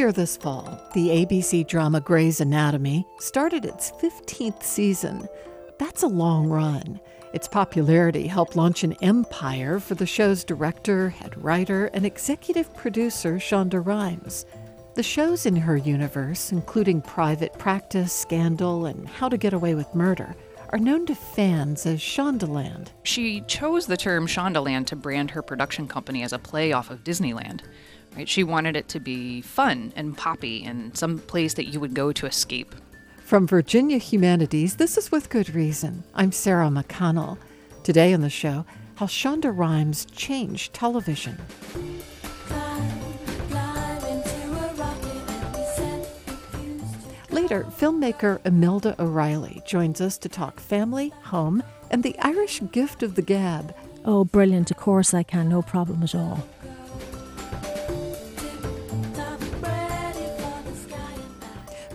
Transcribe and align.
Earlier 0.00 0.12
this 0.12 0.38
fall, 0.38 0.80
the 0.94 1.08
ABC 1.08 1.66
drama 1.66 2.00
Grey's 2.00 2.40
Anatomy 2.40 3.06
started 3.18 3.66
its 3.66 3.92
15th 4.00 4.62
season. 4.62 5.28
That's 5.78 6.02
a 6.02 6.06
long 6.06 6.48
run. 6.48 6.98
Its 7.34 7.46
popularity 7.46 8.26
helped 8.26 8.56
launch 8.56 8.82
an 8.82 8.94
empire 9.02 9.78
for 9.78 9.94
the 9.94 10.06
show's 10.06 10.42
director, 10.42 11.10
head 11.10 11.36
writer, 11.44 11.90
and 11.92 12.06
executive 12.06 12.74
producer, 12.74 13.34
Shonda 13.34 13.84
Rhimes. 13.84 14.46
The 14.94 15.02
shows 15.02 15.44
in 15.44 15.54
her 15.54 15.76
universe, 15.76 16.50
including 16.50 17.02
Private 17.02 17.52
Practice, 17.58 18.10
Scandal, 18.10 18.86
and 18.86 19.06
How 19.06 19.28
to 19.28 19.36
Get 19.36 19.52
Away 19.52 19.74
with 19.74 19.94
Murder, 19.94 20.34
are 20.70 20.78
known 20.78 21.04
to 21.04 21.14
fans 21.14 21.84
as 21.84 22.00
Shondaland. 22.00 22.88
She 23.02 23.42
chose 23.42 23.86
the 23.86 23.98
term 23.98 24.26
Shondaland 24.26 24.86
to 24.86 24.96
brand 24.96 25.32
her 25.32 25.42
production 25.42 25.86
company 25.86 26.22
as 26.22 26.32
a 26.32 26.38
play 26.38 26.72
off 26.72 26.88
of 26.88 27.04
Disneyland. 27.04 27.60
Right? 28.16 28.28
She 28.28 28.44
wanted 28.44 28.76
it 28.76 28.88
to 28.88 29.00
be 29.00 29.40
fun 29.40 29.92
and 29.96 30.16
poppy 30.16 30.64
and 30.64 30.96
some 30.96 31.18
place 31.18 31.54
that 31.54 31.66
you 31.66 31.80
would 31.80 31.94
go 31.94 32.12
to 32.12 32.26
escape. 32.26 32.74
From 33.24 33.46
Virginia 33.46 33.98
Humanities, 33.98 34.76
this 34.76 34.98
is 34.98 35.12
with 35.12 35.30
good 35.30 35.54
reason. 35.54 36.02
I'm 36.14 36.32
Sarah 36.32 36.68
McConnell. 36.68 37.38
Today 37.84 38.12
on 38.12 38.20
the 38.20 38.30
show, 38.30 38.66
how 38.96 39.06
Shonda 39.06 39.56
Rhimes 39.56 40.04
changed 40.06 40.74
television. 40.74 41.38
Later, 47.30 47.64
filmmaker 47.64 48.44
Imelda 48.44 48.96
O'Reilly 49.00 49.62
joins 49.64 50.00
us 50.00 50.18
to 50.18 50.28
talk 50.28 50.58
family, 50.58 51.10
home, 51.22 51.62
and 51.90 52.02
the 52.02 52.18
Irish 52.18 52.60
gift 52.72 53.02
of 53.02 53.14
the 53.14 53.22
gab. 53.22 53.74
Oh, 54.04 54.24
brilliant. 54.24 54.70
Of 54.70 54.76
course 54.76 55.14
I 55.14 55.22
can. 55.22 55.48
No 55.48 55.62
problem 55.62 56.02
at 56.02 56.14
all. 56.14 56.46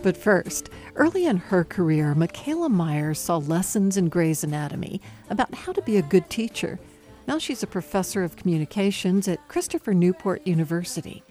But 0.06 0.16
first, 0.16 0.70
early 0.94 1.25
in 1.25 1.38
her 1.38 1.64
career, 1.64 2.14
Michaela 2.14 2.70
Meyer 2.70 3.16
saw 3.16 3.38
lessons 3.38 3.98
in 3.98 4.08
Grey's 4.08 4.44
Anatomy 4.44 5.02
about 5.31 5.52
how 5.56 5.73
to 5.73 5.81
be 5.81 5.98
a 5.98 6.03
good 6.03 6.30
teacher. 6.30 6.80
Now 7.28 7.39
she's 7.39 7.64
a 7.64 7.67
professor 7.67 8.23
of 8.23 8.36
communications 8.36 9.28
at 9.28 9.48
Christopher 9.48 9.95
Newport 9.95 10.45
University. 10.45 11.23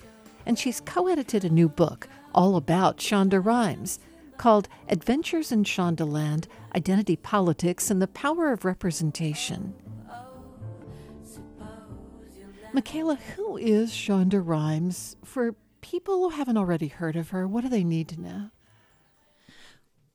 And 0.45 0.58
she's 0.58 0.80
co 0.80 1.06
edited 1.06 1.45
a 1.45 1.50
new 1.50 1.69
book 1.69 2.08
all 2.34 2.56
about 2.56 2.97
Shonda 2.97 3.41
Rhimes 3.41 4.00
called 4.39 4.69
Adventures 4.89 5.52
in 5.52 5.62
Shondaland 5.62 6.47
Identity 6.75 7.14
Politics 7.14 7.92
and 7.92 8.02
the 8.02 8.08
Power 8.08 8.50
of 8.50 8.64
Representation. 8.64 9.72
Michaela, 12.72 13.20
who 13.36 13.56
is 13.56 13.92
Shonda 13.92 14.42
Rhimes? 14.45 15.14
For 15.25 15.55
people 15.80 16.28
who 16.28 16.30
haven't 16.30 16.56
already 16.56 16.89
heard 16.89 17.14
of 17.14 17.28
her, 17.28 17.47
what 17.47 17.62
do 17.62 17.69
they 17.69 17.84
need 17.84 18.08
to 18.08 18.20
know? 18.20 18.50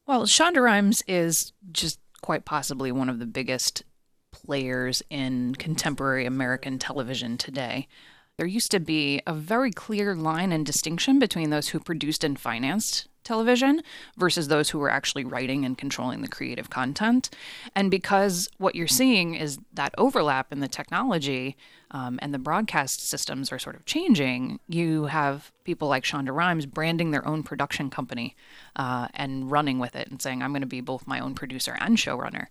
Well, 0.10 0.24
Shonda 0.24 0.60
Rhimes 0.60 1.04
is 1.08 1.54
just 1.72 2.00
quite 2.24 2.44
possibly 2.44 2.92
one 2.92 3.10
of 3.10 3.20
the 3.20 3.28
biggest 3.28 3.84
players 4.32 5.04
in 5.12 5.54
contemporary 5.54 6.26
American 6.26 6.80
television 6.80 7.38
today. 7.38 7.88
There 8.38 8.48
used 8.48 8.72
to 8.72 8.80
be 8.80 9.22
a 9.28 9.34
very 9.34 9.70
clear 9.70 10.16
line 10.16 10.52
and 10.52 10.66
distinction 10.66 11.20
between 11.20 11.52
those 11.52 11.68
who 11.68 11.80
produced 11.80 12.24
and 12.24 12.40
financed 12.40 13.08
television 13.23 13.81
versus 14.17 14.48
those 14.48 14.70
who 14.70 14.80
were 14.80 14.89
actually 14.89 15.23
writing 15.23 15.66
and 15.66 15.78
controlling 15.78 16.22
the 16.22 16.28
creative 16.28 16.70
content. 16.70 17.30
And 17.75 17.92
because 17.92 18.50
what 18.58 18.75
you're 18.75 18.88
seeing 18.88 19.36
is 19.36 19.59
that 19.73 19.94
overlap 19.98 20.52
in 20.52 20.59
the 20.59 20.67
technology 20.67 21.58
um, 21.92 22.20
and 22.22 22.34
the 22.34 22.40
broadcast 22.40 23.08
systems 23.08 23.52
are 23.52 23.59
sort 23.59 23.75
of 23.75 23.86
changing, 23.86 24.59
you 24.67 25.06
have 25.06 25.52
people 25.64 25.88
like 25.88 26.03
Shonda 26.03 26.34
Rhimes 26.34 26.66
branding 26.66 27.12
their 27.12 27.28
own 27.28 27.44
production 27.44 27.90
company 27.90 28.35
uh, 28.75 29.07
and 29.13 29.51
running 29.51 29.80
with 29.80 29.96
it 29.96 30.09
and 30.09 30.22
saying, 30.22 30.41
I'm 30.41 30.51
going 30.51 30.62
to 30.62 30.68
be 30.68 30.81
both 30.81 31.07
my 31.07 31.19
own 31.19 31.36
producer 31.36 31.78
and 31.80 31.97
showrunner. 31.97 32.47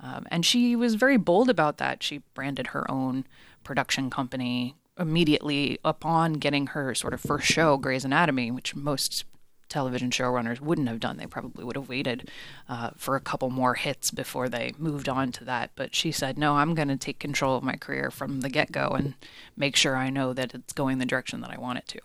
Um, 0.00 0.26
and 0.30 0.46
she 0.46 0.76
was 0.76 0.94
very 0.94 1.16
bold 1.16 1.50
about 1.50 1.78
that. 1.78 2.02
She 2.02 2.22
branded 2.34 2.68
her 2.68 2.88
own 2.90 3.26
production 3.64 4.10
company 4.10 4.76
immediately 4.98 5.78
upon 5.84 6.34
getting 6.34 6.68
her 6.68 6.94
sort 6.94 7.14
of 7.14 7.20
first 7.20 7.46
show, 7.46 7.76
Grey's 7.76 8.04
Anatomy, 8.04 8.50
which 8.50 8.74
most 8.74 9.24
television 9.68 10.10
showrunners 10.10 10.60
wouldn't 10.60 10.88
have 10.88 11.00
done. 11.00 11.16
They 11.16 11.26
probably 11.26 11.64
would 11.64 11.76
have 11.76 11.88
waited 11.88 12.30
uh, 12.68 12.90
for 12.96 13.16
a 13.16 13.20
couple 13.20 13.50
more 13.50 13.74
hits 13.74 14.10
before 14.10 14.48
they 14.48 14.72
moved 14.78 15.08
on 15.08 15.32
to 15.32 15.44
that. 15.44 15.70
But 15.76 15.94
she 15.94 16.12
said, 16.12 16.38
no, 16.38 16.56
I'm 16.56 16.74
going 16.74 16.88
to 16.88 16.96
take 16.96 17.18
control 17.18 17.56
of 17.56 17.62
my 17.62 17.76
career 17.76 18.10
from 18.10 18.40
the 18.40 18.48
get 18.48 18.72
go 18.72 18.90
and 18.90 19.14
make 19.56 19.76
sure 19.76 19.96
I 19.96 20.10
know 20.10 20.32
that 20.32 20.54
it's 20.54 20.72
going 20.72 20.98
the 20.98 21.06
direction 21.06 21.40
that 21.40 21.50
I 21.50 21.58
want 21.58 21.78
it 21.78 21.88
to. 21.88 22.00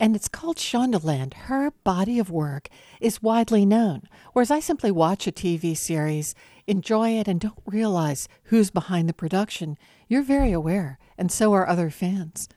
And 0.00 0.14
it's 0.14 0.28
called 0.28 0.58
Shondaland. 0.58 1.34
Her 1.34 1.72
body 1.82 2.20
of 2.20 2.30
work 2.30 2.68
is 3.00 3.22
widely 3.22 3.66
known, 3.66 4.02
whereas 4.32 4.50
I 4.50 4.60
simply 4.60 4.92
watch 4.92 5.26
a 5.26 5.32
TV 5.32 5.76
series, 5.76 6.36
enjoy 6.68 7.18
it, 7.18 7.26
and 7.26 7.40
don't 7.40 7.58
realize 7.66 8.28
who's 8.44 8.70
behind 8.70 9.08
the 9.08 9.12
production. 9.12 9.76
You're 10.06 10.22
very 10.22 10.52
aware, 10.52 10.98
and 11.16 11.32
so 11.32 11.52
are 11.52 11.68
other 11.68 11.90
fans. 11.90 12.48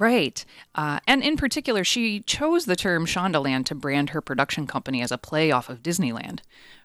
Right. 0.00 0.42
Uh, 0.74 0.98
and 1.06 1.22
in 1.22 1.36
particular, 1.36 1.84
she 1.84 2.20
chose 2.20 2.64
the 2.64 2.74
term 2.74 3.04
Shondaland 3.04 3.66
to 3.66 3.74
brand 3.74 4.10
her 4.10 4.22
production 4.22 4.66
company 4.66 5.02
as 5.02 5.12
a 5.12 5.18
play 5.18 5.52
off 5.52 5.68
of 5.68 5.82
Disneyland. 5.82 6.40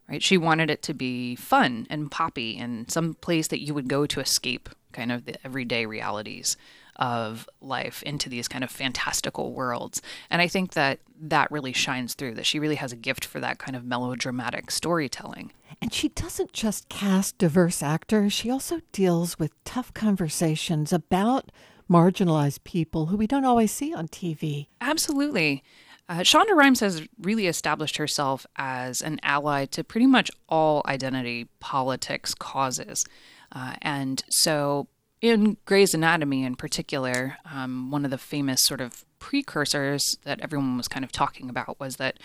Right. 0.10 0.22
She 0.22 0.38
wanted 0.38 0.70
it 0.70 0.84
to 0.84 0.94
be 0.94 1.36
fun 1.36 1.88
and 1.90 2.12
poppy 2.12 2.58
and 2.58 2.92
some 2.92 3.16
place 3.16 3.48
that 3.48 3.62
you 3.62 3.74
would 3.74 3.88
go 3.88 4.06
to 4.06 4.20
escape 4.20 4.70
kind 4.92 5.14
of 5.14 5.26
the 5.26 5.44
everyday 5.46 5.86
realities 5.86 6.58
of 6.98 7.50
life 7.62 8.04
into 8.04 8.30
these 8.30 8.48
kind 8.50 8.64
of 8.64 8.70
fantastical 8.70 9.54
worlds. 9.54 10.02
And 10.30 10.42
I 10.42 10.48
think 10.48 10.74
that 10.74 11.00
that 11.20 11.52
really 11.52 11.74
shines 11.74 12.14
through, 12.14 12.36
that 12.36 12.46
she 12.46 12.60
really 12.60 12.76
has 12.76 12.92
a 12.92 12.98
gift 12.98 13.26
for 13.26 13.40
that 13.40 13.60
kind 13.60 13.76
of 13.76 13.86
melodramatic 13.86 14.72
storytelling. 14.72 15.52
And 15.82 15.94
she 15.94 16.10
doesn't 16.10 16.54
just 16.54 16.88
cast 16.90 17.38
diverse 17.38 17.82
actors, 17.82 18.34
she 18.34 18.50
also 18.50 18.82
deals 18.92 19.40
with 19.40 19.52
tough 19.64 19.94
conversations 19.94 20.94
about 20.94 21.52
marginalized 21.90 22.64
people 22.64 23.08
who 23.08 23.18
we 23.18 23.28
don't 23.28 23.46
always 23.46 23.72
see 23.72 23.94
on 23.94 24.08
TV. 24.08 24.68
Absolutely. 24.82 25.64
Uh, 26.08 26.20
Shonda 26.20 26.56
Rhimes 26.56 26.82
has 26.82 27.08
really 27.20 27.48
established 27.48 27.98
herself 27.98 28.46
as 28.58 29.02
an 29.02 29.20
ally 29.24 29.66
to 29.66 29.84
pretty 29.84 30.06
much 30.06 30.30
all 30.48 30.84
identity 30.86 31.48
politics 31.60 32.36
causes. 32.36 33.04
Uh, 33.52 33.76
and 33.82 34.24
so, 34.30 34.88
in 35.22 35.58
Grey's 35.66 35.96
Anatomy 35.96 36.44
in 36.44 36.56
particular, 36.56 37.38
um, 37.52 37.90
one 37.90 38.06
of 38.06 38.12
the 38.12 38.18
famous 38.18 38.64
sort 38.64 38.82
of 38.82 39.06
precursors 39.18 40.18
that 40.24 40.40
everyone 40.42 40.78
was 40.78 40.88
kind 40.88 41.04
of 41.04 41.12
talking 41.12 41.50
about 41.50 41.80
was 41.80 41.96
that 41.96 42.20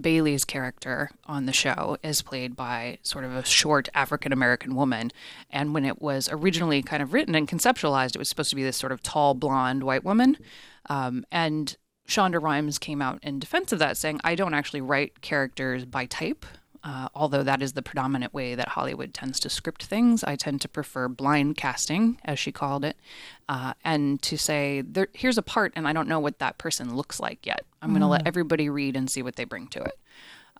Bailey's 0.00 0.44
character 0.44 1.10
on 1.26 1.46
the 1.46 1.52
show 1.52 1.96
is 2.02 2.22
played 2.22 2.54
by 2.54 2.98
sort 3.02 3.24
of 3.24 3.34
a 3.34 3.44
short 3.44 3.88
African 3.94 4.32
American 4.32 4.74
woman. 4.74 5.10
And 5.50 5.72
when 5.74 5.84
it 5.84 6.02
was 6.02 6.28
originally 6.30 6.82
kind 6.82 7.02
of 7.02 7.12
written 7.12 7.34
and 7.34 7.48
conceptualized, 7.48 8.14
it 8.14 8.18
was 8.18 8.28
supposed 8.28 8.50
to 8.50 8.56
be 8.56 8.62
this 8.62 8.76
sort 8.76 8.92
of 8.92 9.02
tall, 9.02 9.34
blonde 9.34 9.84
white 9.84 10.04
woman. 10.04 10.36
Um, 10.88 11.24
and 11.32 11.76
Shonda 12.06 12.40
Rhimes 12.40 12.78
came 12.78 13.02
out 13.02 13.18
in 13.22 13.38
defense 13.38 13.72
of 13.72 13.78
that, 13.80 13.96
saying, 13.96 14.20
I 14.22 14.34
don't 14.34 14.54
actually 14.54 14.80
write 14.80 15.20
characters 15.22 15.84
by 15.84 16.06
type 16.06 16.46
uh, 16.86 17.08
although 17.16 17.42
that 17.42 17.62
is 17.62 17.72
the 17.72 17.82
predominant 17.82 18.32
way 18.32 18.54
that 18.54 18.68
Hollywood 18.68 19.12
tends 19.12 19.40
to 19.40 19.50
script 19.50 19.82
things, 19.82 20.22
I 20.22 20.36
tend 20.36 20.60
to 20.60 20.68
prefer 20.68 21.08
blind 21.08 21.56
casting, 21.56 22.20
as 22.24 22.38
she 22.38 22.52
called 22.52 22.84
it, 22.84 22.96
uh, 23.48 23.74
and 23.84 24.22
to 24.22 24.38
say, 24.38 24.82
there, 24.82 25.08
here's 25.12 25.36
a 25.36 25.42
part, 25.42 25.72
and 25.74 25.88
I 25.88 25.92
don't 25.92 26.06
know 26.06 26.20
what 26.20 26.38
that 26.38 26.58
person 26.58 26.94
looks 26.94 27.18
like 27.18 27.44
yet. 27.44 27.64
I'm 27.82 27.90
going 27.90 28.02
to 28.02 28.06
let 28.06 28.22
mm. 28.22 28.28
everybody 28.28 28.68
read 28.68 28.94
and 28.94 29.10
see 29.10 29.20
what 29.20 29.34
they 29.34 29.42
bring 29.42 29.66
to 29.68 29.82
it. 29.82 29.98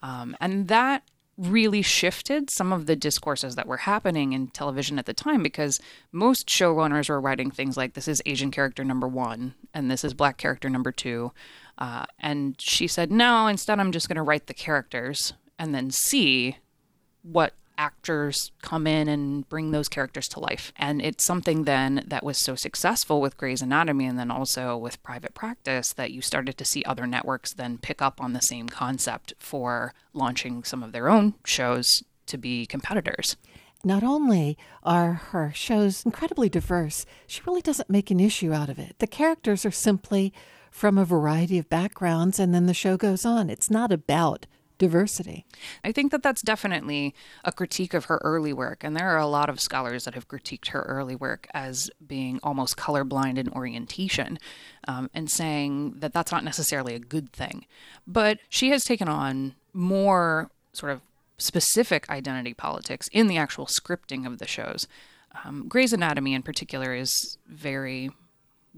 Um, 0.03 0.35
and 0.41 0.67
that 0.67 1.03
really 1.37 1.81
shifted 1.81 2.49
some 2.49 2.73
of 2.73 2.87
the 2.87 2.95
discourses 2.97 3.55
that 3.55 3.67
were 3.67 3.77
happening 3.77 4.33
in 4.33 4.47
television 4.47 4.99
at 4.99 5.05
the 5.05 5.13
time 5.13 5.41
because 5.41 5.79
most 6.11 6.47
showrunners 6.47 7.07
were 7.07 7.21
writing 7.21 7.51
things 7.51 7.77
like 7.77 7.93
this 7.93 8.07
is 8.07 8.21
Asian 8.25 8.51
character 8.51 8.83
number 8.83 9.07
one 9.07 9.53
and 9.73 9.89
this 9.89 10.03
is 10.03 10.13
black 10.13 10.37
character 10.37 10.69
number 10.69 10.91
two. 10.91 11.31
Uh, 11.77 12.05
and 12.19 12.59
she 12.59 12.87
said, 12.87 13.11
no, 13.11 13.47
instead, 13.47 13.79
I'm 13.79 13.91
just 13.91 14.09
going 14.09 14.15
to 14.17 14.23
write 14.23 14.47
the 14.47 14.53
characters 14.53 15.33
and 15.59 15.73
then 15.73 15.91
see 15.91 16.57
what 17.23 17.53
actors 17.77 18.51
come 18.61 18.87
in 18.87 19.07
and 19.07 19.47
bring 19.49 19.71
those 19.71 19.87
characters 19.87 20.27
to 20.27 20.39
life. 20.39 20.73
And 20.77 21.01
it's 21.01 21.25
something 21.25 21.63
then 21.63 22.03
that 22.07 22.23
was 22.23 22.39
so 22.39 22.55
successful 22.55 23.21
with 23.21 23.37
Grey's 23.37 23.61
Anatomy 23.61 24.05
and 24.05 24.17
then 24.17 24.31
also 24.31 24.75
with 24.75 25.03
Private 25.03 25.33
Practice 25.33 25.93
that 25.93 26.11
you 26.11 26.21
started 26.21 26.57
to 26.57 26.65
see 26.65 26.83
other 26.83 27.05
networks 27.05 27.53
then 27.53 27.77
pick 27.77 28.01
up 28.01 28.19
on 28.19 28.33
the 28.33 28.39
same 28.39 28.67
concept 28.67 29.33
for 29.37 29.93
launching 30.13 30.63
some 30.63 30.81
of 30.81 30.91
their 30.91 31.09
own 31.09 31.35
shows 31.45 32.03
to 32.25 32.37
be 32.37 32.65
competitors. 32.65 33.35
Not 33.83 34.03
only 34.03 34.57
are 34.83 35.13
her 35.13 35.51
shows 35.53 36.03
incredibly 36.03 36.49
diverse, 36.49 37.05
she 37.27 37.41
really 37.45 37.61
doesn't 37.61 37.89
make 37.89 38.09
an 38.09 38.19
issue 38.19 38.51
out 38.51 38.69
of 38.69 38.79
it. 38.79 38.95
The 38.97 39.07
characters 39.07 39.65
are 39.65 39.71
simply 39.71 40.33
from 40.71 40.97
a 40.97 41.05
variety 41.05 41.57
of 41.57 41.69
backgrounds, 41.69 42.39
and 42.39 42.53
then 42.53 42.65
the 42.65 42.73
show 42.73 42.97
goes 42.97 43.25
on. 43.25 43.49
It's 43.49 43.69
not 43.69 43.91
about 43.91 44.45
diversity. 44.77 45.45
I 45.83 45.91
think 45.91 46.11
that 46.11 46.23
that's 46.23 46.41
definitely 46.41 47.15
a 47.43 47.51
critique 47.51 47.93
of 47.93 48.05
her 48.05 48.19
early 48.23 48.53
work. 48.53 48.83
And 48.83 48.95
there 48.95 49.09
are 49.09 49.19
a 49.19 49.27
lot 49.27 49.49
of 49.49 49.59
scholars 49.59 50.05
that 50.05 50.13
have 50.13 50.27
critiqued 50.27 50.69
her 50.69 50.81
early 50.83 51.15
work 51.15 51.47
as 51.53 51.89
being 52.05 52.39
almost 52.43 52.77
colorblind 52.77 53.37
in 53.37 53.49
orientation 53.49 54.37
um, 54.87 55.09
and 55.13 55.29
saying 55.29 55.95
that 55.99 56.13
that's 56.13 56.31
not 56.31 56.43
necessarily 56.43 56.95
a 56.95 56.99
good 56.99 57.31
thing. 57.31 57.65
But 58.05 58.39
she 58.49 58.69
has 58.69 58.83
taken 58.83 59.07
on 59.07 59.55
more 59.73 60.49
sort 60.73 60.91
of 60.91 61.01
specific 61.37 62.09
identity 62.09 62.53
politics 62.53 63.07
in 63.11 63.27
the 63.27 63.37
actual 63.37 63.65
scripting 63.65 64.25
of 64.25 64.39
the 64.39 64.47
shows. 64.47 64.87
Um, 65.43 65.67
Grey's 65.67 65.93
Anatomy, 65.93 66.33
in 66.33 66.41
particular, 66.41 66.95
is 66.95 67.37
very 67.47 68.11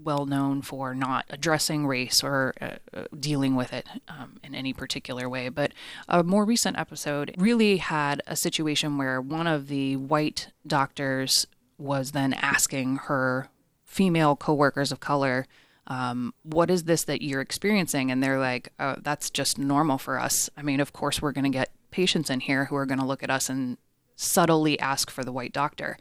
well 0.02 0.26
known 0.26 0.62
for 0.62 0.94
not 0.94 1.26
addressing 1.30 1.86
race 1.86 2.22
or 2.22 2.54
uh, 2.60 2.70
uh, 2.92 3.04
dealing 3.18 3.54
with 3.54 3.72
it 3.72 3.86
um, 4.08 4.38
in 4.42 4.54
any 4.54 4.72
particular 4.72 5.28
way. 5.28 5.48
But 5.48 5.72
a 6.08 6.22
more 6.22 6.44
recent 6.44 6.78
episode 6.78 7.34
really 7.38 7.78
had 7.78 8.22
a 8.26 8.36
situation 8.36 8.98
where 8.98 9.20
one 9.20 9.46
of 9.46 9.68
the 9.68 9.96
white 9.96 10.48
doctors 10.66 11.46
was 11.78 12.12
then 12.12 12.34
asking 12.34 12.96
her 12.96 13.48
female 13.84 14.36
coworkers 14.36 14.92
of 14.92 15.00
color, 15.00 15.46
um, 15.86 16.34
"What 16.42 16.70
is 16.70 16.84
this 16.84 17.04
that 17.04 17.22
you're 17.22 17.40
experiencing?" 17.40 18.10
And 18.10 18.22
they're 18.22 18.38
like, 18.38 18.72
oh, 18.78 18.96
"That's 19.00 19.30
just 19.30 19.58
normal 19.58 19.98
for 19.98 20.18
us. 20.18 20.50
I 20.56 20.62
mean, 20.62 20.80
of 20.80 20.92
course, 20.92 21.20
we're 21.20 21.32
going 21.32 21.44
to 21.44 21.50
get 21.50 21.72
patients 21.90 22.30
in 22.30 22.40
here 22.40 22.66
who 22.66 22.76
are 22.76 22.86
going 22.86 23.00
to 23.00 23.06
look 23.06 23.22
at 23.22 23.30
us 23.30 23.48
and 23.48 23.78
subtly 24.16 24.78
ask 24.78 25.10
for 25.10 25.24
the 25.24 25.32
white 25.32 25.52
doctor." 25.52 25.96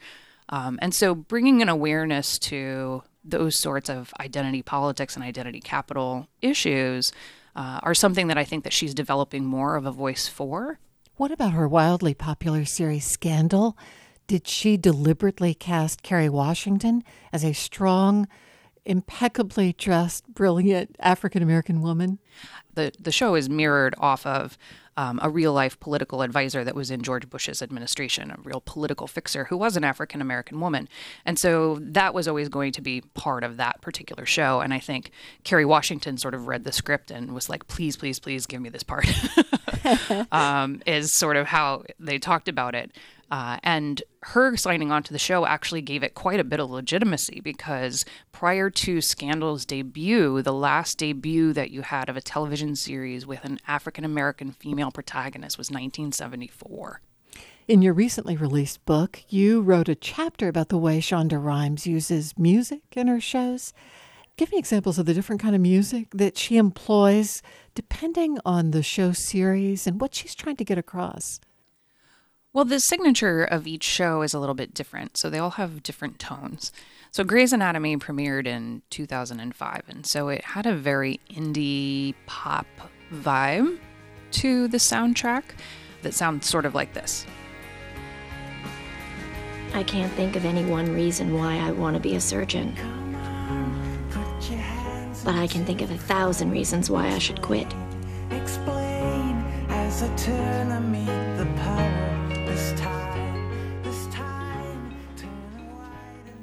Um, 0.50 0.80
and 0.82 0.94
so 0.94 1.14
bringing 1.14 1.62
an 1.62 1.70
awareness 1.70 2.40
to 2.40 3.04
those 3.24 3.60
sorts 3.60 3.90
of 3.90 4.14
identity 4.20 4.62
politics 4.62 5.16
and 5.16 5.24
identity 5.24 5.60
capital 5.60 6.28
issues 6.42 7.12
uh, 7.56 7.80
are 7.84 7.96
something 7.96 8.28
that 8.28 8.38
I 8.38 8.44
think 8.44 8.64
that 8.64 8.74
she's 8.74 8.94
developing 8.94 9.46
more 9.46 9.76
of 9.76 9.86
a 9.86 9.92
voice 9.92 10.28
for. 10.28 10.80
What 11.16 11.32
about 11.32 11.52
her 11.52 11.68
wildly 11.68 12.14
popular 12.14 12.64
series 12.66 13.06
Scandal? 13.06 13.78
Did 14.28 14.48
she 14.48 14.78
deliberately 14.78 15.54
cast 15.54 16.04
Kerry 16.04 16.30
Washington 16.30 17.04
as 17.34 17.44
a 17.44 17.54
strong, 17.54 18.28
impeccably 18.86 19.74
dressed, 19.74 20.28
brilliant 20.28 20.96
African 21.00 21.44
American 21.44 21.82
woman? 21.82 22.20
The 22.76 22.94
the 23.00 23.12
show 23.12 23.36
is 23.36 23.50
mirrored 23.50 23.96
off 23.98 24.26
of 24.26 24.58
um, 25.00 25.18
a 25.24 25.30
real 25.30 25.54
life 25.54 25.80
political 25.80 26.22
advisor 26.22 26.66
that 26.66 26.76
was 26.76 26.92
in 26.92 27.02
George 27.02 27.30
Bush's 27.30 27.62
administration, 27.62 28.32
a 28.32 28.38
real 28.44 28.60
political 28.60 29.08
fixer 29.08 29.46
who 29.46 29.56
was 29.56 29.78
an 29.78 29.86
African 29.86 30.20
American 30.20 30.60
woman. 30.60 30.90
And 31.24 31.40
so 31.40 31.80
that 31.82 32.14
was 32.14 32.28
always 32.28 32.50
going 32.50 32.74
to 32.74 32.82
be 32.82 33.00
part 33.14 33.46
of 33.46 33.56
that 33.56 33.80
particular 33.80 34.26
show. 34.26 34.60
And 34.60 34.74
I 34.74 34.80
think 34.80 35.12
Kerry 35.46 35.64
Washington 35.64 36.18
sort 36.18 36.34
of 36.34 36.48
read 36.48 36.66
the 36.66 36.74
script 36.74 37.12
and 37.12 37.34
was 37.34 37.48
like, 37.48 37.66
please, 37.70 37.96
please, 37.96 38.20
please 38.20 38.46
give 38.46 38.62
me 38.62 38.68
this 38.68 38.84
part, 38.84 39.08
um, 40.34 40.82
is 40.86 41.14
sort 41.14 41.38
of 41.38 41.48
how 41.48 41.84
they 41.98 42.20
talked 42.20 42.50
about 42.50 42.76
it. 42.76 42.92
Uh, 43.32 43.58
and 43.64 44.02
her 44.24 44.58
signing 44.58 44.92
on 44.92 45.04
to 45.04 45.14
the 45.14 45.20
show 45.20 45.46
actually 45.46 45.82
gave 45.82 46.04
it 46.04 46.16
quite 46.16 46.40
a 46.40 46.44
bit 46.44 46.60
of 46.60 46.70
legitimacy 46.70 47.42
because 47.42 48.04
prior 48.32 48.70
to 48.70 49.02
Scandal's 49.02 49.66
debut, 49.66 50.42
the 50.42 50.54
last 50.54 50.98
debut 50.98 51.54
that 51.54 51.72
you 51.72 51.82
had 51.84 52.10
of 52.10 52.18
a 52.18 52.22
television 52.22 52.76
series 52.76 53.28
with 53.28 53.46
an 53.46 53.60
African 53.68 54.04
American 54.04 54.52
female 54.52 54.92
protagonist 54.92 55.58
was 55.58 55.70
1974. 55.70 57.02
In 57.68 57.84
your 57.84 57.94
recently 57.94 58.36
released 58.36 58.84
book, 58.86 59.22
you 59.30 59.62
wrote 59.62 59.90
a 59.90 59.96
chapter 59.96 60.48
about 60.48 60.70
the 60.70 60.78
way 60.78 61.00
Shonda 61.00 61.44
Rhimes 61.44 61.86
uses 61.86 62.36
music 62.36 62.82
in 62.94 63.06
her 63.06 63.22
shows. 63.22 63.74
Give 64.38 64.52
me 64.52 64.58
examples 64.58 64.98
of 64.98 65.06
the 65.06 65.14
different 65.14 65.40
kind 65.40 65.54
of 65.54 65.62
music 65.62 66.08
that 66.16 66.36
she 66.36 66.58
employs 66.58 67.44
depending 67.76 68.40
on 68.44 68.72
the 68.72 68.82
show 68.82 69.12
series 69.12 69.86
and 69.86 70.02
what 70.02 70.16
she's 70.16 70.34
trying 70.34 70.56
to 70.56 70.64
get 70.64 70.80
across. 70.80 71.40
Well, 72.52 72.66
the 72.66 72.80
signature 72.80 73.44
of 73.44 73.68
each 73.68 73.84
show 73.84 74.24
is 74.24 74.34
a 74.34 74.40
little 74.40 74.56
bit 74.56 74.74
different, 74.74 75.18
so 75.18 75.30
they 75.30 75.38
all 75.38 75.52
have 75.52 75.84
different 75.84 76.18
tones. 76.18 76.72
So 77.12 77.24
Grey's 77.24 77.54
Anatomy 77.54 77.96
premiered 77.98 78.48
in 78.48 78.82
2005, 78.90 79.84
and 79.88 80.06
so 80.06 80.30
it 80.30 80.44
had 80.44 80.66
a 80.66 80.74
very 80.74 81.20
indie 81.30 82.16
pop 82.26 82.66
vibe 83.14 83.78
to 84.32 84.68
the 84.68 84.78
soundtrack 84.78 85.44
that 86.02 86.16
sounds 86.16 86.48
sort 86.48 86.66
of 86.66 86.74
like 86.74 86.94
this. 86.96 87.24
I 89.76 89.84
can't 89.84 90.12
think 90.14 90.36
of 90.36 90.44
any 90.44 90.66
one 90.66 90.92
reason 90.92 91.36
why 91.36 91.58
I 91.58 91.70
want 91.70 91.98
to 91.98 92.00
be 92.00 92.16
a 92.16 92.22
surgeon. 92.22 92.74
But 95.24 95.36
I 95.36 95.46
can 95.46 95.66
think 95.66 95.82
of 95.82 95.92
a 95.92 95.98
thousand 95.98 96.50
reasons 96.50 96.90
why 96.90 97.10
I 97.10 97.20
should 97.20 97.44
quit. 97.44 97.68
Explain 98.32 99.36
as 99.70 100.02
I 100.02 100.16
turn 100.16 100.72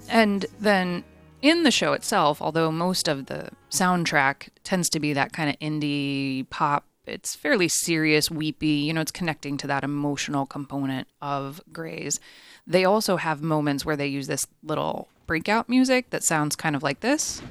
And 0.09 0.47
then 0.61 1.05
in 1.43 1.63
the 1.63 1.71
show 1.71 1.93
itself, 1.93 2.41
although 2.41 2.71
most 2.71 3.09
of 3.09 3.27
the 3.27 3.51
soundtrack 3.71 4.49
tends 4.65 4.89
to 4.91 5.01
be 5.01 5.13
that 5.13 5.33
kind 5.33 5.51
of 5.51 5.59
indie 5.59 6.49
pop, 6.51 6.85
it's 7.07 7.37
fairly 7.37 7.69
serious, 7.69 8.31
weepy, 8.31 8.67
you 8.67 8.93
know, 8.93 9.01
it's 9.01 9.13
connecting 9.13 9.57
to 9.59 9.67
that 9.69 9.85
emotional 9.85 10.47
component 10.47 11.07
of 11.23 11.61
Grey's. 11.73 12.19
They 12.67 12.85
also 12.85 13.17
have 13.17 13.43
moments 13.43 13.85
where 13.85 13.97
they 13.97 14.09
use 14.09 14.27
this 14.27 14.47
little 14.63 15.09
breakout 15.27 15.69
music 15.69 16.11
that 16.11 16.25
sounds 16.25 16.57
kind 16.57 16.75
of 16.75 16.83
like 16.83 17.01
this. 17.01 17.43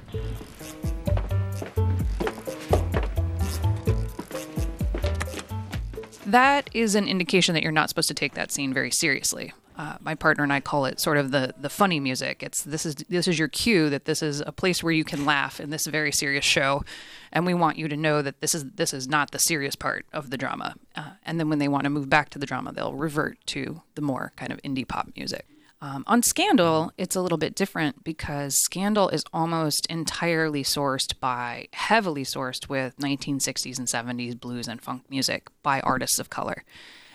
That 6.25 6.69
is 6.73 6.95
an 6.95 7.07
indication 7.07 7.53
that 7.53 7.63
you're 7.63 7.71
not 7.71 7.87
supposed 7.87 8.07
to 8.09 8.13
take 8.13 8.33
that 8.33 8.51
scene 8.51 8.73
very 8.73 8.91
seriously 8.91 9.53
uh, 9.77 9.97
my 9.99 10.15
partner 10.15 10.43
and 10.43 10.53
I 10.53 10.59
call 10.59 10.85
it 10.85 10.99
sort 10.99 11.17
of 11.17 11.31
the 11.31 11.53
the 11.59 11.69
funny 11.69 11.99
music. 11.99 12.41
It's 12.41 12.63
this 12.63 12.85
is 12.85 12.95
this 12.95 13.27
is 13.27 13.37
your 13.37 13.47
cue 13.47 13.89
that 13.89 14.05
this 14.05 14.21
is 14.21 14.41
a 14.41 14.51
place 14.51 14.81
where 14.81 14.93
you 14.93 15.03
can 15.03 15.25
laugh 15.25 15.59
in 15.59 15.69
this 15.69 15.85
very 15.85 16.11
serious 16.11 16.45
show, 16.45 16.83
and 17.31 17.45
we 17.45 17.53
want 17.53 17.77
you 17.77 17.87
to 17.87 17.97
know 17.97 18.21
that 18.21 18.41
this 18.41 18.55
is 18.55 18.65
this 18.75 18.93
is 18.93 19.07
not 19.07 19.31
the 19.31 19.39
serious 19.39 19.75
part 19.75 20.05
of 20.13 20.29
the 20.29 20.37
drama. 20.37 20.75
Uh, 20.95 21.11
and 21.23 21.39
then 21.39 21.49
when 21.49 21.59
they 21.59 21.67
want 21.67 21.83
to 21.83 21.89
move 21.89 22.09
back 22.09 22.29
to 22.29 22.39
the 22.39 22.45
drama, 22.45 22.71
they'll 22.71 22.93
revert 22.93 23.37
to 23.47 23.81
the 23.95 24.01
more 24.01 24.31
kind 24.35 24.51
of 24.51 24.61
indie 24.61 24.87
pop 24.87 25.09
music. 25.15 25.45
Um, 25.81 26.03
on 26.07 26.23
Scandal, 26.23 26.93
it's 26.97 27.15
a 27.15 27.21
little 27.21 27.37
bit 27.37 27.53
different 27.53 28.03
because 28.03 28.55
Scandal 28.63 29.09
is 29.09 29.23
almost 29.33 29.85
entirely 29.87 30.63
sourced 30.63 31.19
by, 31.19 31.67
heavily 31.73 32.23
sourced 32.23 32.69
with 32.69 32.97
1960s 32.97 33.77
and 33.77 33.87
70s 33.87 34.39
blues 34.39 34.67
and 34.67 34.81
funk 34.81 35.03
music 35.09 35.49
by 35.61 35.81
artists 35.81 36.17
of 36.17 36.29
color. 36.29 36.63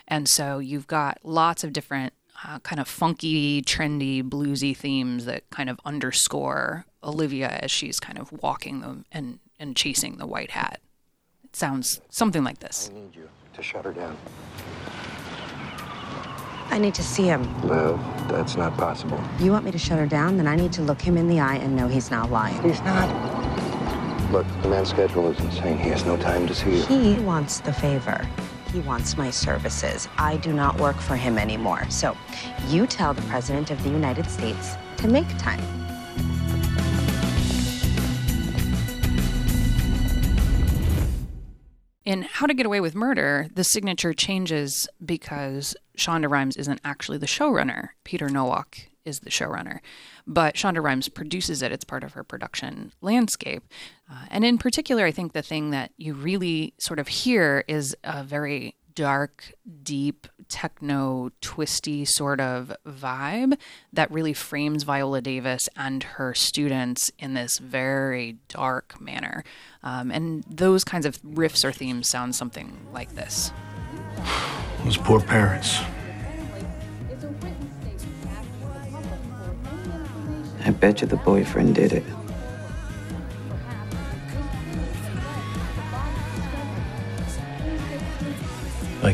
And 0.07 0.29
so 0.29 0.59
you've 0.59 0.87
got 0.87 1.19
lots 1.25 1.65
of 1.65 1.73
different 1.73 2.13
uh, 2.47 2.59
kind 2.61 2.81
of 2.81 2.89
funky, 2.89 3.63
trendy, 3.63 4.23
bluesy 4.23 4.77
themes 4.77 5.25
that 5.27 5.49
kind 5.51 5.69
of 5.69 5.79
underscore 5.85 6.87
Olivia 7.03 7.49
as 7.49 7.71
she's 7.71 8.01
kind 8.01 8.19
of 8.19 8.33
walking 8.43 8.81
them 8.81 9.05
and, 9.13 9.39
and 9.59 9.77
chasing 9.77 10.17
the 10.17 10.27
white 10.27 10.51
hat. 10.53 10.81
It 11.45 11.57
sounds 11.57 12.01
something 12.11 12.45
like 12.45 12.61
this. 12.61 12.91
I 12.91 12.99
need 12.99 13.15
you 13.15 13.29
to 13.55 13.63
shut 13.63 13.85
her 13.85 13.93
down. 13.93 14.17
I 16.71 16.79
need 16.79 16.95
to 16.95 17.03
see 17.03 17.25
him. 17.25 17.43
No, 17.67 17.97
that's 18.29 18.57
not 18.57 18.77
possible. 18.77 19.21
You 19.41 19.51
want 19.51 19.65
me 19.65 19.73
to 19.73 19.79
shut 19.79 19.99
her 19.99 20.07
down? 20.07 20.37
Then 20.37 20.47
I 20.47 20.55
need 20.55 20.73
to 20.75 20.83
look 20.83 21.01
him 21.03 21.17
in 21.17 21.27
the 21.27 21.41
eye 21.41 21.57
and 21.57 21.75
know 21.75 21.89
he's 21.89 22.13
not 22.13 22.31
lying. 22.31 22.63
He's 22.63 22.81
not. 22.83 23.11
Look, 24.31 24.47
the 24.63 24.69
man's 24.69 24.91
schedule 24.91 25.29
is 25.33 25.41
insane. 25.41 25.79
He 25.79 25.89
has 25.89 26.05
no 26.05 26.17
time 26.17 26.47
to 26.47 26.55
see 26.55 26.77
you. 26.77 26.83
He 26.85 27.15
wants 27.25 27.59
the 27.59 27.73
favor. 27.73 28.25
He 28.73 28.81
wants 28.81 29.17
my 29.17 29.31
services. 29.31 30.09
I 30.17 30.37
do 30.37 30.53
not 30.53 30.79
work 30.79 30.97
for 30.97 31.17
him 31.17 31.39
anymore. 31.39 31.89
So 31.91 32.17
you 32.69 32.87
tell 32.87 33.13
the 33.13 33.23
President 33.23 33.71
of 33.71 33.83
the 33.83 33.91
United 33.91 34.31
States 34.31 34.77
to 34.99 35.09
make 35.09 35.27
time. 35.39 35.61
In 42.05 42.23
How 42.23 42.47
to 42.47 42.55
Get 42.55 42.67
Away 42.67 42.81
with 42.81 42.95
Murder, 42.95 43.49
the 43.55 43.65
signature 43.65 44.13
changes 44.13 44.89
because 45.05 45.77
Shonda 45.97 46.31
Rhimes 46.31 46.57
isn't 46.57 46.81
actually 46.85 47.19
the 47.19 47.27
showrunner. 47.27 47.91
Peter 48.05 48.29
Nowalk 48.29 48.79
is 49.05 49.21
the 49.21 49.31
showrunner. 49.31 49.81
But 50.27 50.55
Shonda 50.55 50.83
Rhimes 50.83 51.09
produces 51.09 51.63
it, 51.63 51.73
it's 51.73 51.85
part 51.85 52.05
of 52.05 52.15
her 52.15 52.25
production 52.25 52.93
landscape. 53.01 53.65
Uh, 54.11 54.25
and 54.31 54.45
in 54.45 54.59
particular, 54.59 55.05
I 55.05 55.13
think 55.13 55.33
the 55.33 55.43
thing 55.43 55.71
that 55.71 55.93
you 55.97 56.15
really 56.15 56.75
sort 56.79 56.99
of 56.99 57.09
hear 57.09 57.65
is 57.69 57.97
a 58.03 58.25
very 58.25 58.75
dark, 58.95 59.53
deep, 59.83 60.27
techno, 60.49 61.31
twisty 61.41 62.05
sort 62.05 62.41
of 62.41 62.73
vibe 62.85 63.57
that 63.93 64.11
really 64.11 64.33
frames 64.33 64.83
Viola 64.83 65.21
Davis 65.21 65.69
and 65.77 66.03
her 66.03 66.35
students 66.35 67.11
in 67.19 67.35
this 67.35 67.59
very 67.59 68.37
dark 68.49 69.01
manner. 69.01 69.45
Um, 69.83 70.11
and 70.11 70.43
those 70.49 70.83
kinds 70.83 71.07
of 71.07 71.23
riffs 71.23 71.65
or 71.65 71.73
themes 71.73 72.09
sound 72.09 72.35
something 72.35 72.89
like 72.93 73.15
this. 73.15 73.53
Those 74.85 74.97
poor 74.97 75.21
parents. 75.21 75.79
I 80.65 80.71
bet 80.73 81.01
you 81.01 81.07
the 81.07 81.17
boyfriend 81.17 81.77
did 81.77 81.93
it. 81.93 82.05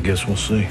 Guess 0.07 0.25
we'll 0.25 0.37
see. 0.37 0.69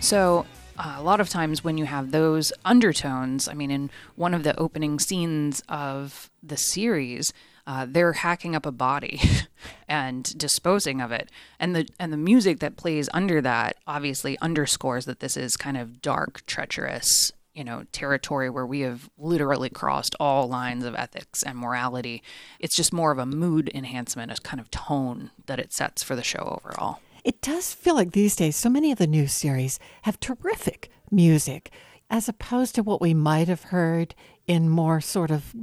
So, 0.00 0.44
uh, 0.76 0.94
a 0.96 1.02
lot 1.02 1.20
of 1.20 1.28
times 1.28 1.62
when 1.62 1.78
you 1.78 1.84
have 1.84 2.10
those 2.10 2.52
undertones, 2.64 3.46
I 3.46 3.54
mean, 3.54 3.70
in 3.70 3.90
one 4.16 4.34
of 4.34 4.42
the 4.42 4.58
opening 4.58 4.98
scenes 4.98 5.62
of 5.68 6.30
the 6.42 6.56
series, 6.56 7.32
uh, 7.66 7.86
they're 7.88 8.14
hacking 8.14 8.56
up 8.56 8.66
a 8.66 8.72
body 8.72 9.20
and 9.88 10.36
disposing 10.36 11.00
of 11.00 11.12
it, 11.12 11.30
and 11.60 11.76
the 11.76 11.86
and 12.00 12.12
the 12.12 12.16
music 12.16 12.58
that 12.60 12.76
plays 12.76 13.08
under 13.12 13.40
that 13.42 13.76
obviously 13.86 14.38
underscores 14.40 15.04
that 15.04 15.20
this 15.20 15.36
is 15.36 15.56
kind 15.56 15.76
of 15.76 16.00
dark, 16.00 16.44
treacherous, 16.46 17.30
you 17.58 17.64
know, 17.64 17.84
territory 17.92 18.48
where 18.48 18.64
we 18.64 18.80
have 18.80 19.10
literally 19.18 19.68
crossed 19.68 20.14
all 20.20 20.48
lines 20.48 20.84
of 20.84 20.94
ethics 20.94 21.42
and 21.42 21.58
morality. 21.58 22.22
It's 22.60 22.76
just 22.76 22.92
more 22.92 23.10
of 23.10 23.18
a 23.18 23.26
mood 23.26 23.68
enhancement, 23.74 24.30
a 24.30 24.40
kind 24.40 24.60
of 24.60 24.70
tone 24.70 25.32
that 25.46 25.58
it 25.58 25.72
sets 25.72 26.02
for 26.04 26.14
the 26.14 26.22
show 26.22 26.60
overall. 26.64 27.00
It 27.24 27.42
does 27.42 27.74
feel 27.74 27.96
like 27.96 28.12
these 28.12 28.36
days 28.36 28.54
so 28.56 28.70
many 28.70 28.92
of 28.92 28.98
the 28.98 29.06
new 29.08 29.26
series 29.26 29.80
have 30.02 30.20
terrific 30.20 30.88
music 31.10 31.72
as 32.08 32.28
opposed 32.28 32.74
to 32.76 32.82
what 32.82 33.00
we 33.00 33.12
might 33.12 33.48
have 33.48 33.64
heard 33.64 34.14
in 34.46 34.68
more 34.70 35.00
sort 35.00 35.30
of 35.30 35.54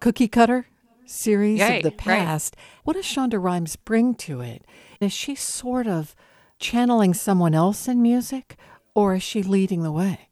cookie 0.00 0.28
cutter 0.28 0.66
series 1.06 1.60
Right, 1.60 1.76
of 1.76 1.82
the 1.84 1.90
right. 1.90 2.18
past. 2.24 2.56
What 2.82 2.94
does 2.94 3.06
Shonda 3.06 3.40
Rhimes 3.42 3.76
bring 3.76 4.14
to 4.16 4.40
it? 4.40 4.64
Is 5.00 5.12
she 5.12 5.36
sort 5.36 5.86
of 5.86 6.14
channeling 6.58 7.14
someone 7.14 7.54
else 7.54 7.86
in 7.86 8.02
music 8.02 8.56
or 8.94 9.14
is 9.14 9.22
she 9.22 9.42
leading 9.44 9.82
the 9.84 9.92
way? 9.92 10.25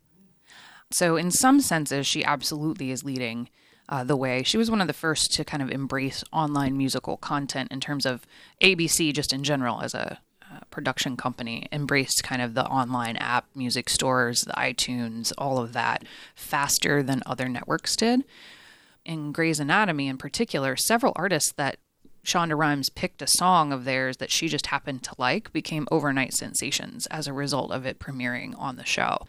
So, 0.94 1.16
in 1.16 1.32
some 1.32 1.60
senses, 1.60 2.06
she 2.06 2.24
absolutely 2.24 2.92
is 2.92 3.02
leading 3.02 3.48
uh, 3.88 4.04
the 4.04 4.14
way. 4.14 4.44
She 4.44 4.56
was 4.56 4.70
one 4.70 4.80
of 4.80 4.86
the 4.86 4.92
first 4.92 5.32
to 5.34 5.44
kind 5.44 5.60
of 5.60 5.68
embrace 5.68 6.22
online 6.32 6.78
musical 6.78 7.16
content 7.16 7.72
in 7.72 7.80
terms 7.80 8.06
of 8.06 8.24
ABC, 8.60 9.12
just 9.12 9.32
in 9.32 9.42
general, 9.42 9.82
as 9.82 9.92
a 9.92 10.20
uh, 10.40 10.60
production 10.70 11.16
company, 11.16 11.66
embraced 11.72 12.22
kind 12.22 12.40
of 12.40 12.54
the 12.54 12.64
online 12.66 13.16
app, 13.16 13.46
music 13.56 13.88
stores, 13.88 14.42
the 14.42 14.52
iTunes, 14.52 15.32
all 15.36 15.58
of 15.58 15.72
that 15.72 16.04
faster 16.36 17.02
than 17.02 17.24
other 17.26 17.48
networks 17.48 17.96
did. 17.96 18.22
In 19.04 19.32
Grey's 19.32 19.58
Anatomy, 19.58 20.06
in 20.06 20.16
particular, 20.16 20.76
several 20.76 21.12
artists 21.16 21.52
that 21.54 21.78
Shonda 22.24 22.56
Rhimes 22.56 22.88
picked 22.88 23.20
a 23.20 23.26
song 23.26 23.72
of 23.72 23.84
theirs 23.84 24.18
that 24.18 24.30
she 24.30 24.46
just 24.46 24.68
happened 24.68 25.02
to 25.02 25.14
like 25.18 25.52
became 25.52 25.88
overnight 25.90 26.34
sensations 26.34 27.06
as 27.08 27.26
a 27.26 27.32
result 27.32 27.72
of 27.72 27.84
it 27.84 27.98
premiering 27.98 28.54
on 28.56 28.76
the 28.76 28.86
show. 28.86 29.26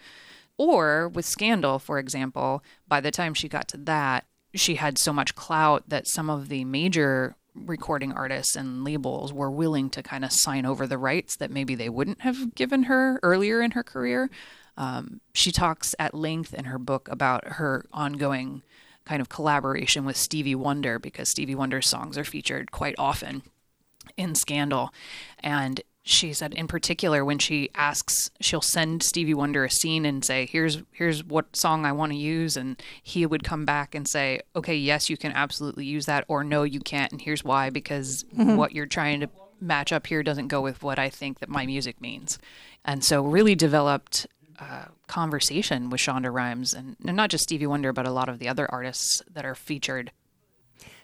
Or 0.57 1.09
with 1.09 1.25
Scandal, 1.25 1.79
for 1.79 1.99
example, 1.99 2.63
by 2.87 3.01
the 3.01 3.11
time 3.11 3.33
she 3.33 3.49
got 3.49 3.67
to 3.69 3.77
that, 3.77 4.25
she 4.53 4.75
had 4.75 4.97
so 4.97 5.11
much 5.11 5.35
clout 5.35 5.89
that 5.89 6.07
some 6.07 6.29
of 6.29 6.47
the 6.47 6.63
major 6.63 7.35
recording 7.53 8.11
artists 8.11 8.55
and 8.55 8.83
labels 8.83 9.31
were 9.31 9.51
willing 9.51 9.89
to 9.89 10.03
kind 10.03 10.25
of 10.25 10.31
sign 10.31 10.65
over 10.65 10.85
the 10.85 10.97
rights 10.97 11.35
that 11.37 11.51
maybe 11.51 11.75
they 11.75 11.89
wouldn't 11.89 12.21
have 12.21 12.55
given 12.55 12.83
her 12.83 13.19
earlier 13.23 13.61
in 13.61 13.71
her 13.71 13.83
career. 13.83 14.29
Um, 14.77 15.21
she 15.33 15.51
talks 15.51 15.95
at 15.99 16.13
length 16.13 16.53
in 16.53 16.65
her 16.65 16.77
book 16.77 17.07
about 17.09 17.45
her 17.53 17.85
ongoing 17.93 18.61
kind 19.05 19.21
of 19.21 19.29
collaboration 19.29 20.03
with 20.03 20.17
Stevie 20.17 20.55
Wonder 20.55 20.99
because 20.99 21.29
Stevie 21.29 21.55
Wonder's 21.55 21.87
songs 21.87 22.17
are 22.17 22.23
featured 22.23 22.71
quite 22.71 22.95
often 22.97 23.43
in 24.17 24.35
Scandal. 24.35 24.93
And 25.39 25.81
she 26.07 26.31
said 26.33 26.53
in 26.53 26.67
particular 26.67 27.25
when 27.25 27.39
she 27.39 27.69
asks 27.73 28.29
she'll 28.39 28.61
send 28.61 29.01
Stevie 29.01 29.33
Wonder 29.33 29.65
a 29.65 29.69
scene 29.69 30.05
and 30.05 30.23
say 30.23 30.45
here's 30.45 30.83
here's 30.91 31.23
what 31.23 31.55
song 31.55 31.83
I 31.83 31.91
want 31.91 32.11
to 32.11 32.17
use 32.17 32.55
and 32.55 32.81
he 33.01 33.25
would 33.25 33.43
come 33.43 33.65
back 33.65 33.95
and 33.95 34.07
say 34.07 34.39
okay 34.55 34.75
yes 34.75 35.09
you 35.09 35.17
can 35.17 35.31
absolutely 35.31 35.85
use 35.85 36.05
that 36.05 36.23
or 36.27 36.43
no 36.43 36.61
you 36.61 36.79
can't 36.79 37.11
and 37.11 37.19
here's 37.19 37.43
why 37.43 37.71
because 37.71 38.23
what 38.31 38.73
you're 38.73 38.85
trying 38.85 39.19
to 39.21 39.29
match 39.59 39.91
up 39.91 40.07
here 40.07 40.23
doesn't 40.23 40.47
go 40.47 40.61
with 40.61 40.83
what 40.83 40.99
I 40.99 41.09
think 41.09 41.39
that 41.39 41.49
my 41.49 41.65
music 41.65 41.99
means. 41.99 42.37
And 42.83 43.03
so 43.03 43.23
really 43.23 43.55
developed 43.55 44.27
uh, 44.59 44.85
conversation 45.07 45.89
with 45.89 45.99
Shonda 45.99 46.31
Rhimes 46.31 46.73
and, 46.73 46.95
and 47.05 47.17
not 47.17 47.29
just 47.29 47.43
Stevie 47.43 47.67
Wonder 47.67 47.91
but 47.91 48.07
a 48.07 48.11
lot 48.11 48.29
of 48.29 48.39
the 48.39 48.47
other 48.47 48.71
artists 48.71 49.21
that 49.31 49.45
are 49.45 49.55
featured. 49.55 50.11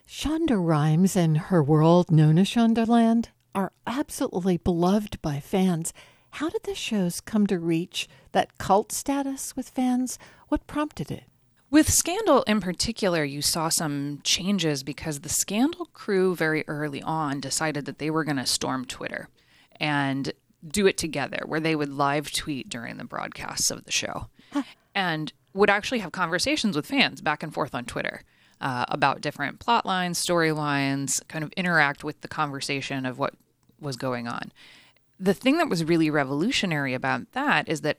Shonda 0.08 0.64
Rhimes 0.64 1.16
and 1.16 1.38
her 1.38 1.64
world 1.64 2.12
known 2.12 2.38
as 2.38 2.48
Shondaland 2.48 3.28
are 3.54 3.72
absolutely 3.86 4.58
beloved 4.58 5.22
by 5.22 5.40
fans. 5.40 5.94
How 6.32 6.50
did 6.50 6.64
the 6.64 6.76
shows 6.76 7.20
come 7.22 7.48
to 7.48 7.60
reach 7.60 8.08
that 8.32 8.58
cult 8.58 8.92
status 8.92 9.56
with 9.56 9.70
fans? 9.70 10.18
What 10.48 10.68
prompted 10.68 11.12
it? 11.12 11.24
With 11.70 11.90
Scandal 11.90 12.44
in 12.44 12.60
particular, 12.60 13.24
you 13.24 13.42
saw 13.42 13.70
some 13.70 14.20
changes 14.24 14.84
because 14.84 15.22
the 15.22 15.30
Scandal 15.30 15.86
crew 15.94 16.36
very 16.36 16.66
early 16.68 17.02
on 17.02 17.40
decided 17.40 17.86
that 17.86 17.98
they 17.98 18.10
were 18.10 18.26
going 18.26 18.38
to 18.38 18.46
storm 18.46 18.86
Twitter 18.86 19.30
and 19.80 20.34
do 20.68 20.86
it 20.86 20.98
together, 20.98 21.44
where 21.46 21.62
they 21.62 21.76
would 21.76 21.90
live 21.90 22.32
tweet 22.32 22.70
during 22.70 22.98
the 22.98 23.06
broadcasts 23.06 23.72
of 23.72 23.86
the 23.86 23.92
show 23.92 24.28
and 24.94 25.34
would 25.54 25.70
actually 25.70 26.00
have 26.00 26.12
conversations 26.12 26.76
with 26.76 26.86
fans 26.86 27.22
back 27.22 27.42
and 27.42 27.54
forth 27.54 27.74
on 27.74 27.86
Twitter. 27.86 28.24
Uh, 28.62 28.86
about 28.90 29.22
different 29.22 29.58
plot 29.58 29.88
lines, 29.88 30.24
storylines, 30.24 31.20
kind 31.28 31.44
of 31.44 31.52
interact 31.54 32.04
with 32.04 32.22
the 32.22 32.28
conversation 32.28 33.08
of 33.08 33.18
what 33.18 33.34
was 33.80 33.98
going 33.98 34.28
on. 34.28 34.52
The 35.20 35.34
thing 35.34 35.58
that 35.58 35.68
was 35.68 35.84
really 35.84 36.12
revolutionary 36.12 36.94
about 36.94 37.32
that 37.32 37.68
is 37.68 37.82
that 37.82 37.98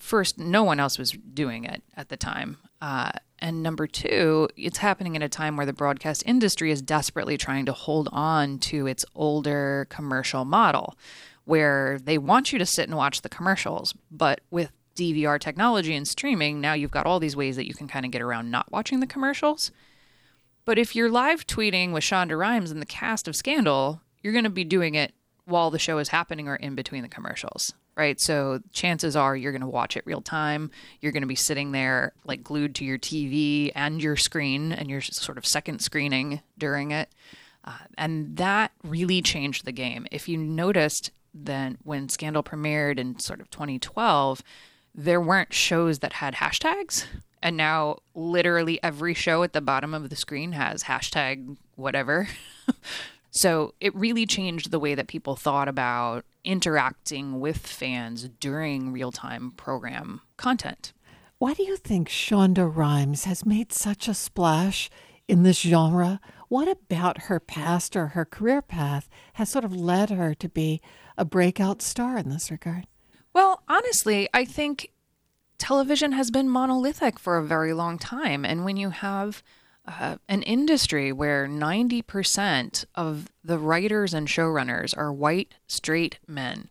first, 0.00 0.36
no 0.36 0.64
one 0.64 0.80
else 0.80 0.98
was 0.98 1.12
doing 1.12 1.64
it 1.64 1.84
at 1.96 2.08
the 2.08 2.16
time. 2.16 2.56
Uh, 2.82 3.12
and 3.38 3.62
number 3.62 3.86
two, 3.86 4.48
it's 4.56 4.78
happening 4.78 5.14
at 5.14 5.22
a 5.22 5.28
time 5.28 5.56
where 5.56 5.66
the 5.66 5.72
broadcast 5.72 6.24
industry 6.26 6.72
is 6.72 6.82
desperately 6.82 7.36
trying 7.36 7.64
to 7.66 7.72
hold 7.72 8.08
on 8.10 8.58
to 8.58 8.88
its 8.88 9.04
older 9.14 9.86
commercial 9.90 10.44
model, 10.44 10.96
where 11.44 12.00
they 12.02 12.18
want 12.18 12.52
you 12.52 12.58
to 12.58 12.66
sit 12.66 12.88
and 12.88 12.96
watch 12.96 13.22
the 13.22 13.28
commercials. 13.28 13.94
But 14.10 14.40
with 14.50 14.72
DVR 14.94 15.38
technology 15.40 15.94
and 15.94 16.06
streaming, 16.06 16.60
now 16.60 16.72
you've 16.74 16.90
got 16.90 17.06
all 17.06 17.20
these 17.20 17.36
ways 17.36 17.56
that 17.56 17.66
you 17.66 17.74
can 17.74 17.88
kind 17.88 18.04
of 18.04 18.12
get 18.12 18.22
around 18.22 18.50
not 18.50 18.70
watching 18.70 19.00
the 19.00 19.06
commercials. 19.06 19.70
But 20.64 20.78
if 20.78 20.96
you're 20.96 21.10
live 21.10 21.46
tweeting 21.46 21.92
with 21.92 22.04
Shonda 22.04 22.38
Rhimes 22.38 22.70
and 22.70 22.80
the 22.80 22.86
cast 22.86 23.28
of 23.28 23.36
Scandal, 23.36 24.00
you're 24.22 24.32
going 24.32 24.44
to 24.44 24.50
be 24.50 24.64
doing 24.64 24.94
it 24.94 25.12
while 25.44 25.70
the 25.70 25.78
show 25.78 25.98
is 25.98 26.08
happening 26.08 26.48
or 26.48 26.56
in 26.56 26.74
between 26.74 27.02
the 27.02 27.08
commercials, 27.08 27.74
right? 27.96 28.18
So 28.18 28.60
chances 28.72 29.14
are 29.14 29.36
you're 29.36 29.52
going 29.52 29.60
to 29.60 29.66
watch 29.66 29.96
it 29.96 30.06
real 30.06 30.22
time. 30.22 30.70
You're 31.00 31.12
going 31.12 31.22
to 31.22 31.28
be 31.28 31.34
sitting 31.34 31.72
there 31.72 32.12
like 32.24 32.42
glued 32.42 32.74
to 32.76 32.84
your 32.84 32.98
TV 32.98 33.70
and 33.74 34.02
your 34.02 34.16
screen, 34.16 34.72
and 34.72 34.88
you're 34.88 35.02
sort 35.02 35.36
of 35.36 35.46
second 35.46 35.80
screening 35.80 36.40
during 36.56 36.92
it. 36.92 37.10
Uh, 37.64 37.78
and 37.96 38.36
that 38.36 38.72
really 38.82 39.22
changed 39.22 39.64
the 39.64 39.72
game. 39.72 40.06
If 40.10 40.28
you 40.28 40.38
noticed, 40.38 41.10
then 41.34 41.78
when 41.82 42.08
Scandal 42.08 42.42
premiered 42.42 42.98
in 42.98 43.18
sort 43.18 43.40
of 43.40 43.50
2012, 43.50 44.42
there 44.94 45.20
weren't 45.20 45.52
shows 45.52 45.98
that 46.00 46.14
had 46.14 46.34
hashtags. 46.34 47.06
And 47.42 47.56
now, 47.56 47.98
literally 48.14 48.82
every 48.82 49.12
show 49.12 49.42
at 49.42 49.52
the 49.52 49.60
bottom 49.60 49.92
of 49.92 50.08
the 50.08 50.16
screen 50.16 50.52
has 50.52 50.84
hashtag 50.84 51.56
whatever. 51.74 52.28
so 53.30 53.74
it 53.80 53.94
really 53.94 54.24
changed 54.24 54.70
the 54.70 54.78
way 54.78 54.94
that 54.94 55.08
people 55.08 55.36
thought 55.36 55.68
about 55.68 56.24
interacting 56.44 57.40
with 57.40 57.58
fans 57.58 58.28
during 58.40 58.92
real 58.92 59.12
time 59.12 59.52
program 59.52 60.20
content. 60.36 60.92
Why 61.38 61.52
do 61.52 61.64
you 61.64 61.76
think 61.76 62.08
Shonda 62.08 62.70
Rhimes 62.74 63.24
has 63.24 63.44
made 63.44 63.72
such 63.72 64.08
a 64.08 64.14
splash 64.14 64.88
in 65.28 65.42
this 65.42 65.60
genre? 65.60 66.20
What 66.48 66.68
about 66.68 67.22
her 67.24 67.40
past 67.40 67.96
or 67.96 68.08
her 68.08 68.24
career 68.24 68.62
path 68.62 69.08
has 69.34 69.50
sort 69.50 69.64
of 69.64 69.74
led 69.74 70.10
her 70.10 70.34
to 70.34 70.48
be 70.48 70.80
a 71.18 71.24
breakout 71.24 71.82
star 71.82 72.16
in 72.16 72.28
this 72.30 72.50
regard? 72.50 72.86
Well, 73.34 73.62
honestly, 73.68 74.28
I 74.32 74.44
think 74.44 74.92
television 75.58 76.12
has 76.12 76.30
been 76.30 76.48
monolithic 76.48 77.18
for 77.18 77.36
a 77.36 77.44
very 77.44 77.72
long 77.72 77.98
time. 77.98 78.44
And 78.44 78.64
when 78.64 78.76
you 78.76 78.90
have 78.90 79.42
uh, 79.86 80.16
an 80.28 80.42
industry 80.42 81.12
where 81.12 81.46
90% 81.48 82.84
of 82.94 83.28
the 83.42 83.58
writers 83.58 84.14
and 84.14 84.28
showrunners 84.28 84.96
are 84.96 85.12
white, 85.12 85.54
straight 85.66 86.18
men, 86.26 86.68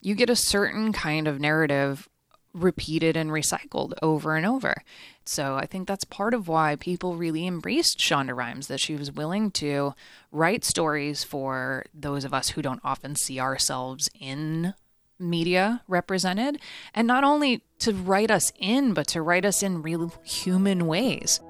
you 0.00 0.14
get 0.14 0.28
a 0.28 0.36
certain 0.36 0.92
kind 0.92 1.28
of 1.28 1.40
narrative 1.40 2.08
repeated 2.52 3.16
and 3.16 3.30
recycled 3.30 3.94
over 4.02 4.36
and 4.36 4.44
over. 4.44 4.82
So 5.24 5.54
I 5.54 5.66
think 5.66 5.88
that's 5.88 6.04
part 6.04 6.34
of 6.34 6.48
why 6.48 6.76
people 6.76 7.16
really 7.16 7.46
embraced 7.46 7.98
Shonda 7.98 8.36
Rhimes, 8.36 8.66
that 8.66 8.80
she 8.80 8.94
was 8.94 9.12
willing 9.12 9.50
to 9.52 9.94
write 10.30 10.64
stories 10.64 11.24
for 11.24 11.86
those 11.94 12.24
of 12.24 12.34
us 12.34 12.50
who 12.50 12.60
don't 12.60 12.80
often 12.84 13.14
see 13.14 13.40
ourselves 13.40 14.10
in 14.20 14.74
media 15.18 15.82
represented, 15.88 16.58
and 16.94 17.06
not 17.06 17.24
only 17.24 17.64
to 17.80 17.92
write 17.92 18.30
us 18.30 18.52
in, 18.58 18.94
but 18.94 19.06
to 19.08 19.22
write 19.22 19.44
us 19.44 19.62
in 19.62 19.82
real 19.82 20.12
human 20.24 20.86
ways. 20.86 21.40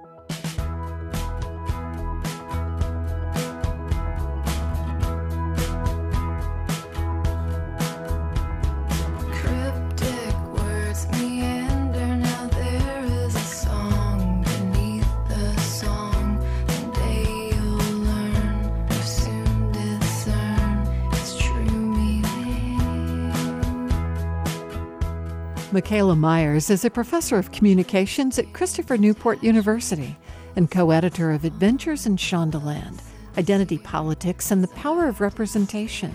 Michaela 25.72 26.14
Meyer 26.14 26.54
is 26.54 26.84
a 26.84 26.90
professor 26.90 27.38
of 27.38 27.50
communications 27.50 28.38
at 28.38 28.52
Christopher 28.52 28.98
Newport 28.98 29.42
University 29.42 30.18
and 30.54 30.70
co 30.70 30.90
editor 30.90 31.30
of 31.30 31.46
Adventures 31.46 32.04
in 32.04 32.18
Shondaland 32.18 33.00
Identity 33.38 33.78
Politics 33.78 34.50
and 34.50 34.62
the 34.62 34.68
Power 34.68 35.08
of 35.08 35.22
Representation. 35.22 36.12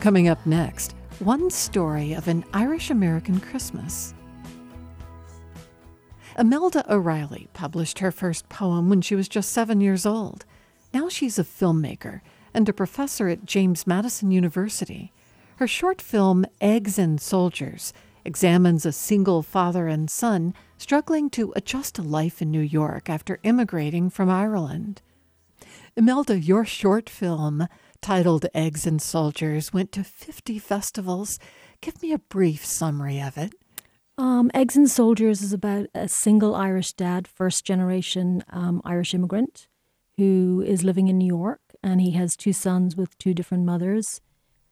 Coming 0.00 0.26
up 0.26 0.44
next, 0.44 0.96
one 1.20 1.50
story 1.50 2.14
of 2.14 2.26
an 2.26 2.44
Irish 2.52 2.90
American 2.90 3.38
Christmas. 3.38 4.12
Imelda 6.36 6.84
O'Reilly 6.92 7.46
published 7.52 8.00
her 8.00 8.10
first 8.10 8.48
poem 8.48 8.88
when 8.88 9.02
she 9.02 9.14
was 9.14 9.28
just 9.28 9.52
seven 9.52 9.80
years 9.80 10.04
old. 10.04 10.44
Now 10.92 11.08
she's 11.08 11.38
a 11.38 11.44
filmmaker 11.44 12.22
and 12.52 12.68
a 12.68 12.72
professor 12.72 13.28
at 13.28 13.44
James 13.44 13.86
Madison 13.86 14.32
University. 14.32 15.12
Her 15.56 15.68
short 15.68 16.02
film, 16.02 16.44
Eggs 16.60 16.98
and 16.98 17.20
Soldiers, 17.20 17.92
examines 18.24 18.84
a 18.84 18.90
single 18.90 19.40
father 19.40 19.86
and 19.86 20.10
son 20.10 20.52
struggling 20.78 21.30
to 21.30 21.52
adjust 21.54 21.94
to 21.94 22.02
life 22.02 22.42
in 22.42 22.50
New 22.50 22.60
York 22.60 23.08
after 23.08 23.38
immigrating 23.44 24.10
from 24.10 24.28
Ireland. 24.28 25.00
Imelda, 25.96 26.40
your 26.40 26.64
short 26.64 27.08
film, 27.08 27.68
titled 28.02 28.46
Eggs 28.52 28.84
and 28.84 29.00
Soldiers, 29.00 29.72
went 29.72 29.92
to 29.92 30.02
50 30.02 30.58
festivals. 30.58 31.38
Give 31.80 32.02
me 32.02 32.12
a 32.12 32.18
brief 32.18 32.64
summary 32.64 33.20
of 33.20 33.38
it. 33.38 33.54
Um, 34.18 34.50
Eggs 34.54 34.76
and 34.76 34.90
Soldiers 34.90 35.40
is 35.40 35.52
about 35.52 35.86
a 35.94 36.08
single 36.08 36.56
Irish 36.56 36.94
dad, 36.94 37.28
first 37.28 37.64
generation 37.64 38.42
um, 38.50 38.82
Irish 38.84 39.14
immigrant, 39.14 39.68
who 40.16 40.64
is 40.66 40.82
living 40.82 41.06
in 41.06 41.18
New 41.18 41.28
York, 41.28 41.60
and 41.80 42.00
he 42.00 42.10
has 42.12 42.34
two 42.34 42.52
sons 42.52 42.96
with 42.96 43.16
two 43.18 43.34
different 43.34 43.64
mothers 43.64 44.20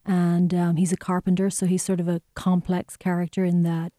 and 0.05 0.53
um, 0.53 0.77
he's 0.77 0.93
a 0.93 0.97
carpenter, 0.97 1.51
so 1.51 1.67
he's 1.67 1.83
sort 1.83 2.01
of 2.01 2.09
a 2.09 2.23
complex 2.35 2.97
character 2.97 3.45
in 3.45 3.63
that 3.63 3.93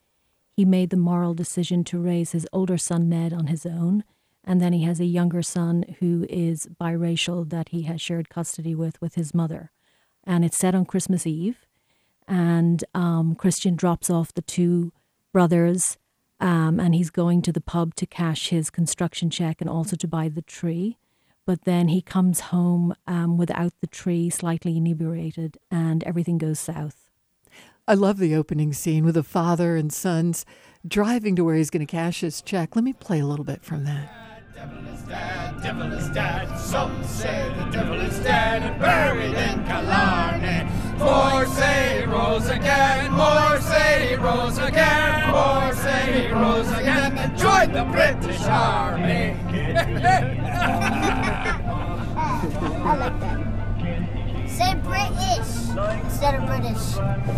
he 0.56 0.66
made 0.66 0.90
the 0.90 0.98
moral 0.98 1.34
decision 1.34 1.84
to 1.86 2.00
raise 2.00 2.32
his 2.32 2.48
older 2.54 2.78
son 2.78 3.10
Ned 3.10 3.34
on 3.34 3.48
his 3.48 3.66
own, 3.66 4.04
and 4.44 4.62
then 4.62 4.74
he 4.74 4.84
has 4.84 5.00
a 5.00 5.06
younger 5.06 5.42
son 5.42 5.96
who 6.00 6.26
is 6.30 6.68
biracial 6.80 7.50
that 7.50 7.70
he 7.70 7.84
has 7.84 8.02
shared 8.02 8.30
custody 8.30 8.76
with 8.76 9.00
with 9.02 9.16
his 9.16 9.34
mother, 9.34 9.72
and 10.24 10.44
it's 10.44 10.58
set 10.58 10.76
on 10.76 10.86
Christmas 10.86 11.26
Eve, 11.26 11.66
and 12.28 12.84
um, 12.94 13.36
Christian 13.36 13.76
drops 13.76 14.10
off 14.10 14.34
the 14.34 14.42
two 14.42 14.92
brothers. 15.32 15.98
Um, 16.40 16.78
and 16.78 16.94
he's 16.94 17.10
going 17.10 17.42
to 17.44 17.54
the 17.54 17.62
pub 17.62 17.96
to 17.96 18.06
cash 18.06 18.50
his 18.50 18.70
construction 18.70 19.30
check 19.30 19.62
and 19.62 19.70
also 19.70 19.96
to 19.96 20.08
buy 20.10 20.28
the 20.28 20.42
tree 20.42 20.98
but 21.46 21.66
then 21.66 21.90
he 21.90 22.02
comes 22.02 22.40
home 22.40 22.94
um, 23.08 23.38
without 23.38 23.74
the 23.82 23.88
tree, 23.88 24.30
slightly 24.30 24.78
inebriated, 24.78 25.58
and 25.70 26.04
everything 26.04 26.38
goes 26.38 26.60
south. 26.60 27.10
I 27.88 27.96
love 27.96 28.18
the 28.18 28.34
opening 28.36 28.72
scene 28.72 29.04
with 29.04 29.16
the 29.16 29.24
father 29.24 29.76
and 29.76 29.92
sons 29.92 30.46
driving 30.88 31.36
to 31.36 31.44
where 31.44 31.56
he's 31.56 31.70
going 31.70 31.86
to 31.86 31.92
cash 31.92 32.22
his 32.22 32.42
check. 32.42 32.76
Let 32.76 32.86
me 32.86 32.94
play 32.94 33.20
a 33.20 33.26
little 33.26 33.46
bit 33.46 33.64
from 33.64 33.84
that. 33.84 34.10
Devil 34.56 34.94
is 34.94 35.02
dead, 35.02 35.62
devil 35.62 35.92
is 35.92 36.10
dead. 36.10 36.58
Some 36.58 37.04
say 37.04 37.52
the 37.58 37.66
devil 37.72 38.00
is 38.00 38.18
dead 38.20 38.62
and 38.64 38.80
buried 38.80 39.34
in 39.34 39.66
Killarney. 39.66 40.70
More 40.98 41.46
say 41.48 42.00
he 42.00 42.06
rose 42.06 42.48
again, 42.48 43.12
more 43.12 43.60
say 43.60 44.08
he 44.10 44.16
rose 44.16 44.58
again, 44.60 45.32
more 45.32 45.74
say 45.74 46.28
he 46.28 46.32
rose 46.32 46.72
again 46.72 47.18
and 47.18 47.38
joined 47.38 47.76
the 47.76 47.84
British 47.92 48.42
Army. 48.44 49.36
I 52.86 52.96
like 52.96 53.20
that. 53.22 54.50
Say 54.50 54.76
British 54.84 56.04
instead 56.04 56.36
of 56.36 56.46
British. 56.46 56.94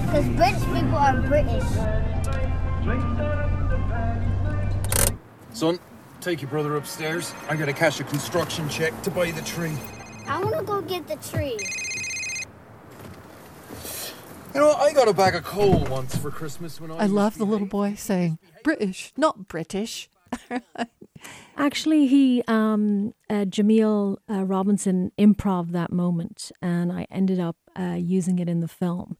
Because 0.06 0.28
British 0.36 0.64
people 0.64 0.96
are 0.96 1.22
British. 1.22 1.64
Son, 5.54 5.80
take 6.20 6.42
your 6.42 6.50
brother 6.50 6.76
upstairs. 6.76 7.34
I 7.48 7.56
gotta 7.56 7.74
cash 7.74 8.00
a 8.00 8.04
construction 8.04 8.68
check 8.70 9.00
to 9.04 9.12
buy 9.12 9.32
the 9.32 9.42
tree. 9.42 9.76
I 10.28 10.44
want 10.44 10.58
to 10.58 10.64
go 10.64 10.82
get 10.82 11.08
the 11.08 11.16
tree. 11.18 11.58
You 14.54 14.62
know, 14.62 14.72
I 14.74 14.94
got 14.94 15.08
a 15.08 15.14
bag 15.14 15.36
of 15.36 15.44
coal 15.44 15.86
once 15.86 16.18
for 16.18 16.32
Christmas 16.32 16.82
when 16.82 16.90
I. 16.90 16.96
I 16.96 17.06
love 17.06 17.38
the 17.38 17.46
little 17.46 17.68
boy 17.68 17.96
saying 17.96 18.40
British, 18.64 19.14
not 19.16 19.48
British. 19.48 20.10
Actually, 21.58 22.08
he 22.08 22.44
um, 22.48 23.14
uh, 23.30 23.46
Jameel 23.46 24.18
uh, 24.30 24.44
Robinson 24.44 25.12
improv 25.18 25.72
that 25.72 25.92
moment, 25.92 26.52
and 26.62 26.92
I 26.92 27.08
ended 27.10 27.40
up 27.40 27.56
uh, 27.80 27.98
using 27.98 28.40
it 28.40 28.50
in 28.50 28.60
the 28.60 28.68
film. 28.68 29.18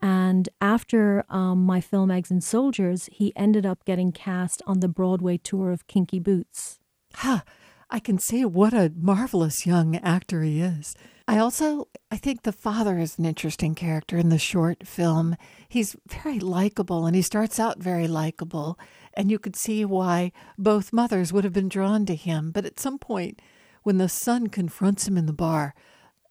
And 0.00 0.48
after 0.60 1.24
um, 1.28 1.64
my 1.64 1.80
film 1.80 2.10
Eggs 2.10 2.30
and 2.30 2.42
Soldiers, 2.42 3.08
he 3.12 3.32
ended 3.36 3.64
up 3.64 3.84
getting 3.84 4.12
cast 4.12 4.62
on 4.66 4.80
the 4.80 4.88
Broadway 4.88 5.38
tour 5.38 5.72
of 5.72 5.86
Kinky 5.86 6.18
Boots. 6.18 6.78
Ha! 7.14 7.42
Huh. 7.44 7.50
I 7.90 8.00
can 8.00 8.18
see 8.18 8.44
what 8.44 8.72
a 8.72 8.92
marvelous 8.96 9.66
young 9.66 9.96
actor 9.96 10.42
he 10.42 10.60
is. 10.60 10.96
I 11.26 11.38
also 11.38 11.88
I 12.10 12.16
think 12.16 12.42
the 12.42 12.52
father 12.52 12.98
is 12.98 13.18
an 13.18 13.24
interesting 13.24 13.74
character 13.74 14.18
in 14.18 14.28
the 14.28 14.38
short 14.38 14.86
film. 14.86 15.36
He's 15.68 15.96
very 16.06 16.38
likable 16.38 17.06
and 17.06 17.16
he 17.16 17.22
starts 17.22 17.58
out 17.58 17.78
very 17.78 18.06
likable 18.06 18.78
and 19.14 19.30
you 19.30 19.38
could 19.38 19.56
see 19.56 19.84
why 19.84 20.32
both 20.58 20.92
mothers 20.92 21.32
would 21.32 21.44
have 21.44 21.52
been 21.52 21.68
drawn 21.68 22.04
to 22.06 22.14
him. 22.14 22.50
But 22.50 22.66
at 22.66 22.78
some 22.78 22.98
point 22.98 23.40
when 23.82 23.98
the 23.98 24.08
son 24.08 24.48
confronts 24.48 25.08
him 25.08 25.16
in 25.16 25.26
the 25.26 25.32
bar 25.32 25.74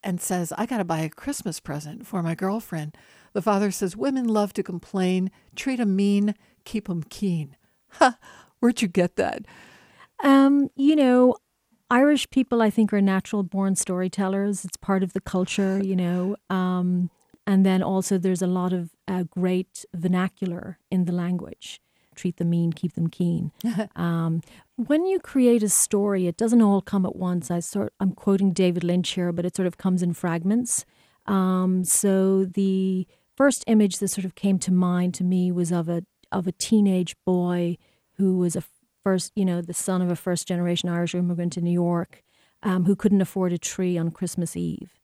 and 0.02 0.20
says, 0.20 0.52
"I 0.58 0.66
got 0.66 0.78
to 0.78 0.84
buy 0.84 1.00
a 1.00 1.08
Christmas 1.08 1.60
present 1.60 2.06
for 2.06 2.22
my 2.22 2.34
girlfriend." 2.34 2.96
The 3.32 3.42
father 3.42 3.70
says, 3.70 3.96
"Women 3.96 4.26
love 4.28 4.52
to 4.54 4.62
complain, 4.62 5.30
treat 5.56 5.80
'em 5.80 5.96
mean, 5.96 6.34
keep 6.64 6.88
'em 6.88 7.02
keen." 7.04 7.56
Ha! 7.98 8.18
Where'd 8.60 8.82
you 8.82 8.88
get 8.88 9.16
that? 9.16 9.44
Um, 10.22 10.70
you 10.76 10.96
know, 10.96 11.36
Irish 11.94 12.28
people, 12.30 12.60
I 12.60 12.70
think, 12.70 12.92
are 12.92 13.00
natural 13.00 13.44
born 13.44 13.76
storytellers. 13.76 14.64
It's 14.64 14.76
part 14.76 15.04
of 15.04 15.12
the 15.12 15.20
culture, 15.20 15.80
you 15.80 15.94
know. 15.94 16.34
Um, 16.50 17.08
and 17.46 17.64
then 17.64 17.84
also, 17.84 18.18
there's 18.18 18.42
a 18.42 18.48
lot 18.48 18.72
of 18.72 18.90
uh, 19.06 19.22
great 19.30 19.84
vernacular 19.94 20.80
in 20.90 21.04
the 21.04 21.12
language. 21.12 21.80
Treat 22.16 22.38
them 22.38 22.50
mean, 22.50 22.72
keep 22.72 22.94
them 22.94 23.06
keen. 23.06 23.52
um, 23.96 24.40
when 24.74 25.06
you 25.06 25.20
create 25.20 25.62
a 25.62 25.68
story, 25.68 26.26
it 26.26 26.36
doesn't 26.36 26.62
all 26.62 26.80
come 26.80 27.06
at 27.06 27.14
once. 27.14 27.48
I 27.48 27.60
sort, 27.60 27.92
I'm 28.00 28.10
quoting 28.10 28.52
David 28.52 28.82
Lynch 28.82 29.10
here, 29.10 29.30
but 29.30 29.44
it 29.44 29.54
sort 29.54 29.68
of 29.68 29.78
comes 29.78 30.02
in 30.02 30.14
fragments. 30.14 30.84
Um, 31.26 31.84
so 31.84 32.44
the 32.44 33.06
first 33.36 33.62
image 33.68 33.98
that 33.98 34.08
sort 34.08 34.24
of 34.24 34.34
came 34.34 34.58
to 34.58 34.72
mind 34.72 35.14
to 35.14 35.24
me 35.24 35.52
was 35.52 35.70
of 35.70 35.88
a 35.88 36.02
of 36.32 36.48
a 36.48 36.52
teenage 36.52 37.14
boy 37.24 37.76
who 38.16 38.36
was 38.38 38.56
a 38.56 38.60
first, 39.04 39.32
you 39.36 39.44
know, 39.44 39.60
the 39.60 39.74
son 39.74 40.02
of 40.02 40.10
a 40.10 40.16
first 40.16 40.48
generation 40.48 40.88
Irish 40.88 41.14
immigrant 41.14 41.56
in 41.56 41.64
New 41.64 41.70
York 41.70 42.24
um, 42.62 42.84
who 42.86 42.96
couldn't 42.96 43.20
afford 43.20 43.52
a 43.52 43.58
tree 43.58 43.96
on 43.96 44.10
Christmas 44.10 44.56
Eve. 44.56 44.98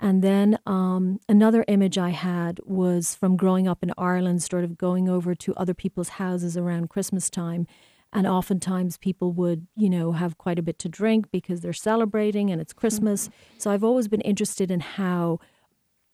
And 0.00 0.20
then 0.20 0.58
um, 0.66 1.20
another 1.28 1.64
image 1.68 1.96
I 1.96 2.10
had 2.10 2.58
was 2.64 3.14
from 3.14 3.36
growing 3.36 3.68
up 3.68 3.84
in 3.84 3.92
Ireland, 3.96 4.42
sort 4.42 4.64
of 4.64 4.76
going 4.76 5.08
over 5.08 5.34
to 5.36 5.54
other 5.54 5.74
people's 5.74 6.08
houses 6.08 6.56
around 6.56 6.90
Christmas 6.90 7.30
time. 7.30 7.68
And 8.12 8.26
oftentimes 8.26 8.98
people 8.98 9.32
would, 9.34 9.68
you 9.76 9.88
know, 9.88 10.12
have 10.12 10.38
quite 10.38 10.58
a 10.58 10.62
bit 10.62 10.78
to 10.80 10.88
drink 10.88 11.30
because 11.30 11.60
they're 11.60 11.72
celebrating 11.72 12.50
and 12.50 12.60
it's 12.60 12.72
Christmas. 12.72 13.28
Mm-hmm. 13.28 13.58
So 13.58 13.70
I've 13.70 13.84
always 13.84 14.08
been 14.08 14.20
interested 14.22 14.70
in 14.72 14.80
how 14.80 15.38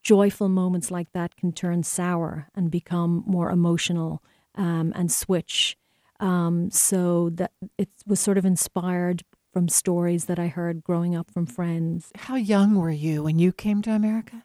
joyful 0.03 0.49
moments 0.49 0.91
like 0.91 1.13
that 1.13 1.37
can 1.37 1.53
turn 1.53 1.83
sour 1.83 2.49
and 2.55 2.71
become 2.71 3.25
more 3.27 3.51
emotional 3.51 4.23
um, 4.55 4.93
and 4.95 5.11
switch. 5.11 5.77
Um, 6.21 6.71
so 6.71 7.31
that 7.31 7.53
it 7.77 7.89
was 8.07 8.19
sort 8.19 8.39
of 8.39 8.45
inspired 8.45 9.23
from 9.53 9.69
stories 9.69 10.27
that 10.27 10.39
I 10.39 10.49
heard 10.49 10.85
growing 10.85 11.15
up 11.15 11.31
from 11.31 11.47
friends. 11.47 12.11
How 12.17 12.37
young 12.37 12.75
were 12.75 12.91
you 12.91 13.23
when 13.23 13.39
you 13.39 13.53
came 13.53 13.83
to 13.83 13.91
America? 13.91 14.45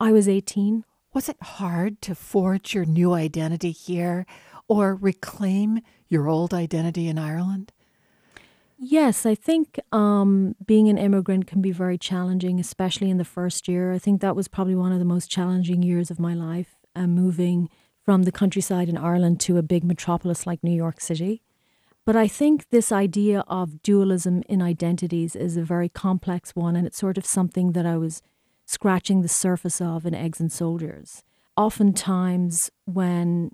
I 0.00 0.12
was 0.12 0.28
18. 0.28 0.84
Was 1.12 1.28
it 1.28 1.36
hard 1.40 2.02
to 2.02 2.14
forge 2.14 2.74
your 2.74 2.84
new 2.84 3.12
identity 3.12 3.70
here 3.70 4.26
or 4.68 4.94
reclaim 4.94 5.80
your 6.08 6.28
old 6.28 6.52
identity 6.52 7.08
in 7.08 7.18
Ireland? 7.18 7.72
Yes, 8.76 9.24
I 9.24 9.34
think 9.34 9.78
um, 9.92 10.56
being 10.66 10.88
an 10.88 10.98
immigrant 10.98 11.46
can 11.46 11.62
be 11.62 11.70
very 11.70 11.96
challenging, 11.96 12.58
especially 12.58 13.08
in 13.08 13.18
the 13.18 13.24
first 13.24 13.68
year. 13.68 13.92
I 13.92 13.98
think 13.98 14.20
that 14.20 14.36
was 14.36 14.48
probably 14.48 14.74
one 14.74 14.92
of 14.92 14.98
the 14.98 15.04
most 15.04 15.30
challenging 15.30 15.82
years 15.82 16.10
of 16.10 16.18
my 16.18 16.34
life, 16.34 16.76
uh, 16.94 17.06
moving 17.06 17.70
from 18.04 18.24
the 18.24 18.32
countryside 18.32 18.88
in 18.88 18.98
Ireland 18.98 19.40
to 19.40 19.56
a 19.56 19.62
big 19.62 19.82
metropolis 19.82 20.46
like 20.46 20.62
New 20.62 20.74
York 20.74 21.00
City. 21.00 21.42
But 22.04 22.16
I 22.16 22.28
think 22.28 22.68
this 22.68 22.92
idea 22.92 23.44
of 23.48 23.82
dualism 23.82 24.42
in 24.46 24.60
identities 24.60 25.34
is 25.34 25.56
a 25.56 25.62
very 25.62 25.88
complex 25.88 26.54
one, 26.54 26.76
and 26.76 26.86
it's 26.86 26.98
sort 26.98 27.16
of 27.16 27.24
something 27.24 27.72
that 27.72 27.86
I 27.86 27.96
was 27.96 28.20
scratching 28.66 29.22
the 29.22 29.28
surface 29.28 29.80
of 29.80 30.04
in 30.04 30.14
Eggs 30.14 30.40
and 30.40 30.52
Soldiers. 30.52 31.22
Oftentimes, 31.56 32.70
when 32.84 33.52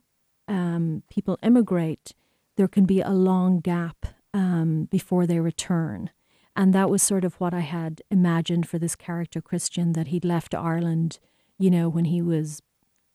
um, 0.49 1.05
people 1.11 1.39
immigrate, 1.43 2.13
there 2.57 2.69
can 2.69 2.87
be 2.87 3.01
a 3.01 3.11
long 3.11 3.61
gap 3.61 4.07
um, 4.35 4.89
before 4.91 5.27
they 5.27 5.39
return. 5.39 6.11
And 6.57 6.75
that 6.75 6.91
was 6.91 7.03
sort 7.03 7.25
of 7.25 7.35
what 7.35 7.55
I 7.55 7.61
had 7.61 8.03
imagined 8.11 8.69
for 8.69 8.79
this 8.79 8.97
character, 8.97 9.41
Christian, 9.41 9.93
that 9.93 10.09
he'd 10.09 10.25
left 10.25 10.55
Ireland, 10.55 11.21
you 11.59 11.71
know, 11.71 11.89
when 11.89 12.07
he 12.07 12.21
was 12.21 12.61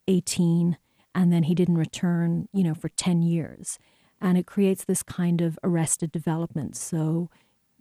18 0.08 0.78
and 1.16 1.34
then 1.34 1.44
he 1.44 1.56
didn't 1.56 1.78
return, 1.78 2.48
you 2.54 2.64
know, 2.64 2.76
for 2.76 2.90
10 2.90 3.24
years. 3.24 3.80
And 4.22 4.38
it 4.38 4.46
creates 4.46 4.86
this 4.86 5.02
kind 5.02 5.42
of 5.42 5.58
arrested 5.64 6.12
development. 6.12 6.76
So 6.76 7.30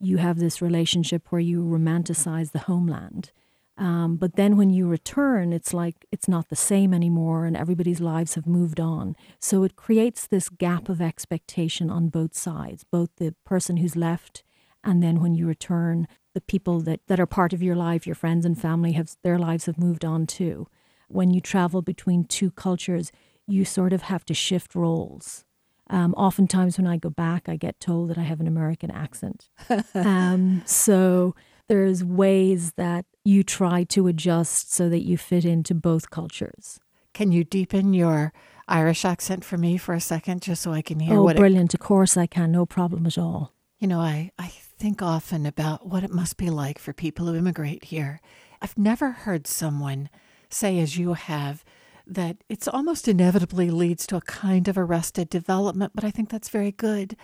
you 0.01 0.17
have 0.19 0.39
this 0.39 0.63
relationship 0.63 1.27
where 1.31 1.41
you 1.41 1.63
romanticize 1.63 2.53
the 2.53 2.61
homeland. 2.61 3.33
Um, 3.77 4.17
but 4.17 4.37
then 4.37 4.57
when 4.57 4.71
you 4.71 4.87
return, 4.87 5.53
it's 5.53 5.75
like 5.75 6.07
it's 6.13 6.29
not 6.29 6.49
the 6.49 6.57
same 6.57 6.95
anymore, 6.95 7.45
and 7.45 7.57
everybody's 7.57 8.01
lives 8.01 8.37
have 8.37 8.47
moved 8.47 8.79
on. 8.79 9.17
So 9.41 9.65
it 9.65 9.75
creates 9.75 10.27
this 10.27 10.49
gap 10.49 10.89
of 10.89 11.01
expectation 11.01 11.91
on 11.91 12.09
both 12.09 12.37
sides, 12.37 12.85
both 12.85 13.11
the 13.17 13.35
person 13.45 13.79
who's 13.79 13.97
left, 13.97 14.45
and 14.85 15.03
then 15.03 15.21
when 15.21 15.35
you 15.35 15.47
return, 15.47 16.07
the 16.35 16.41
people 16.41 16.81
that, 16.81 17.01
that 17.09 17.19
are 17.19 17.27
part 17.27 17.53
of 17.53 17.63
your 17.63 17.75
life, 17.75 18.07
your 18.07 18.15
friends 18.15 18.45
and 18.45 18.61
family, 18.61 18.93
have 18.93 19.17
their 19.23 19.39
lives 19.39 19.67
have 19.67 19.79
moved 19.79 20.05
on 20.05 20.27
too. 20.27 20.69
When 21.09 21.31
you 21.31 21.41
travel 21.41 21.81
between 21.83 22.25
two 22.25 22.51
cultures, 22.51 23.11
you 23.47 23.65
sort 23.65 23.93
of 23.93 24.03
have 24.03 24.25
to 24.27 24.35
shift 24.35 24.75
roles. 24.75 25.45
Um, 25.91 26.15
oftentimes, 26.15 26.79
when 26.79 26.87
I 26.87 26.97
go 26.97 27.11
back, 27.11 27.49
I 27.49 27.57
get 27.57 27.79
told 27.79 28.11
that 28.11 28.19
I 28.19 28.23
have 28.23 28.41
an 28.41 28.47
American 28.47 28.91
accent. 28.91 29.51
um, 29.95 30.63
so 30.65 31.35
there's 31.69 32.03
ways 32.03 32.73
that 32.73 33.05
you 33.25 33.43
try 33.43 33.85
to 33.85 34.07
adjust 34.07 34.73
so 34.73 34.89
that 34.89 35.05
you 35.05 35.19
fit 35.19 35.45
into 35.45 35.75
both 35.75 36.11
cultures. 36.11 36.81
Can 37.13 37.33
you 37.33 37.45
deepen 37.45 37.95
your 37.95 38.33
Irish 38.67 39.05
accent 39.05 39.45
for 39.45 39.59
me 39.59 39.77
for 39.77 39.95
a 39.95 40.01
second, 40.01 40.43
just 40.43 40.63
so 40.63 40.73
I 40.73 40.83
can 40.83 41.01
hear 41.01 41.19
oh, 41.19 41.23
what? 41.23 41.37
brilliant! 41.37 41.75
It, 41.75 41.81
of 41.81 41.81
course, 41.81 42.17
I 42.17 42.27
can. 42.27 42.51
No 42.51 42.65
problem 42.65 43.07
at 43.07 43.19
all. 43.19 43.53
You 43.79 43.87
know, 43.87 44.01
I 44.01 44.31
I 44.39 44.49
think 44.49 45.03
often 45.03 45.45
about 45.45 45.87
what 45.87 46.03
it 46.03 46.11
must 46.11 46.37
be 46.37 46.51
like 46.51 46.79
for 46.79 46.93
people 46.93 47.27
who 47.27 47.37
immigrate 47.37 47.85
here. 47.85 48.21
I've 48.63 48.79
never 48.79 49.11
heard 49.11 49.47
someone 49.47 50.09
say, 50.49 50.79
as 50.79 50.97
you 50.97 51.13
have, 51.13 51.65
that 52.07 52.37
it's 52.49 52.69
almost 52.69 53.09
inevitably 53.09 53.71
leads 53.71 54.07
to 54.07 54.17
a 54.17 54.21
kind 54.21 54.69
of 54.69 54.77
arrested 54.77 55.31
development, 55.31 55.93
but 55.95 56.05
I 56.05 56.11
think 56.11 56.29
that's 56.29 56.49
very 56.49 56.73
good. 56.73 57.17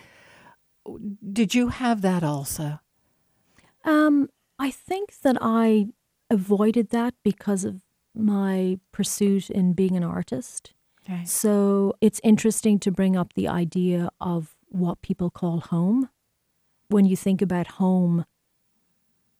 Did 1.31 1.53
you 1.53 1.69
have 1.69 2.01
that 2.01 2.23
also? 2.23 2.79
Um, 3.83 4.29
I 4.57 4.71
think 4.71 5.21
that 5.21 5.37
I 5.41 5.87
avoided 6.29 6.89
that 6.89 7.13
because 7.23 7.63
of 7.63 7.81
my 8.15 8.79
pursuit 8.91 9.49
in 9.49 9.73
being 9.73 9.95
an 9.95 10.03
artist. 10.03 10.73
So 11.25 11.93
it's 12.01 12.21
interesting 12.23 12.79
to 12.79 12.91
bring 12.91 13.15
up 13.15 13.33
the 13.33 13.47
idea 13.47 14.09
of 14.19 14.55
what 14.69 15.01
people 15.01 15.29
call 15.29 15.59
home. 15.61 16.09
When 16.87 17.05
you 17.05 17.15
think 17.15 17.41
about 17.41 17.67
home, 17.67 18.25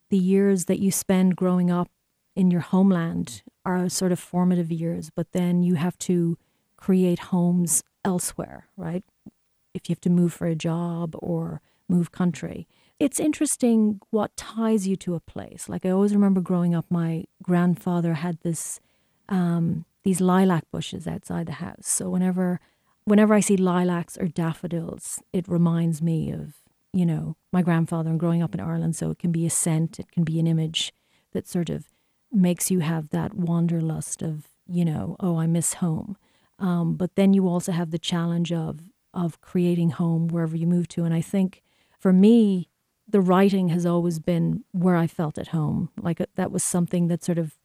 the 0.10 0.18
years 0.18 0.66
that 0.66 0.80
you 0.80 0.92
spend 0.92 1.36
growing 1.36 1.72
up 1.72 1.90
in 2.36 2.52
your 2.52 2.62
homeland 2.62 3.44
are 3.66 3.90
sort 3.90 4.12
of 4.12 4.20
formative 4.20 4.72
years, 4.72 5.10
but 5.16 5.32
then 5.32 5.64
you 5.64 5.76
have 5.76 5.98
to 6.00 6.38
create 6.78 7.20
homes 7.20 7.84
elsewhere, 8.04 8.68
right? 8.76 9.04
If 9.74 9.88
you 9.88 9.94
have 9.94 10.02
to 10.02 10.10
move 10.10 10.34
for 10.34 10.48
a 10.48 10.56
job 10.56 11.16
or 11.20 11.62
move 11.92 12.12
country. 12.12 12.68
It's 13.00 13.20
interesting 13.20 14.00
what 14.10 14.36
ties 14.38 14.88
you 14.88 14.96
to 14.98 15.16
a 15.16 15.20
place. 15.20 15.68
Like 15.68 15.86
I 15.86 15.90
always 15.90 16.14
remember 16.14 16.42
growing 16.42 16.74
up, 16.74 16.86
my 16.90 17.26
grandfather 17.44 18.16
had 18.16 18.40
this 18.42 18.80
um, 19.30 19.86
these 20.04 20.20
lilac 20.20 20.64
bushes 20.72 21.08
outside 21.08 21.46
the 21.46 21.54
house. 21.54 21.88
So 21.88 22.10
whenever 22.10 22.60
whenever 23.06 23.34
I 23.34 23.40
see 23.40 23.58
lilacs 23.58 24.18
or 24.18 24.28
daffodils, 24.28 25.22
it 25.34 25.48
reminds 25.48 26.02
me 26.02 26.32
of 26.32 26.56
you 26.94 27.06
know 27.06 27.36
my 27.52 27.62
grandfather 27.62 28.10
and 28.10 28.20
growing 28.20 28.42
up 28.42 28.54
in 28.54 28.60
Ireland. 28.60 28.96
So 28.96 29.12
it 29.12 29.20
can 29.20 29.32
be 29.32 29.46
a 29.46 29.50
scent, 29.50 30.00
it 30.00 30.12
can 30.12 30.24
be 30.24 30.40
an 30.40 30.48
image 30.48 30.94
that 31.34 31.48
sort 31.48 31.70
of 31.70 31.86
makes 32.32 32.72
you 32.72 32.80
have 32.80 33.10
that 33.10 33.34
wanderlust 33.34 34.22
of 34.22 34.48
you 34.68 34.86
know 34.86 35.16
oh 35.20 35.38
I 35.38 35.48
miss 35.48 35.76
home. 35.76 36.18
Um, 36.60 36.96
but 36.96 37.16
then 37.16 37.34
you 37.34 37.48
also 37.48 37.72
have 37.72 37.92
the 37.92 38.00
challenge 38.00 38.52
of 38.52 38.80
of 39.14 39.42
creating 39.42 39.92
home 39.92 40.28
wherever 40.28 40.56
you 40.56 40.68
move 40.68 40.88
to, 40.90 41.04
and 41.04 41.14
I 41.14 41.22
think 41.22 41.62
for 42.00 42.14
me 42.14 42.70
the 43.08 43.22
writing 43.22 43.70
has 43.70 43.86
always 43.86 44.20
been 44.20 44.64
where 44.72 44.96
I 44.96 45.08
felt 45.08 45.38
at 45.38 45.50
home. 45.50 45.90
Like 46.02 46.22
uh, 46.22 46.28
that 46.36 46.52
was 46.52 46.64
something 46.64 47.08
that 47.08 47.24
sort 47.24 47.38
of 47.38 47.56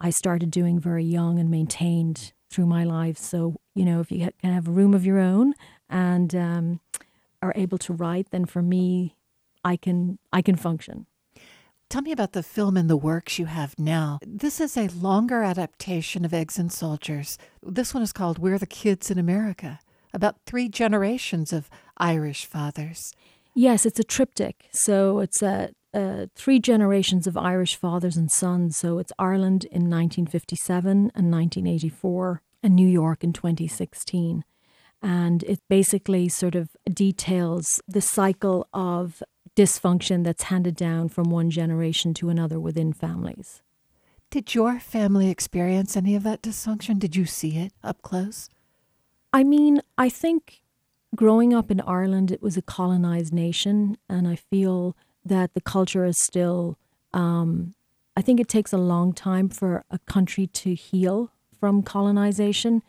I 0.00 0.10
started 0.10 0.50
doing 0.50 0.78
very 0.78 1.04
young 1.04 1.38
and 1.38 1.50
maintained 1.50 2.32
through 2.50 2.66
my 2.66 2.84
life. 2.84 3.18
So, 3.18 3.56
you 3.74 3.84
know, 3.84 4.00
if 4.00 4.12
you 4.12 4.30
can 4.40 4.52
have 4.52 4.68
a 4.68 4.72
room 4.72 4.94
of 4.94 5.06
your 5.06 5.18
own 5.18 5.54
and 5.88 6.34
um, 6.34 6.80
are 7.42 7.52
able 7.56 7.78
to 7.78 7.92
write, 7.92 8.30
then 8.30 8.44
for 8.44 8.62
me, 8.62 9.16
I 9.64 9.76
can 9.76 10.18
I 10.32 10.42
can 10.42 10.56
function. 10.56 11.06
Tell 11.88 12.02
me 12.02 12.10
about 12.10 12.32
the 12.32 12.42
film 12.42 12.76
and 12.76 12.90
the 12.90 12.96
works 12.96 13.38
you 13.38 13.46
have 13.46 13.78
now. 13.78 14.18
This 14.26 14.60
is 14.60 14.76
a 14.76 14.88
longer 14.88 15.44
adaptation 15.44 16.24
of 16.24 16.34
Eggs 16.34 16.58
and 16.58 16.72
Soldiers. 16.72 17.38
This 17.62 17.94
one 17.94 18.02
is 18.02 18.12
called 18.12 18.40
We're 18.40 18.58
the 18.58 18.66
Kids 18.66 19.08
in 19.08 19.18
America, 19.18 19.78
about 20.12 20.36
three 20.46 20.68
generations 20.68 21.52
of 21.52 21.70
Irish 21.96 22.44
fathers. 22.44 23.12
Yes, 23.54 23.86
it's 23.86 24.00
a 24.00 24.04
triptych. 24.04 24.68
So 24.72 25.20
it's 25.20 25.40
a, 25.42 25.70
a, 25.94 26.28
three 26.34 26.58
generations 26.58 27.28
of 27.28 27.36
Irish 27.36 27.76
fathers 27.76 28.16
and 28.16 28.32
sons. 28.32 28.76
So 28.76 28.98
it's 28.98 29.12
Ireland 29.16 29.64
in 29.66 29.88
1957 29.88 30.90
and 30.90 31.30
1984, 31.30 32.42
and 32.64 32.74
New 32.74 32.88
York 32.88 33.22
in 33.22 33.32
2016. 33.32 34.42
And 35.02 35.44
it 35.44 35.60
basically 35.68 36.28
sort 36.28 36.56
of 36.56 36.70
details 36.92 37.80
the 37.86 38.00
cycle 38.00 38.66
of 38.74 39.22
dysfunction 39.56 40.22
that's 40.22 40.44
handed 40.44 40.76
down 40.76 41.08
from 41.08 41.30
one 41.30 41.50
generation 41.50 42.14
to 42.14 42.28
another 42.28 42.60
within 42.60 42.92
families. 42.92 43.62
Did 44.30 44.54
your 44.54 44.78
family 44.78 45.30
experience 45.30 45.96
any 45.96 46.14
of 46.14 46.22
that 46.24 46.42
dysfunction? 46.42 46.98
Did 46.98 47.16
you 47.16 47.24
see 47.26 47.58
it 47.58 47.72
up 47.82 48.02
close? 48.02 48.50
I 49.32 49.44
mean, 49.44 49.80
I 49.96 50.08
think 50.08 50.62
growing 51.14 51.54
up 51.54 51.70
in 51.70 51.80
Ireland, 51.80 52.30
it 52.30 52.42
was 52.42 52.56
a 52.56 52.62
colonized 52.62 53.32
nation, 53.32 53.96
and 54.08 54.28
I 54.28 54.36
feel 54.36 54.96
that 55.24 55.54
the 55.54 55.60
culture 55.60 56.04
is 56.04 56.18
still. 56.18 56.78
Um, 57.12 57.74
I 58.16 58.22
think 58.22 58.40
it 58.40 58.48
takes 58.48 58.72
a 58.72 58.78
long 58.78 59.12
time 59.12 59.48
for 59.48 59.84
a 59.90 59.98
country 60.00 60.46
to 60.48 60.74
heal 60.74 61.30
from 61.58 61.82
colonization, 61.82 62.82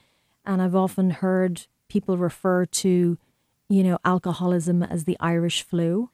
and 0.46 0.62
I've 0.62 0.76
often 0.76 1.12
heard 1.12 1.68
people 1.88 2.18
refer 2.18 2.66
to, 2.66 3.18
you 3.70 3.84
know, 3.84 3.98
alcoholism 4.04 4.84
as 4.84 5.04
the 5.04 5.18
Irish 5.20 5.64
flu, 5.64 6.10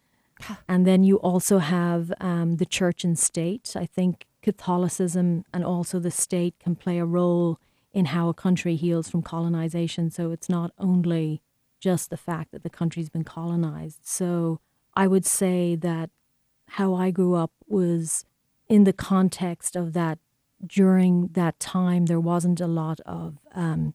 and 0.67 0.86
then 0.86 1.04
you 1.04 1.17
also 1.17 1.60
have 1.60 2.12
um, 2.19 2.58
the 2.58 2.65
church 2.65 3.04
and 3.04 3.17
state. 3.17 3.76
I 3.76 3.86
think 3.86 4.26
Catholicism 4.41 5.46
and 5.54 5.63
also 5.63 6.00
the 6.00 6.12
state 6.12 6.56
can 6.60 6.76
play 6.76 7.00
a 7.00 7.06
role 7.06 7.60
in 7.93 8.06
how 8.06 8.28
a 8.28 8.34
country 8.34 8.76
heals 8.76 9.10
from 9.10 9.22
colonization. 9.22 10.10
So 10.10 10.32
it's 10.32 10.50
not 10.50 10.72
only 10.78 11.41
just 11.80 12.10
the 12.10 12.17
fact 12.17 12.52
that 12.52 12.63
the 12.63 12.69
country's 12.69 13.10
been 13.10 13.24
colonized. 13.24 14.00
So 14.04 14.60
I 14.96 15.08
would 15.08 15.26
say 15.26 15.76
that 15.76 16.10
how 16.69 16.96
I 16.96 17.12
grew 17.12 17.36
up 17.36 17.52
was 17.67 18.26
in 18.67 18.84
the 18.84 18.93
context 18.93 19.76
of 19.76 19.93
that 19.93 20.19
during 20.65 21.28
that 21.34 21.60
time, 21.60 22.06
there 22.06 22.19
wasn't 22.19 22.62
a 22.62 22.67
lot 22.67 23.00
of 23.02 23.38
um, 23.54 23.93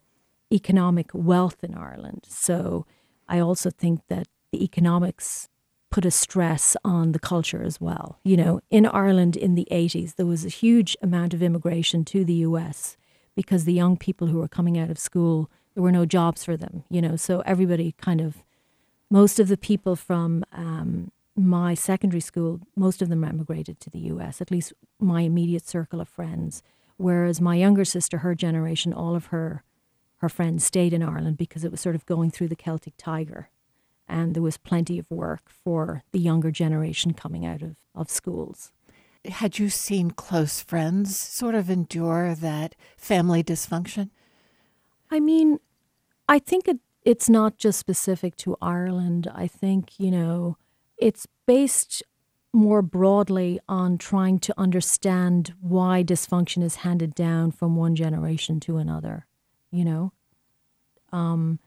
economic 0.52 1.10
wealth 1.12 1.64
in 1.64 1.74
Ireland. 1.74 2.26
So 2.28 2.86
I 3.28 3.40
also 3.40 3.70
think 3.70 4.00
that 4.08 4.26
the 4.52 4.62
economics 4.62 5.48
put 5.90 6.04
a 6.04 6.10
stress 6.10 6.76
on 6.84 7.12
the 7.12 7.18
culture 7.18 7.62
as 7.62 7.80
well. 7.80 8.18
You 8.22 8.36
know, 8.36 8.60
in 8.70 8.86
Ireland 8.86 9.36
in 9.36 9.54
the 9.54 9.66
80s, 9.70 10.16
there 10.16 10.26
was 10.26 10.44
a 10.44 10.50
huge 10.50 10.96
amount 11.02 11.34
of 11.34 11.42
immigration 11.42 12.04
to 12.06 12.24
the 12.24 12.34
US 12.34 12.96
because 13.34 13.64
the 13.64 13.72
young 13.72 13.96
people 13.96 14.26
who 14.26 14.38
were 14.38 14.48
coming 14.48 14.78
out 14.78 14.90
of 14.90 14.98
school 14.98 15.50
there 15.78 15.82
were 15.84 15.92
no 15.92 16.06
jobs 16.06 16.44
for 16.44 16.56
them, 16.56 16.82
you 16.90 17.00
know. 17.00 17.14
So 17.14 17.38
everybody 17.46 17.92
kind 17.92 18.20
of, 18.20 18.42
most 19.12 19.38
of 19.38 19.46
the 19.46 19.56
people 19.56 19.94
from 19.94 20.44
um, 20.50 21.12
my 21.36 21.74
secondary 21.74 22.20
school, 22.20 22.58
most 22.74 23.00
of 23.00 23.08
them 23.08 23.22
emigrated 23.22 23.78
to 23.82 23.90
the 23.90 24.00
U.S. 24.00 24.40
At 24.40 24.50
least 24.50 24.72
my 24.98 25.20
immediate 25.20 25.68
circle 25.68 26.00
of 26.00 26.08
friends. 26.08 26.64
Whereas 26.96 27.40
my 27.40 27.54
younger 27.54 27.84
sister, 27.84 28.18
her 28.18 28.34
generation, 28.34 28.92
all 28.92 29.14
of 29.14 29.26
her 29.26 29.62
her 30.16 30.28
friends 30.28 30.64
stayed 30.64 30.92
in 30.92 31.00
Ireland 31.00 31.36
because 31.36 31.62
it 31.62 31.70
was 31.70 31.80
sort 31.80 31.94
of 31.94 32.04
going 32.06 32.32
through 32.32 32.48
the 32.48 32.56
Celtic 32.56 32.94
Tiger, 32.98 33.50
and 34.08 34.34
there 34.34 34.42
was 34.42 34.56
plenty 34.56 34.98
of 34.98 35.10
work 35.10 35.42
for 35.48 36.02
the 36.12 36.18
younger 36.18 36.50
generation 36.50 37.12
coming 37.12 37.44
out 37.44 37.62
of, 37.62 37.76
of 37.94 38.10
schools. 38.10 38.72
Had 39.24 39.58
you 39.58 39.68
seen 39.68 40.12
close 40.12 40.60
friends 40.60 41.18
sort 41.20 41.54
of 41.54 41.68
endure 41.68 42.34
that 42.34 42.74
family 42.96 43.42
dysfunction? 43.42 44.10
I 45.10 45.20
mean, 45.20 45.58
I 46.28 46.38
think 46.38 46.68
it, 46.68 46.78
it's 47.04 47.28
not 47.28 47.58
just 47.58 47.78
specific 47.78 48.36
to 48.36 48.56
Ireland. 48.62 49.30
I 49.34 49.46
think, 49.46 49.98
you 49.98 50.10
know, 50.10 50.56
it's 50.96 51.26
based 51.46 52.02
more 52.52 52.82
broadly 52.82 53.60
on 53.68 53.98
trying 53.98 54.38
to 54.38 54.54
understand 54.58 55.54
why 55.60 56.02
dysfunction 56.02 56.62
is 56.62 56.76
handed 56.76 57.14
down 57.14 57.50
from 57.50 57.76
one 57.76 57.94
generation 57.94 58.60
to 58.60 58.78
another, 58.78 59.26
you 59.70 59.84
know? 59.84 60.12
Um, 61.12 61.58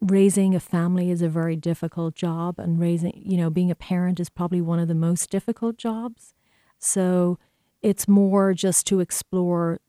raising 0.00 0.54
a 0.54 0.60
family 0.60 1.10
is 1.10 1.22
a 1.22 1.28
very 1.28 1.56
difficult 1.56 2.14
job, 2.14 2.58
and 2.58 2.78
raising, 2.78 3.12
you 3.16 3.36
know, 3.36 3.50
being 3.50 3.70
a 3.70 3.74
parent 3.74 4.20
is 4.20 4.30
probably 4.30 4.60
one 4.60 4.78
of 4.78 4.88
the 4.88 4.94
most 4.94 5.30
difficult 5.30 5.76
jobs. 5.76 6.34
So 6.78 7.38
it's 7.82 8.06
more 8.08 8.54
just 8.54 8.86
to 8.86 9.00
explore 9.00 9.80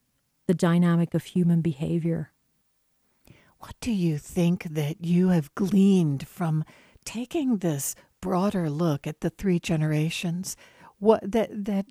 the 0.48 0.54
dynamic 0.54 1.14
of 1.14 1.24
human 1.24 1.62
behavior. 1.62 2.32
What 3.60 3.76
do 3.82 3.92
you 3.92 4.18
think 4.18 4.64
that 4.64 5.04
you 5.04 5.30
have 5.30 5.54
gleaned 5.54 6.28
from 6.28 6.64
taking 7.06 7.58
this 7.58 7.96
broader 8.22 8.70
look 8.70 9.06
at 9.06 9.22
the 9.22 9.30
three 9.30 9.60
generations? 9.60 10.56
What 10.98 11.32
that 11.32 11.66
that 11.66 11.88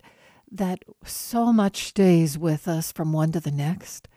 that 0.50 0.82
so 1.04 1.52
much 1.52 1.84
stays 1.88 2.38
with 2.38 2.66
us 2.66 2.90
from 2.90 3.12
one 3.12 3.32
to 3.32 3.40
the 3.40 3.50
next? 3.50 4.08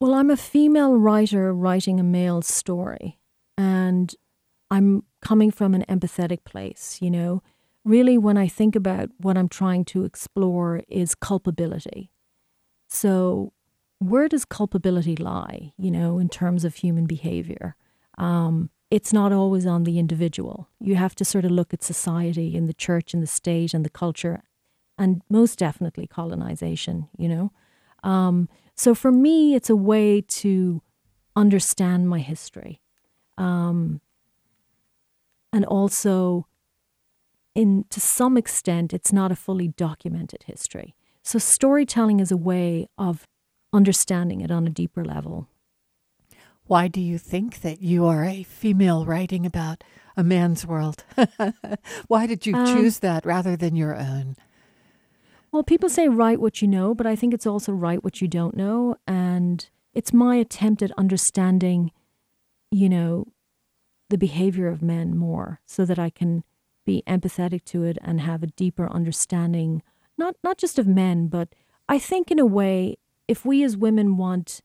Well, 0.00 0.14
I'm 0.14 0.30
a 0.30 0.36
female 0.36 0.96
writer 0.96 1.52
writing 1.52 2.00
a 2.00 2.02
male 2.02 2.40
story, 2.40 3.18
and 3.58 4.14
I'm 4.70 5.04
coming 5.20 5.50
from 5.50 5.74
an 5.74 5.84
empathetic 5.90 6.44
place, 6.44 6.98
you 7.02 7.10
know. 7.10 7.42
Really, 7.84 8.16
when 8.16 8.38
I 8.38 8.48
think 8.48 8.74
about 8.74 9.10
what 9.18 9.36
I'm 9.36 9.48
trying 9.48 9.84
to 9.86 10.04
explore 10.04 10.82
is 10.88 11.14
culpability. 11.14 12.10
So, 12.88 13.52
where 13.98 14.26
does 14.26 14.46
culpability 14.46 15.16
lie, 15.16 15.74
you 15.76 15.90
know, 15.90 16.18
in 16.18 16.30
terms 16.30 16.64
of 16.64 16.76
human 16.76 17.04
behavior? 17.04 17.76
Um, 18.16 18.70
it's 18.90 19.12
not 19.12 19.32
always 19.32 19.66
on 19.66 19.84
the 19.84 19.98
individual. 19.98 20.68
You 20.80 20.94
have 20.96 21.14
to 21.16 21.26
sort 21.26 21.44
of 21.44 21.50
look 21.50 21.74
at 21.74 21.82
society 21.82 22.56
and 22.56 22.68
the 22.68 22.74
church 22.74 23.12
and 23.12 23.22
the 23.22 23.26
state 23.26 23.74
and 23.74 23.84
the 23.84 23.90
culture, 23.90 24.42
and 24.96 25.20
most 25.28 25.58
definitely 25.58 26.06
colonization, 26.06 27.08
you 27.18 27.28
know. 27.28 27.52
Um, 28.02 28.48
so 28.80 28.94
for 28.94 29.12
me, 29.12 29.54
it's 29.54 29.68
a 29.68 29.76
way 29.76 30.22
to 30.40 30.80
understand 31.36 32.08
my 32.08 32.20
history. 32.20 32.80
Um, 33.36 34.00
and 35.52 35.66
also, 35.66 36.46
in 37.54 37.84
to 37.90 38.00
some 38.00 38.38
extent, 38.38 38.94
it's 38.94 39.12
not 39.12 39.30
a 39.30 39.36
fully 39.36 39.68
documented 39.68 40.44
history. 40.44 40.94
So 41.22 41.38
storytelling 41.38 42.20
is 42.20 42.32
a 42.32 42.38
way 42.38 42.88
of 42.96 43.26
understanding 43.70 44.40
it 44.40 44.50
on 44.50 44.66
a 44.66 44.70
deeper 44.70 45.04
level. 45.04 45.46
Why 46.64 46.88
do 46.88 47.02
you 47.02 47.18
think 47.18 47.60
that 47.60 47.82
you 47.82 48.06
are 48.06 48.24
a 48.24 48.44
female 48.44 49.04
writing 49.04 49.44
about 49.44 49.84
a 50.16 50.24
man's 50.24 50.66
world? 50.66 51.04
Why 52.06 52.26
did 52.26 52.46
you 52.46 52.54
um, 52.54 52.64
choose 52.64 53.00
that 53.00 53.26
rather 53.26 53.58
than 53.58 53.76
your 53.76 53.94
own? 53.94 54.36
Well, 55.52 55.62
people 55.64 55.88
say 55.88 56.08
write 56.08 56.40
what 56.40 56.62
you 56.62 56.68
know, 56.68 56.94
but 56.94 57.06
I 57.06 57.16
think 57.16 57.34
it's 57.34 57.46
also 57.46 57.72
write 57.72 58.04
what 58.04 58.20
you 58.20 58.28
don't 58.28 58.56
know. 58.56 58.96
And 59.06 59.68
it's 59.92 60.12
my 60.12 60.36
attempt 60.36 60.82
at 60.82 60.92
understanding, 60.96 61.90
you 62.70 62.88
know, 62.88 63.26
the 64.08 64.18
behavior 64.18 64.68
of 64.68 64.82
men 64.82 65.16
more 65.16 65.60
so 65.66 65.84
that 65.84 65.98
I 65.98 66.10
can 66.10 66.44
be 66.84 67.02
empathetic 67.06 67.64
to 67.64 67.84
it 67.84 67.98
and 68.02 68.20
have 68.20 68.42
a 68.42 68.48
deeper 68.48 68.90
understanding, 68.90 69.82
not, 70.16 70.36
not 70.42 70.58
just 70.58 70.78
of 70.78 70.86
men, 70.86 71.26
but 71.26 71.48
I 71.88 71.98
think 71.98 72.30
in 72.30 72.38
a 72.38 72.46
way, 72.46 72.96
if 73.26 73.44
we 73.44 73.62
as 73.64 73.76
women 73.76 74.16
want 74.16 74.60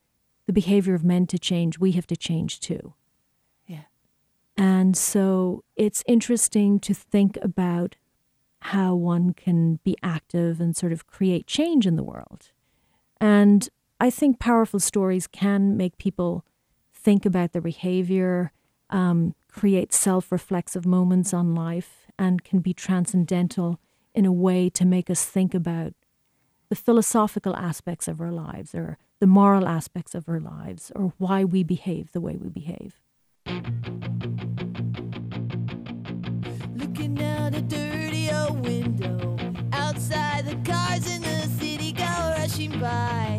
the 0.46 0.54
behavior 0.54 0.94
of 0.94 1.04
men 1.04 1.26
to 1.28 1.40
change, 1.40 1.80
we 1.80 1.94
have 1.94 2.08
to 2.08 2.16
change 2.16 2.60
too. 2.60 2.94
Yeah. 3.66 3.86
And 4.56 4.96
so 4.96 5.64
it's 5.76 6.04
interesting 6.08 6.80
to 6.82 6.94
think 6.94 7.38
about 7.42 7.96
how 8.70 8.96
one 8.96 9.32
can 9.32 9.80
be 9.84 9.96
active 10.02 10.60
and 10.60 10.76
sort 10.76 10.92
of 10.92 11.06
create 11.06 11.46
change 11.46 11.86
in 11.86 11.96
the 11.96 12.04
world. 12.04 12.52
And 13.22 13.70
I 14.00 14.10
think 14.10 14.40
powerful 14.40 14.80
stories 14.80 15.28
can 15.28 15.78
make 15.78 16.00
people 16.00 16.44
think 16.92 17.28
about 17.28 17.52
their 17.52 17.62
behavior, 17.62 18.52
um, 18.90 19.36
create 19.52 19.94
self 19.94 20.32
reflexive 20.32 20.84
moments 20.84 21.32
on 21.32 21.54
life, 21.54 22.08
and 22.18 22.44
can 22.44 22.60
be 22.60 22.74
transcendental 22.74 23.80
in 24.16 24.26
a 24.26 24.32
way 24.32 24.70
to 24.72 24.84
make 24.84 25.12
us 25.12 25.24
think 25.24 25.54
about 25.54 25.94
the 26.70 26.76
philosophical 26.76 27.56
aspects 27.56 28.08
of 28.08 28.20
our 28.20 28.32
lives 28.32 28.74
or 28.74 28.98
the 29.20 29.28
moral 29.28 29.68
aspects 29.68 30.16
of 30.16 30.28
our 30.28 30.40
lives 30.40 30.92
or 30.96 31.14
why 31.20 31.44
we 31.44 31.62
behave 31.62 32.14
the 32.14 32.22
way 32.22 32.36
we 32.36 32.50
behave. 32.50 33.00
Looking 36.76 37.14
dirty 37.14 37.62
in 41.08 41.22
the 41.22 41.48
city 41.60 41.92
go 41.92 42.04
rushing 42.38 42.80
by. 42.80 43.35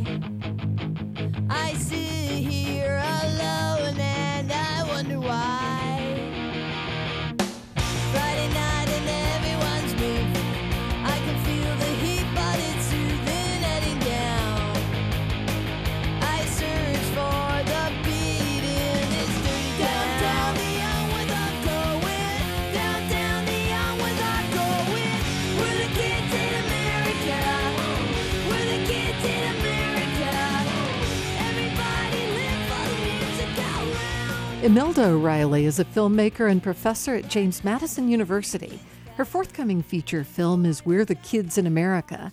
Imelda 34.66 35.04
O'Reilly 35.04 35.64
is 35.64 35.78
a 35.78 35.84
filmmaker 35.84 36.50
and 36.50 36.60
professor 36.60 37.14
at 37.14 37.28
James 37.28 37.62
Madison 37.62 38.08
University. 38.08 38.80
Her 39.14 39.24
forthcoming 39.24 39.80
feature 39.80 40.24
film 40.24 40.66
is 40.66 40.84
We're 40.84 41.04
the 41.04 41.14
Kids 41.14 41.56
in 41.56 41.68
America. 41.68 42.32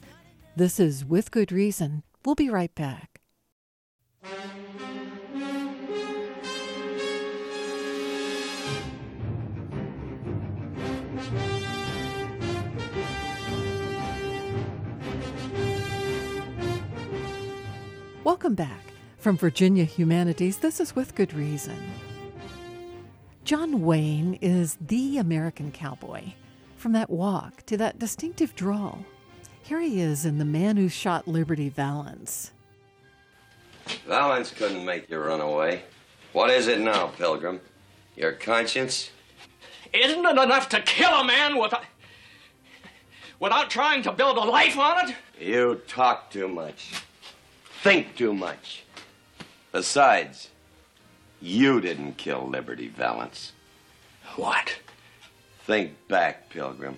This 0.56 0.80
is 0.80 1.06
With 1.06 1.30
Good 1.30 1.52
Reason. 1.52 2.02
We'll 2.26 2.34
be 2.34 2.50
right 2.50 2.74
back. 2.74 3.22
Welcome 18.24 18.56
back. 18.56 18.82
From 19.20 19.38
Virginia 19.38 19.84
Humanities, 19.84 20.58
this 20.58 20.80
is 20.80 20.96
With 20.96 21.14
Good 21.14 21.36
Reason. 21.36 21.78
John 23.44 23.82
Wayne 23.82 24.36
is 24.42 24.78
the 24.80 25.18
American 25.18 25.74
cowboy. 25.74 26.32
From 26.78 26.94
that 26.94 27.10
walk 27.10 27.66
to 27.66 27.76
that 27.76 28.00
distinctive 28.00 28.56
drawl. 28.56 29.06
Here 29.62 29.82
he 29.82 30.00
is 30.00 30.26
in 30.26 30.38
The 30.38 30.46
Man 30.46 30.78
Who 30.78 30.88
Shot 30.88 31.28
Liberty 31.28 31.68
Valance. 31.68 32.52
Valance 34.08 34.52
couldn't 34.52 34.86
make 34.86 35.10
you 35.10 35.20
run 35.20 35.42
away. 35.42 35.84
What 36.32 36.52
is 36.52 36.68
it 36.68 36.80
now, 36.80 37.08
Pilgrim? 37.08 37.60
Your 38.16 38.32
conscience? 38.32 39.12
Isn't 39.94 40.26
it 40.26 40.38
enough 40.38 40.70
to 40.70 40.82
kill 40.82 41.12
a 41.12 41.26
man 41.26 41.60
without, 41.60 41.84
without 43.42 43.70
trying 43.70 44.04
to 44.04 44.14
build 44.14 44.38
a 44.38 44.42
life 44.42 44.78
on 44.78 45.10
it? 45.10 45.16
You 45.38 45.82
talk 45.86 46.32
too 46.32 46.48
much. 46.48 46.92
Think 47.82 48.16
too 48.16 48.34
much. 48.34 48.86
Besides, 49.74 50.50
you 51.44 51.82
didn't 51.82 52.16
kill 52.16 52.48
Liberty 52.48 52.88
Valance. 52.88 53.52
What? 54.38 54.80
Think 55.66 55.92
back, 56.08 56.50
Pilgrim. 56.50 56.98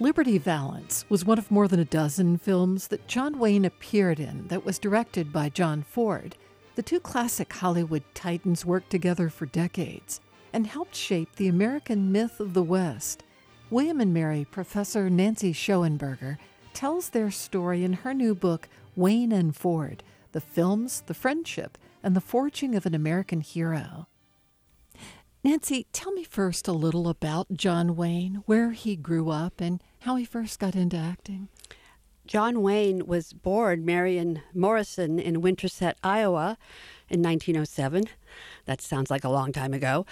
Liberty 0.00 0.38
Valance 0.38 1.04
was 1.08 1.24
one 1.24 1.38
of 1.38 1.52
more 1.52 1.68
than 1.68 1.78
a 1.78 1.84
dozen 1.84 2.36
films 2.36 2.88
that 2.88 3.06
John 3.06 3.38
Wayne 3.38 3.64
appeared 3.64 4.18
in 4.18 4.48
that 4.48 4.64
was 4.64 4.80
directed 4.80 5.32
by 5.32 5.48
John 5.50 5.82
Ford. 5.82 6.34
The 6.74 6.82
two 6.82 6.98
classic 6.98 7.52
Hollywood 7.52 8.02
titans 8.12 8.64
worked 8.64 8.90
together 8.90 9.28
for 9.28 9.46
decades 9.46 10.20
and 10.52 10.66
helped 10.66 10.96
shape 10.96 11.36
the 11.36 11.46
American 11.46 12.10
myth 12.10 12.40
of 12.40 12.54
the 12.54 12.62
West. 12.64 13.22
William 13.70 14.00
and 14.00 14.12
Mary 14.12 14.44
professor 14.50 15.08
Nancy 15.08 15.52
Schoenberger 15.52 16.38
tells 16.74 17.10
their 17.10 17.30
story 17.30 17.84
in 17.84 17.92
her 17.92 18.14
new 18.14 18.34
book, 18.34 18.68
Wayne 18.96 19.30
and 19.30 19.54
Ford 19.54 20.02
The 20.32 20.40
Films, 20.40 21.02
the 21.06 21.14
Friendship, 21.14 21.78
and 22.02 22.16
the 22.16 22.20
forging 22.20 22.74
of 22.74 22.86
an 22.86 22.94
American 22.94 23.40
hero. 23.40 24.06
Nancy, 25.44 25.86
tell 25.92 26.12
me 26.12 26.24
first 26.24 26.66
a 26.66 26.72
little 26.72 27.08
about 27.08 27.52
John 27.52 27.94
Wayne, 27.94 28.42
where 28.46 28.72
he 28.72 28.96
grew 28.96 29.30
up, 29.30 29.60
and 29.60 29.82
how 30.00 30.16
he 30.16 30.24
first 30.24 30.58
got 30.58 30.74
into 30.74 30.96
acting. 30.96 31.48
John 32.26 32.60
Wayne 32.60 33.06
was 33.06 33.32
born 33.32 33.84
Marion 33.86 34.42
Morrison 34.52 35.18
in 35.18 35.40
Winterset, 35.40 35.96
Iowa 36.02 36.58
in 37.08 37.22
1907. 37.22 38.04
That 38.66 38.82
sounds 38.82 39.10
like 39.10 39.24
a 39.24 39.30
long 39.30 39.50
time 39.52 39.72
ago. 39.72 40.04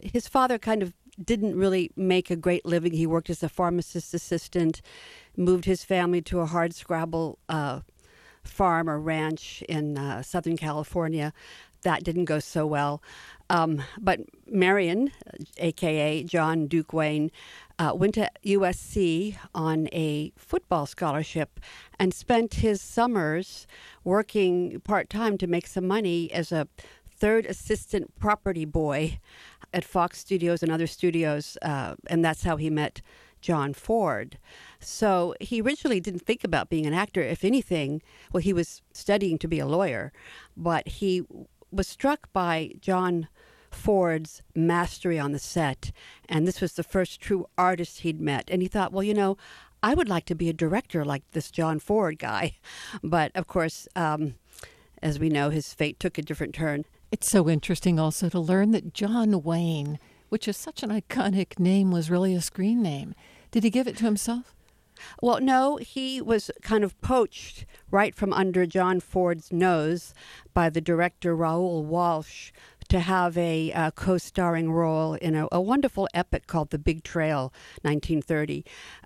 His 0.00 0.28
father 0.28 0.58
kind 0.58 0.82
of 0.82 0.92
didn't 1.22 1.56
really 1.56 1.90
make 1.96 2.30
a 2.30 2.36
great 2.36 2.64
living. 2.64 2.92
He 2.92 3.06
worked 3.06 3.30
as 3.30 3.42
a 3.42 3.48
pharmacist 3.48 4.14
assistant, 4.14 4.80
moved 5.36 5.64
his 5.64 5.82
family 5.82 6.22
to 6.22 6.40
a 6.40 6.46
hard 6.46 6.74
scrabble 6.74 7.38
uh, 7.48 7.80
farm 8.46 8.88
or 8.88 8.98
ranch 8.98 9.62
in 9.68 9.98
uh, 9.98 10.22
Southern 10.22 10.56
California. 10.56 11.32
that 11.82 12.02
didn't 12.02 12.24
go 12.24 12.40
so 12.40 12.66
well. 12.66 13.02
Um, 13.48 13.82
but 14.00 14.20
Marion, 14.50 15.12
aka 15.58 16.24
John 16.24 16.66
Duke 16.66 16.92
Wayne, 16.92 17.30
uh, 17.78 17.92
went 17.94 18.14
to 18.14 18.30
USC 18.44 19.36
on 19.54 19.88
a 19.92 20.32
football 20.36 20.86
scholarship 20.86 21.60
and 21.98 22.12
spent 22.12 22.54
his 22.54 22.80
summers 22.80 23.66
working 24.02 24.80
part 24.80 25.08
time 25.10 25.38
to 25.38 25.46
make 25.46 25.66
some 25.66 25.86
money 25.86 26.32
as 26.32 26.50
a 26.50 26.66
third 27.08 27.46
assistant 27.46 28.18
property 28.18 28.64
boy 28.64 29.18
at 29.72 29.84
Fox 29.84 30.18
Studios 30.18 30.62
and 30.62 30.72
other 30.72 30.86
studios, 30.86 31.58
uh, 31.62 31.94
and 32.06 32.24
that's 32.24 32.42
how 32.44 32.56
he 32.56 32.70
met 32.70 33.02
John 33.46 33.74
Ford. 33.74 34.38
So 34.80 35.36
he 35.40 35.60
originally 35.60 36.00
didn't 36.00 36.26
think 36.26 36.42
about 36.42 36.68
being 36.68 36.84
an 36.84 36.92
actor. 36.92 37.22
If 37.22 37.44
anything, 37.44 38.02
well, 38.32 38.40
he 38.40 38.52
was 38.52 38.82
studying 38.92 39.38
to 39.38 39.46
be 39.46 39.60
a 39.60 39.66
lawyer, 39.66 40.12
but 40.56 40.88
he 40.88 41.22
was 41.70 41.86
struck 41.86 42.32
by 42.32 42.72
John 42.80 43.28
Ford's 43.70 44.42
mastery 44.56 45.16
on 45.16 45.30
the 45.30 45.38
set, 45.38 45.92
and 46.28 46.44
this 46.44 46.60
was 46.60 46.72
the 46.72 46.82
first 46.82 47.20
true 47.20 47.46
artist 47.56 48.00
he'd 48.00 48.20
met. 48.20 48.50
And 48.50 48.62
he 48.62 48.68
thought, 48.68 48.92
well, 48.92 49.04
you 49.04 49.14
know, 49.14 49.36
I 49.80 49.94
would 49.94 50.08
like 50.08 50.24
to 50.24 50.34
be 50.34 50.48
a 50.48 50.52
director 50.52 51.04
like 51.04 51.22
this 51.30 51.52
John 51.52 51.78
Ford 51.78 52.18
guy. 52.18 52.56
But 53.04 53.30
of 53.36 53.46
course, 53.46 53.86
um, 53.94 54.34
as 55.00 55.20
we 55.20 55.28
know, 55.28 55.50
his 55.50 55.72
fate 55.72 56.00
took 56.00 56.18
a 56.18 56.22
different 56.22 56.52
turn. 56.52 56.84
It's 57.12 57.30
so 57.30 57.48
interesting 57.48 58.00
also 58.00 58.28
to 58.28 58.40
learn 58.40 58.72
that 58.72 58.92
John 58.92 59.40
Wayne, 59.44 60.00
which 60.30 60.48
is 60.48 60.56
such 60.56 60.82
an 60.82 60.90
iconic 60.90 61.60
name, 61.60 61.92
was 61.92 62.10
really 62.10 62.34
a 62.34 62.40
screen 62.40 62.82
name. 62.82 63.14
Did 63.50 63.64
he 63.64 63.70
give 63.70 63.86
it 63.86 63.96
to 63.98 64.04
himself? 64.04 64.54
Well, 65.22 65.40
no, 65.40 65.76
he 65.76 66.20
was 66.20 66.50
kind 66.62 66.82
of 66.82 66.98
poached 67.00 67.66
right 67.90 68.14
from 68.14 68.32
under 68.32 68.66
John 68.66 69.00
Ford's 69.00 69.52
nose 69.52 70.14
by 70.54 70.70
the 70.70 70.80
director 70.80 71.36
Raoul 71.36 71.84
Walsh 71.84 72.50
to 72.88 73.00
have 73.00 73.36
a 73.36 73.72
uh, 73.72 73.90
co 73.90 74.18
starring 74.18 74.70
role 74.72 75.14
in 75.14 75.34
a, 75.34 75.48
a, 75.50 75.60
wonderful 75.60 76.08
epic 76.14 76.46
called 76.46 76.70
The 76.70 76.78
Big 76.78 77.02
Trail, 77.02 77.52
1930. 77.82 78.64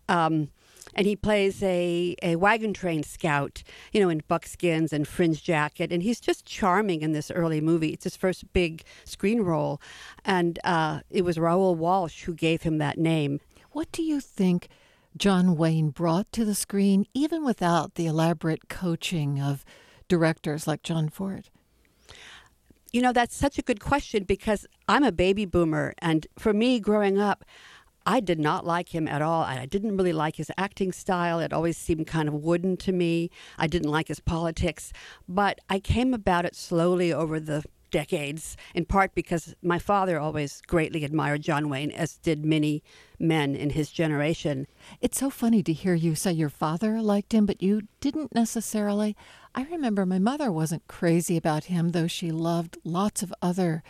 Um, 0.09 0.51
and 0.95 1.07
he 1.07 1.17
plays 1.17 1.63
a, 1.63 2.17
a 2.23 2.37
wagon 2.37 2.75
train 2.75 3.03
scout, 3.03 3.63
you 3.93 4.01
know, 4.01 4.09
in 4.09 4.23
buckskins 4.27 4.93
and 4.93 5.07
fringe 5.07 5.43
jacket. 5.43 5.93
And 5.93 6.03
he's 6.03 6.21
just 6.21 6.45
charming 6.45 7.03
in 7.03 7.13
this 7.13 7.31
early 7.31 7.61
movie. 7.61 7.91
It's 7.91 8.05
his 8.05 8.17
first 8.17 8.53
big 8.53 8.83
screen 9.05 9.43
role. 9.43 9.81
And 10.25 10.59
uh, 10.65 11.01
it 11.09 11.25
was 11.25 11.39
Raoul 11.39 11.75
Walsh 11.75 12.25
who 12.25 12.35
gave 12.35 12.63
him 12.63 12.79
that 12.79 12.99
name. 12.99 13.41
What 13.73 13.93
do 13.93 14.03
you 14.03 14.21
think 14.21 14.69
John 15.17 15.57
Wayne 15.57 15.91
brought 15.91 16.33
to 16.33 16.45
the 16.45 16.55
screen, 16.55 17.07
even 17.15 17.45
without 17.45 17.95
the 17.95 18.07
elaborate 18.07 18.69
coaching 18.69 19.41
of 19.41 19.65
directors 20.09 20.67
like 20.67 20.83
John 20.83 21.09
Ford? 21.09 21.51
You 22.93 23.01
know, 23.01 23.13
that's 23.13 23.37
such 23.37 23.59
a 23.59 23.63
good 23.63 23.79
question 23.79 24.25
because 24.25 24.67
I'm 24.89 25.05
a 25.05 25.13
baby 25.13 25.45
boomer. 25.45 25.95
And 25.99 26.27
for 26.37 26.53
me, 26.53 26.81
growing 26.81 27.21
up, 27.21 27.45
I 28.05 28.19
did 28.19 28.41
not 28.41 28.67
like 28.67 28.89
him 28.89 29.07
at 29.07 29.23
all. 29.23 29.45
I 29.45 29.67
didn't 29.67 29.97
really 29.97 30.13
like 30.13 30.37
his 30.37 30.51
acting 30.59 30.91
style. 30.91 31.39
It 31.39 31.53
always 31.53 31.77
seemed 31.77 32.09
kind 32.09 32.29
of 32.29 32.35
wooden 32.35 32.77
to 32.79 32.93
me. 32.93 33.31
I 33.57 33.69
didn't 33.69 33.91
like 33.91 34.09
his 34.09 34.19
politics. 34.19 34.93
But 35.29 35.61
I 35.69 35.79
came 35.79 36.13
about 36.13 36.45
it 36.45 36.57
slowly 36.57 37.13
over 37.13 37.39
the 37.39 37.63
decades, 37.91 38.57
in 38.75 38.85
part 38.85 39.15
because 39.15 39.55
my 39.63 39.79
father 39.79 40.19
always 40.19 40.63
greatly 40.67 41.05
admired 41.05 41.43
John 41.43 41.69
Wayne, 41.69 41.91
as 41.91 42.17
did 42.19 42.45
many 42.45 42.83
men 43.19 43.55
in 43.55 43.71
his 43.71 43.91
generation. 43.91 44.67
It's 45.01 45.19
so 45.19 45.31
funny 45.31 45.63
to 45.63 45.73
hear 45.73 45.95
you 45.95 46.15
say 46.15 46.33
your 46.33 46.49
father 46.49 47.01
liked 47.03 47.33
him, 47.33 47.47
but 47.47 47.63
you 47.63 47.83
didn't 48.01 48.35
necessarily. 48.35 49.17
I 49.55 49.65
remember 49.65 50.07
my 50.07 50.19
mother 50.19 50.51
wasn't 50.51 50.89
crazy 50.89 51.37
about 51.37 51.65
him, 51.65 51.91
though 51.91 52.07
she 52.07 52.31
loved 52.31 52.79
lots 52.85 53.23
of 53.23 53.35
other 53.43 53.83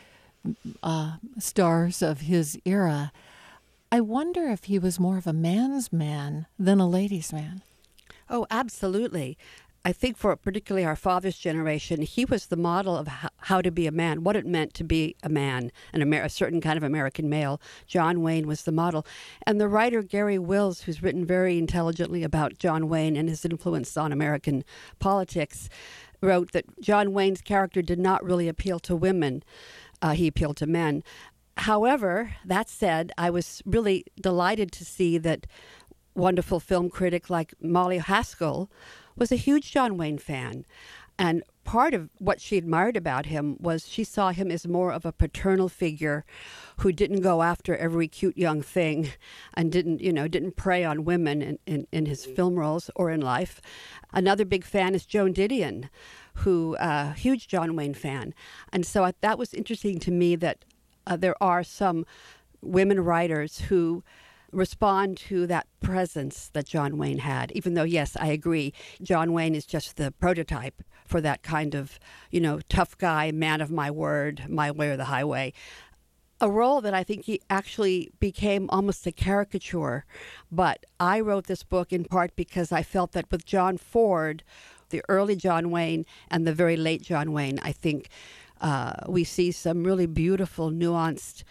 uh, 0.82 1.16
stars 1.38 2.02
of 2.02 2.22
his 2.22 2.58
era. 2.64 3.12
I 3.92 4.00
wonder 4.00 4.48
if 4.48 4.64
he 4.64 4.78
was 4.78 5.00
more 5.00 5.18
of 5.18 5.26
a 5.26 5.32
man's 5.32 5.92
man 5.92 6.46
than 6.58 6.80
a 6.80 6.88
ladies' 6.88 7.32
man. 7.32 7.62
Oh, 8.28 8.46
absolutely. 8.50 9.36
I 9.82 9.92
think 9.92 10.18
for 10.18 10.36
particularly 10.36 10.84
our 10.84 10.96
father's 10.96 11.38
generation, 11.38 12.02
he 12.02 12.26
was 12.26 12.46
the 12.46 12.56
model 12.56 12.96
of 12.96 13.08
how 13.38 13.62
to 13.62 13.70
be 13.70 13.86
a 13.86 13.92
man, 13.92 14.24
what 14.24 14.36
it 14.36 14.44
meant 14.44 14.74
to 14.74 14.84
be 14.84 15.16
a 15.22 15.30
man, 15.30 15.72
an 15.94 16.02
Amer- 16.02 16.22
a 16.22 16.28
certain 16.28 16.60
kind 16.60 16.76
of 16.76 16.82
American 16.82 17.30
male. 17.30 17.60
John 17.86 18.20
Wayne 18.20 18.46
was 18.46 18.64
the 18.64 18.72
model. 18.72 19.06
And 19.46 19.58
the 19.58 19.68
writer 19.68 20.02
Garry 20.02 20.38
Wills, 20.38 20.82
who's 20.82 21.02
written 21.02 21.24
very 21.24 21.56
intelligently 21.56 22.22
about 22.22 22.58
John 22.58 22.90
Wayne 22.90 23.16
and 23.16 23.30
his 23.30 23.42
influence 23.44 23.96
on 23.96 24.12
American 24.12 24.64
politics, 24.98 25.70
wrote 26.20 26.52
that 26.52 26.66
John 26.82 27.14
Wayne's 27.14 27.40
character 27.40 27.80
did 27.80 27.98
not 27.98 28.22
really 28.22 28.48
appeal 28.48 28.80
to 28.80 28.94
women. 28.94 29.42
Uh, 30.02 30.10
he 30.10 30.26
appealed 30.26 30.58
to 30.58 30.66
men. 30.66 31.02
However, 31.56 32.34
that 32.44 32.68
said, 32.68 33.12
I 33.16 33.30
was 33.30 33.62
really 33.64 34.04
delighted 34.20 34.72
to 34.72 34.84
see 34.84 35.16
that 35.18 35.46
wonderful 36.14 36.60
film 36.60 36.90
critic 36.90 37.30
like 37.30 37.54
Molly 37.62 37.98
Haskell 37.98 38.70
was 39.16 39.32
a 39.32 39.36
huge 39.36 39.70
John 39.70 39.96
Wayne 39.96 40.18
fan. 40.18 40.64
And 41.18 41.42
part 41.64 41.92
of 41.92 42.08
what 42.18 42.40
she 42.40 42.56
admired 42.56 42.96
about 42.96 43.26
him 43.26 43.58
was 43.60 43.86
she 43.86 44.04
saw 44.04 44.30
him 44.32 44.50
as 44.50 44.66
more 44.66 44.90
of 44.90 45.04
a 45.04 45.12
paternal 45.12 45.68
figure 45.68 46.24
who 46.78 46.92
didn't 46.92 47.20
go 47.20 47.42
after 47.42 47.76
every 47.76 48.08
cute 48.08 48.38
young 48.38 48.62
thing 48.62 49.12
and 49.54 49.70
didn't, 49.70 50.00
you 50.00 50.14
know, 50.14 50.26
didn't 50.26 50.56
prey 50.56 50.82
on 50.82 51.04
women 51.04 51.42
in, 51.42 51.58
in, 51.66 51.86
in 51.92 52.06
his 52.06 52.24
film 52.24 52.54
roles 52.54 52.90
or 52.96 53.10
in 53.10 53.20
life. 53.20 53.60
Another 54.14 54.46
big 54.46 54.64
fan 54.64 54.94
is 54.94 55.04
Joan 55.04 55.34
Didion, 55.34 55.90
who 56.36 56.74
a 56.76 56.82
uh, 56.82 57.12
huge 57.12 57.48
John 57.48 57.76
Wayne 57.76 57.94
fan. 57.94 58.32
And 58.72 58.86
so 58.86 59.04
I, 59.04 59.12
that 59.20 59.38
was 59.38 59.52
interesting 59.52 59.98
to 60.00 60.10
me 60.10 60.36
that 60.36 60.64
uh, 61.06 61.16
there 61.16 61.40
are 61.42 61.62
some 61.62 62.06
women 62.62 63.00
writers 63.00 63.60
who 63.60 64.02
respond 64.52 65.16
to 65.16 65.46
that 65.46 65.66
presence 65.80 66.50
that 66.52 66.66
John 66.66 66.98
Wayne 66.98 67.18
had. 67.18 67.52
Even 67.52 67.74
though, 67.74 67.84
yes, 67.84 68.16
I 68.18 68.28
agree, 68.28 68.72
John 69.02 69.32
Wayne 69.32 69.54
is 69.54 69.66
just 69.66 69.96
the 69.96 70.12
prototype 70.12 70.82
for 71.06 71.20
that 71.20 71.42
kind 71.42 71.74
of, 71.74 71.98
you 72.30 72.40
know, 72.40 72.60
tough 72.68 72.96
guy, 72.96 73.32
man 73.32 73.60
of 73.60 73.70
my 73.70 73.90
word, 73.90 74.44
my 74.48 74.70
way 74.70 74.90
or 74.90 74.96
the 74.96 75.06
highway. 75.06 75.52
A 76.40 76.50
role 76.50 76.80
that 76.80 76.94
I 76.94 77.04
think 77.04 77.24
he 77.24 77.40
actually 77.50 78.10
became 78.18 78.70
almost 78.70 79.06
a 79.06 79.12
caricature. 79.12 80.04
But 80.50 80.86
I 80.98 81.20
wrote 81.20 81.46
this 81.46 81.62
book 81.62 81.92
in 81.92 82.04
part 82.04 82.34
because 82.34 82.72
I 82.72 82.82
felt 82.82 83.12
that 83.12 83.30
with 83.30 83.44
John 83.44 83.76
Ford, 83.76 84.42
the 84.88 85.02
early 85.08 85.36
John 85.36 85.70
Wayne 85.70 86.06
and 86.30 86.46
the 86.46 86.54
very 86.54 86.76
late 86.76 87.02
John 87.02 87.32
Wayne, 87.32 87.58
I 87.62 87.72
think 87.72 88.08
uh, 88.60 88.92
we 89.08 89.24
see 89.24 89.52
some 89.52 89.84
really 89.84 90.06
beautiful, 90.06 90.70
nuanced 90.70 91.44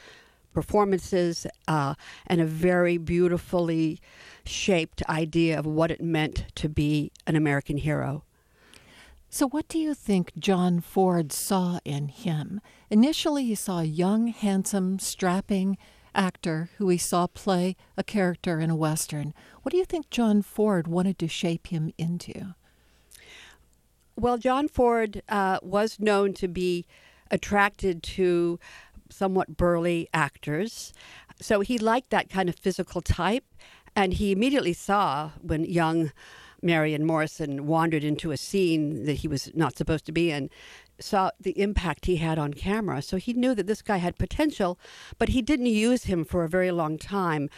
performances 0.53 1.45
uh, 1.67 1.95
and 2.27 2.41
a 2.41 2.45
very 2.45 2.97
beautifully 2.97 3.99
shaped 4.45 5.03
idea 5.07 5.57
of 5.57 5.65
what 5.65 5.91
it 5.91 6.01
meant 6.01 6.45
to 6.55 6.69
be 6.69 7.11
an 7.27 7.35
American 7.35 7.77
hero. 7.77 8.23
So, 9.31 9.47
what 9.47 9.67
do 9.67 9.77
you 9.77 9.93
think 9.93 10.31
John 10.39 10.79
Ford 10.79 11.31
saw 11.31 11.79
in 11.85 12.07
him? 12.07 12.61
Initially, 12.89 13.45
he 13.45 13.55
saw 13.55 13.79
a 13.79 13.83
young, 13.83 14.27
handsome, 14.27 14.97
strapping 14.97 15.77
actor 16.15 16.71
who 16.77 16.89
he 16.89 16.97
saw 16.97 17.27
play 17.27 17.75
a 17.95 18.03
character 18.03 18.59
in 18.59 18.71
a 18.71 18.75
Western. 18.75 19.35
What 19.61 19.71
do 19.71 19.77
you 19.77 19.85
think 19.85 20.09
John 20.09 20.41
Ford 20.41 20.87
wanted 20.87 21.19
to 21.19 21.27
shape 21.27 21.67
him 21.67 21.93
into? 21.97 22.55
Well, 24.15 24.37
John 24.39 24.67
Ford 24.67 25.21
uh, 25.29 25.59
was 25.61 25.99
known 25.99 26.33
to 26.33 26.47
be 26.47 26.85
attracted 27.31 28.01
to 28.01 28.59
somewhat 29.09 29.57
burly 29.57 30.07
actors. 30.13 30.93
So 31.41 31.61
he 31.61 31.77
liked 31.77 32.09
that 32.09 32.29
kind 32.29 32.49
of 32.49 32.55
physical 32.55 33.01
type. 33.01 33.45
And 33.95 34.13
he 34.13 34.31
immediately 34.31 34.73
saw 34.73 35.31
when 35.41 35.65
young 35.65 36.11
Marion 36.61 37.05
Morrison 37.05 37.65
wandered 37.67 38.03
into 38.03 38.31
a 38.31 38.37
scene 38.37 39.05
that 39.05 39.13
he 39.13 39.27
was 39.27 39.51
not 39.55 39.77
supposed 39.77 40.05
to 40.05 40.11
be 40.11 40.31
in, 40.31 40.49
saw 40.99 41.31
the 41.39 41.59
impact 41.59 42.05
he 42.05 42.17
had 42.17 42.37
on 42.37 42.53
camera. 42.53 43.01
So 43.01 43.17
he 43.17 43.33
knew 43.33 43.55
that 43.55 43.67
this 43.67 43.81
guy 43.81 43.97
had 43.97 44.17
potential, 44.17 44.77
but 45.17 45.29
he 45.29 45.41
didn't 45.41 45.67
use 45.67 46.03
him 46.03 46.25
for 46.25 46.43
a 46.43 46.49
very 46.49 46.71
long 46.71 46.97
time. 46.97 47.49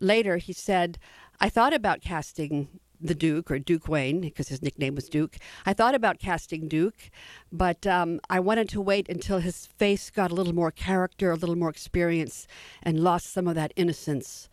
Later, 0.00 0.36
he 0.38 0.52
said, 0.52 0.98
I 1.40 1.48
thought 1.48 1.72
about 1.72 2.00
casting 2.00 2.68
the 3.00 3.14
Duke 3.14 3.50
or 3.50 3.58
Duke 3.58 3.88
Wayne 3.88 4.20
because 4.20 4.48
his 4.48 4.62
nickname 4.62 4.94
was 4.94 5.08
Duke. 5.08 5.36
I 5.64 5.72
thought 5.72 5.94
about 5.94 6.18
casting 6.18 6.68
Duke, 6.68 7.10
but 7.52 7.86
um, 7.86 8.20
I 8.28 8.40
wanted 8.40 8.68
to 8.70 8.80
wait 8.80 9.08
until 9.08 9.38
his 9.38 9.66
face 9.66 10.10
got 10.10 10.30
a 10.30 10.34
little 10.34 10.54
more 10.54 10.70
character, 10.70 11.30
a 11.30 11.36
little 11.36 11.56
more 11.56 11.70
experience, 11.70 12.46
and 12.82 13.00
lost 13.00 13.32
some 13.32 13.46
of 13.46 13.54
that 13.54 13.72
innocence. 13.76 14.48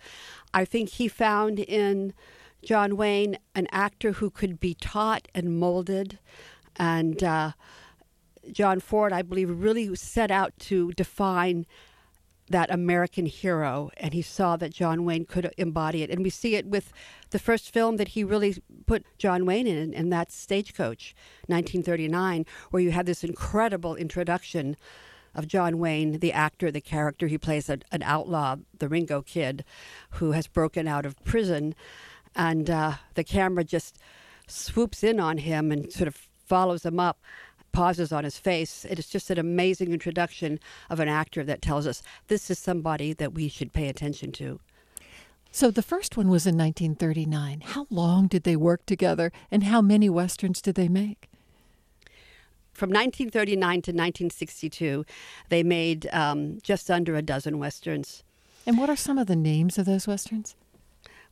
I 0.53 0.65
think 0.65 0.89
he 0.89 1.07
found 1.07 1.59
in 1.59 2.13
John 2.63 2.97
Wayne 2.97 3.37
an 3.53 3.67
actor 3.71 4.13
who 4.13 4.29
could 4.29 4.59
be 4.59 4.73
taught 4.73 5.27
and 5.33 5.59
molded, 5.59 6.19
and 6.75 7.23
uh, 7.23 7.51
John 8.51 8.79
Ford, 8.79 9.13
I 9.13 9.21
believe, 9.21 9.49
really 9.49 9.95
set 9.95 10.31
out 10.31 10.53
to 10.59 10.91
define 10.93 11.65
that 12.49 12.71
American 12.71 13.25
hero, 13.25 13.89
and 13.97 14.13
he 14.13 14.21
saw 14.21 14.55
that 14.57 14.73
John 14.73 15.03
Wayne 15.03 15.25
could 15.25 15.51
embody 15.57 16.03
it. 16.03 16.11
And 16.11 16.23
we 16.23 16.29
see 16.29 16.55
it 16.55 16.67
with 16.67 16.93
the 17.31 17.39
first 17.39 17.73
film 17.73 17.97
that 17.97 18.09
he 18.09 18.23
really 18.23 18.57
put 18.85 19.03
John 19.17 19.45
Wayne 19.45 19.67
in, 19.67 19.93
and 19.93 20.13
that's 20.13 20.35
Stagecoach, 20.35 21.15
1939, 21.47 22.45
where 22.69 22.83
you 22.83 22.91
have 22.91 23.07
this 23.07 23.23
incredible 23.23 23.95
introduction 23.95 24.77
of 25.33 25.47
John 25.47 25.79
Wayne, 25.79 26.19
the 26.19 26.31
actor, 26.31 26.71
the 26.71 26.81
character. 26.81 27.27
He 27.27 27.37
plays 27.37 27.69
a, 27.69 27.79
an 27.91 28.03
outlaw, 28.03 28.57
the 28.77 28.87
Ringo 28.87 29.21
Kid, 29.21 29.65
who 30.11 30.31
has 30.31 30.47
broken 30.47 30.87
out 30.87 31.05
of 31.05 31.21
prison, 31.23 31.75
and 32.35 32.69
uh, 32.69 32.93
the 33.15 33.23
camera 33.23 33.63
just 33.63 33.97
swoops 34.47 35.03
in 35.03 35.19
on 35.19 35.39
him 35.39 35.71
and 35.71 35.91
sort 35.91 36.07
of 36.07 36.15
follows 36.45 36.85
him 36.85 36.99
up 36.99 37.19
pauses 37.75 38.13
on 38.13 38.23
his 38.23 38.37
face. 38.37 38.85
It 38.89 38.97
is 38.97 39.07
just 39.07 39.29
an 39.29 39.37
amazing 39.37 39.91
introduction 39.91 40.59
of 40.89 41.01
an 41.01 41.09
actor 41.09 41.43
that 41.43 41.61
tells 41.61 41.85
us 41.85 42.01
this 42.29 42.49
is 42.49 42.57
somebody 42.57 43.11
that 43.13 43.33
we 43.33 43.49
should 43.49 43.73
pay 43.73 43.89
attention 43.89 44.31
to. 44.31 44.61
So 45.51 45.71
the 45.71 45.81
first 45.81 46.15
one 46.15 46.29
was 46.29 46.47
in 46.47 46.57
1939. 46.57 47.61
How 47.65 47.85
long 47.89 48.27
did 48.27 48.43
they 48.43 48.55
work 48.55 48.85
together 48.85 49.31
and 49.51 49.63
how 49.63 49.81
many 49.81 50.09
westerns 50.09 50.61
did 50.61 50.75
they 50.75 50.87
make? 50.87 51.29
From 52.73 52.89
1939 52.89 53.59
to 53.59 53.91
1962, 53.91 55.05
they 55.49 55.63
made 55.63 56.07
um, 56.13 56.59
just 56.63 56.89
under 56.89 57.15
a 57.15 57.21
dozen 57.21 57.59
westerns. 57.59 58.23
And 58.65 58.77
what 58.77 58.89
are 58.89 58.95
some 58.95 59.17
of 59.17 59.27
the 59.27 59.35
names 59.35 59.77
of 59.77 59.85
those 59.85 60.07
westerns? 60.07 60.55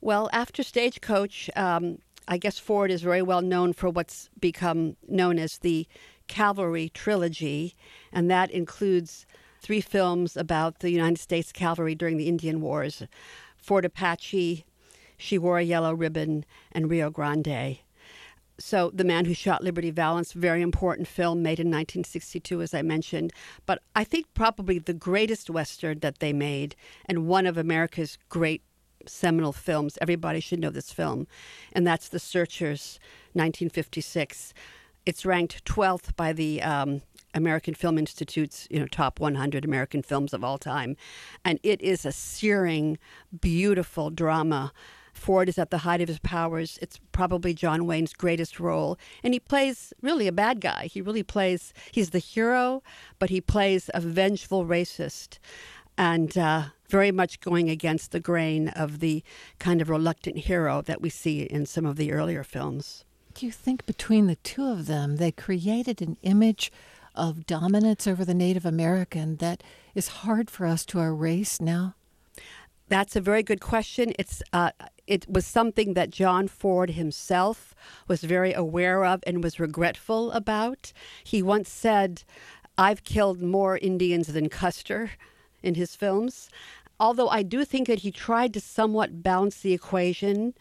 Well, 0.02 0.30
after 0.34 0.62
Stagecoach, 0.62 1.50
um, 1.56 2.00
I 2.28 2.38
guess 2.38 2.60
Ford 2.60 2.92
is 2.92 3.02
very 3.02 3.22
well 3.22 3.42
known 3.42 3.74
for 3.74 3.90
what's 3.90 4.30
become 4.40 4.96
known 5.08 5.40
as 5.40 5.58
the 5.60 5.88
Cavalry 6.28 6.90
trilogy, 6.90 7.76
and 8.12 8.30
that 8.30 8.52
includes 8.52 9.26
three 9.62 9.82
films 9.82 10.36
about 10.36 10.80
the 10.80 10.92
United 10.92 11.20
States 11.20 11.52
cavalry 11.52 11.96
during 11.96 12.18
the 12.18 12.28
Indian 12.28 12.62
Wars 12.62 13.04
Fort 13.58 13.86
Apache, 13.86 14.66
She 15.18 15.38
Wore 15.38 15.58
a 15.58 15.64
Yellow 15.64 15.94
Ribbon, 15.94 16.44
and 16.74 16.90
Rio 16.90 17.10
Grande. 17.10 17.80
So, 18.60 18.92
The 18.94 19.06
Man 19.06 19.26
Who 19.26 19.34
Shot 19.34 19.64
Liberty 19.64 19.90
Valance, 19.90 20.34
very 20.34 20.62
important 20.62 21.08
film 21.08 21.42
made 21.42 21.60
in 21.60 21.68
1962, 21.68 22.62
as 22.62 22.74
I 22.74 22.82
mentioned. 22.82 23.32
But 23.66 23.82
I 23.96 24.04
think 24.04 24.28
probably 24.34 24.78
the 24.78 24.94
greatest 24.94 25.50
Western 25.50 26.00
that 26.00 26.20
they 26.20 26.34
made, 26.34 26.76
and 27.06 27.26
one 27.26 27.48
of 27.48 27.58
America's 27.58 28.18
great 28.30 28.62
seminal 29.08 29.54
films. 29.54 29.98
Everybody 30.02 30.40
should 30.40 30.60
know 30.60 30.70
this 30.70 30.92
film, 30.92 31.28
and 31.72 31.88
that's 31.88 32.10
The 32.10 32.20
Searchers, 32.20 33.00
1956. 33.34 34.54
It's 35.06 35.26
ranked 35.26 35.66
12th 35.66 36.16
by 36.16 36.32
the 36.32 36.62
um, 36.62 37.02
American 37.34 37.74
Film 37.74 37.98
Institute's 37.98 38.68
you 38.70 38.80
know 38.80 38.88
top 38.88 39.20
100 39.20 39.66
American 39.66 40.02
films 40.02 40.34
of 40.34 40.44
all 40.44 40.58
time, 40.58 40.96
and 41.44 41.60
it 41.64 41.82
is 41.82 42.06
a 42.06 42.12
searing, 42.12 42.98
beautiful 43.42 44.10
drama. 44.10 44.72
Ford 45.14 45.48
is 45.48 45.60
at 45.60 45.70
the 45.70 45.80
height 45.80 46.02
of 46.02 46.08
his 46.08 46.20
powers. 46.20 46.80
It's 46.82 47.00
probably 47.12 47.54
John 47.54 47.86
Wayne's 47.86 48.14
greatest 48.14 48.60
role, 48.60 48.98
and 49.24 49.34
he 49.34 49.40
plays 49.40 49.94
really 50.02 50.28
a 50.28 50.32
bad 50.32 50.62
guy. 50.62 50.88
He 50.88 51.02
really 51.02 51.24
plays. 51.24 51.74
He's 51.92 52.12
the 52.12 52.20
hero, 52.20 52.82
but 53.20 53.30
he 53.30 53.42
plays 53.42 53.90
a 53.94 54.00
vengeful 54.00 54.66
racist, 54.66 55.38
and 55.98 56.38
uh, 56.38 56.64
very 56.88 57.12
much 57.12 57.42
going 57.42 57.70
against 57.70 58.12
the 58.12 58.20
grain 58.20 58.70
of 58.70 59.00
the 59.00 59.24
kind 59.60 59.82
of 59.82 59.90
reluctant 59.90 60.38
hero 60.38 60.82
that 60.82 61.02
we 61.02 61.10
see 61.10 61.42
in 61.42 61.66
some 61.66 61.86
of 61.86 61.98
the 61.98 62.12
earlier 62.12 62.44
films. 62.44 63.04
Do 63.34 63.48
you 63.48 63.52
think 63.52 63.86
between 63.86 64.28
the 64.28 64.36
two 64.38 64.66
of 64.66 64.86
them, 64.86 65.16
they 65.16 65.32
created 65.32 66.02
an 66.02 66.18
image 66.22 66.72
of 67.16 67.48
dominance 67.48 68.06
over 68.06 68.24
the 68.24 68.34
Native 68.34 68.66
American 68.66 69.38
that 69.38 69.64
is 69.96 70.20
hard 70.20 70.52
for 70.52 70.68
us 70.68 70.86
to 70.88 71.00
erase 71.00 71.60
now? 71.60 71.96
That's 72.90 73.16
a 73.16 73.22
very 73.22 73.42
good 73.42 73.60
question. 73.60 74.14
It's 74.20 74.44
uh, 74.52 74.72
it 75.08 75.26
was 75.28 75.48
something 75.48 75.96
that 75.96 76.12
John 76.12 76.48
Ford 76.48 76.92
himself 76.92 77.74
was 78.08 78.22
very 78.22 78.54
aware 78.54 79.04
of 79.04 79.24
and 79.26 79.44
was 79.44 79.60
regretful 79.60 80.32
about. 80.32 80.94
He 81.24 81.42
once 81.42 81.70
said, 81.70 82.24
"I've 82.78 83.04
killed 83.04 83.42
more 83.42 83.78
Indians 83.78 84.28
than 84.28 84.48
Custer." 84.50 85.12
In 85.64 85.76
his 85.76 85.96
films, 85.96 86.50
although 87.00 87.30
I 87.30 87.42
do 87.42 87.64
think 87.64 87.88
that 87.88 88.00
he 88.00 88.12
tried 88.12 88.54
to 88.54 88.60
somewhat 88.60 89.24
balance 89.24 89.62
the 89.62 89.72
equation 89.72 90.54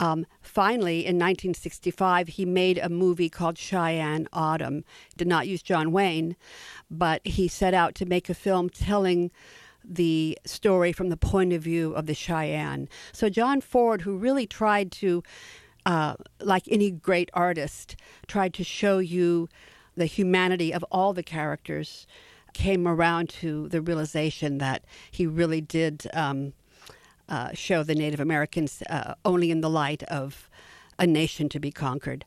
um, 0.00 0.24
finally, 0.40 1.00
in 1.00 1.16
1965, 1.16 2.28
he 2.28 2.46
made 2.46 2.78
a 2.78 2.88
movie 2.88 3.28
called 3.28 3.58
Cheyenne 3.58 4.26
Autumn. 4.32 4.82
Did 5.18 5.28
not 5.28 5.46
use 5.46 5.62
John 5.62 5.92
Wayne, 5.92 6.36
but 6.90 7.20
he 7.24 7.48
set 7.48 7.74
out 7.74 7.94
to 7.96 8.06
make 8.06 8.30
a 8.30 8.34
film 8.34 8.70
telling 8.70 9.30
the 9.84 10.38
story 10.46 10.92
from 10.92 11.10
the 11.10 11.18
point 11.18 11.52
of 11.52 11.62
view 11.62 11.92
of 11.92 12.06
the 12.06 12.14
Cheyenne. 12.14 12.88
So, 13.12 13.28
John 13.28 13.60
Ford, 13.60 14.00
who 14.00 14.16
really 14.16 14.46
tried 14.46 14.90
to, 14.92 15.22
uh, 15.84 16.14
like 16.40 16.64
any 16.68 16.90
great 16.90 17.30
artist, 17.34 17.94
tried 18.26 18.54
to 18.54 18.64
show 18.64 18.98
you 18.98 19.48
the 19.96 20.06
humanity 20.06 20.72
of 20.72 20.82
all 20.90 21.12
the 21.12 21.22
characters, 21.22 22.06
came 22.54 22.88
around 22.88 23.28
to 23.28 23.68
the 23.68 23.82
realization 23.82 24.58
that 24.58 24.82
he 25.10 25.26
really 25.26 25.60
did. 25.60 26.06
Um, 26.14 26.54
uh, 27.30 27.52
show 27.54 27.82
the 27.82 27.94
Native 27.94 28.20
Americans 28.20 28.82
uh, 28.90 29.14
only 29.24 29.50
in 29.50 29.60
the 29.60 29.70
light 29.70 30.02
of 30.04 30.50
a 30.98 31.06
nation 31.06 31.48
to 31.48 31.60
be 31.60 31.70
conquered. 31.70 32.24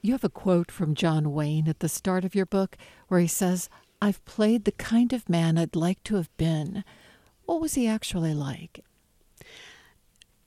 You 0.00 0.12
have 0.12 0.24
a 0.24 0.30
quote 0.30 0.70
from 0.70 0.94
John 0.94 1.32
Wayne 1.32 1.68
at 1.68 1.80
the 1.80 1.88
start 1.88 2.24
of 2.24 2.34
your 2.34 2.46
book 2.46 2.76
where 3.08 3.20
he 3.20 3.26
says, 3.26 3.68
I've 4.00 4.24
played 4.24 4.64
the 4.64 4.72
kind 4.72 5.12
of 5.12 5.28
man 5.28 5.58
I'd 5.58 5.76
like 5.76 6.02
to 6.04 6.16
have 6.16 6.34
been. 6.38 6.84
What 7.44 7.60
was 7.60 7.74
he 7.74 7.86
actually 7.86 8.32
like? 8.32 8.82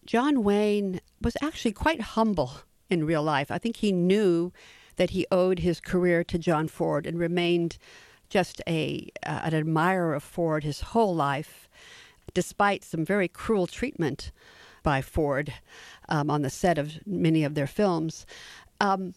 John 0.06 0.44
Wayne 0.44 1.00
was 1.22 1.38
actually 1.42 1.74
quite 1.74 2.02
humble 2.02 2.54
in 2.90 3.06
real 3.06 3.22
life. 3.22 3.52
I 3.52 3.58
think 3.58 3.78
he 3.78 3.92
knew 3.92 4.52
that 4.96 5.12
he 5.12 5.28
owed 5.32 5.60
his 5.60 5.80
career 5.80 6.24
to 6.24 6.38
John 6.38 6.68
Ford 6.68 7.06
and 7.06 7.20
remained 7.20 7.78
just 8.30 8.62
a 8.68 9.10
uh, 9.26 9.42
an 9.44 9.54
admirer 9.54 10.16
of 10.16 10.24
Ford 10.24 10.64
his 10.64 10.82
whole 10.82 11.14
life 11.14 11.63
despite 12.34 12.84
some 12.84 13.06
very 13.06 13.28
cruel 13.28 13.68
treatment 13.68 14.32
by 14.84 15.02
Ford 15.02 15.54
um, 16.10 16.30
on 16.30 16.42
the 16.42 16.50
set 16.50 16.78
of 16.78 17.06
many 17.08 17.44
of 17.44 17.56
their 17.56 17.68
films. 17.68 18.26
Um, 18.80 19.14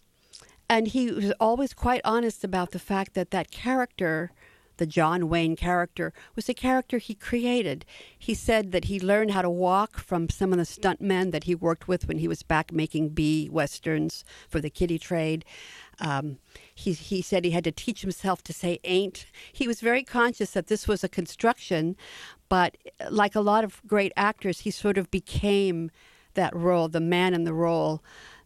and 0.69 0.89
he 0.89 1.11
was 1.11 1.33
always 1.39 1.73
quite 1.75 2.01
honest 2.05 2.43
about 2.43 2.71
the 2.71 2.79
fact 2.79 3.15
that 3.15 3.31
that 3.31 3.51
character, 3.51 4.33
the 4.79 4.87
John 4.87 5.29
Wayne 5.29 5.57
character, 5.57 6.13
was 6.35 6.49
a 6.49 6.55
character 6.55 6.99
he 6.99 7.15
created. 7.15 7.85
He 8.19 8.35
said 8.35 8.73
that 8.73 8.87
he 8.87 8.99
learned 8.99 9.31
how 9.31 9.43
to 9.43 9.51
walk 9.51 9.99
from 9.99 10.29
some 10.29 10.53
of 10.53 10.59
the 10.59 10.65
stuntmen 10.65 11.31
that 11.33 11.45
he 11.45 11.55
worked 11.55 11.87
with 11.87 12.09
when 12.09 12.19
he 12.19 12.29
was 12.29 12.43
back 12.43 12.73
making 12.73 13.11
B 13.11 13.49
westerns 13.51 14.25
for 14.49 14.61
the 14.61 14.71
kiddie 14.71 14.99
trade. 14.99 15.45
Um, 15.99 16.39
he, 16.75 16.93
he 16.93 17.23
said 17.23 17.45
he 17.45 17.53
had 17.53 17.65
to 17.65 17.73
teach 17.73 18.03
himself 18.03 18.43
to 18.43 18.53
say 18.53 18.81
ain't. 18.85 19.27
He 19.53 19.67
was 19.67 19.81
very 19.81 20.03
conscious 20.03 20.51
that 20.51 20.67
this 20.67 20.87
was 20.87 21.03
a 21.03 21.09
construction, 21.09 21.97
but 22.49 22.77
like 23.11 23.35
a 23.35 23.41
lot 23.41 23.65
of 23.65 23.83
great 23.87 24.13
actors, 24.17 24.61
he 24.61 24.71
sort 24.71 24.99
of 24.99 25.11
became 25.11 25.91
that 26.35 26.55
role, 26.55 26.89
the 26.89 27.01
man 27.01 27.35
in 27.35 27.45
the 27.45 27.55
role 27.55 28.03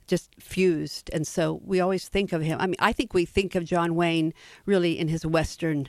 just 0.06 0.34
fused. 0.40 1.08
And 1.12 1.26
so 1.26 1.60
we 1.64 1.80
always 1.80 2.08
think 2.08 2.32
of 2.32 2.42
him. 2.42 2.58
I 2.60 2.66
mean, 2.66 2.76
I 2.80 2.92
think 2.92 3.14
we 3.14 3.24
think 3.24 3.54
of 3.54 3.64
John 3.64 3.94
Wayne 3.94 4.34
really 4.66 4.98
in 4.98 5.08
his 5.08 5.24
Western 5.24 5.88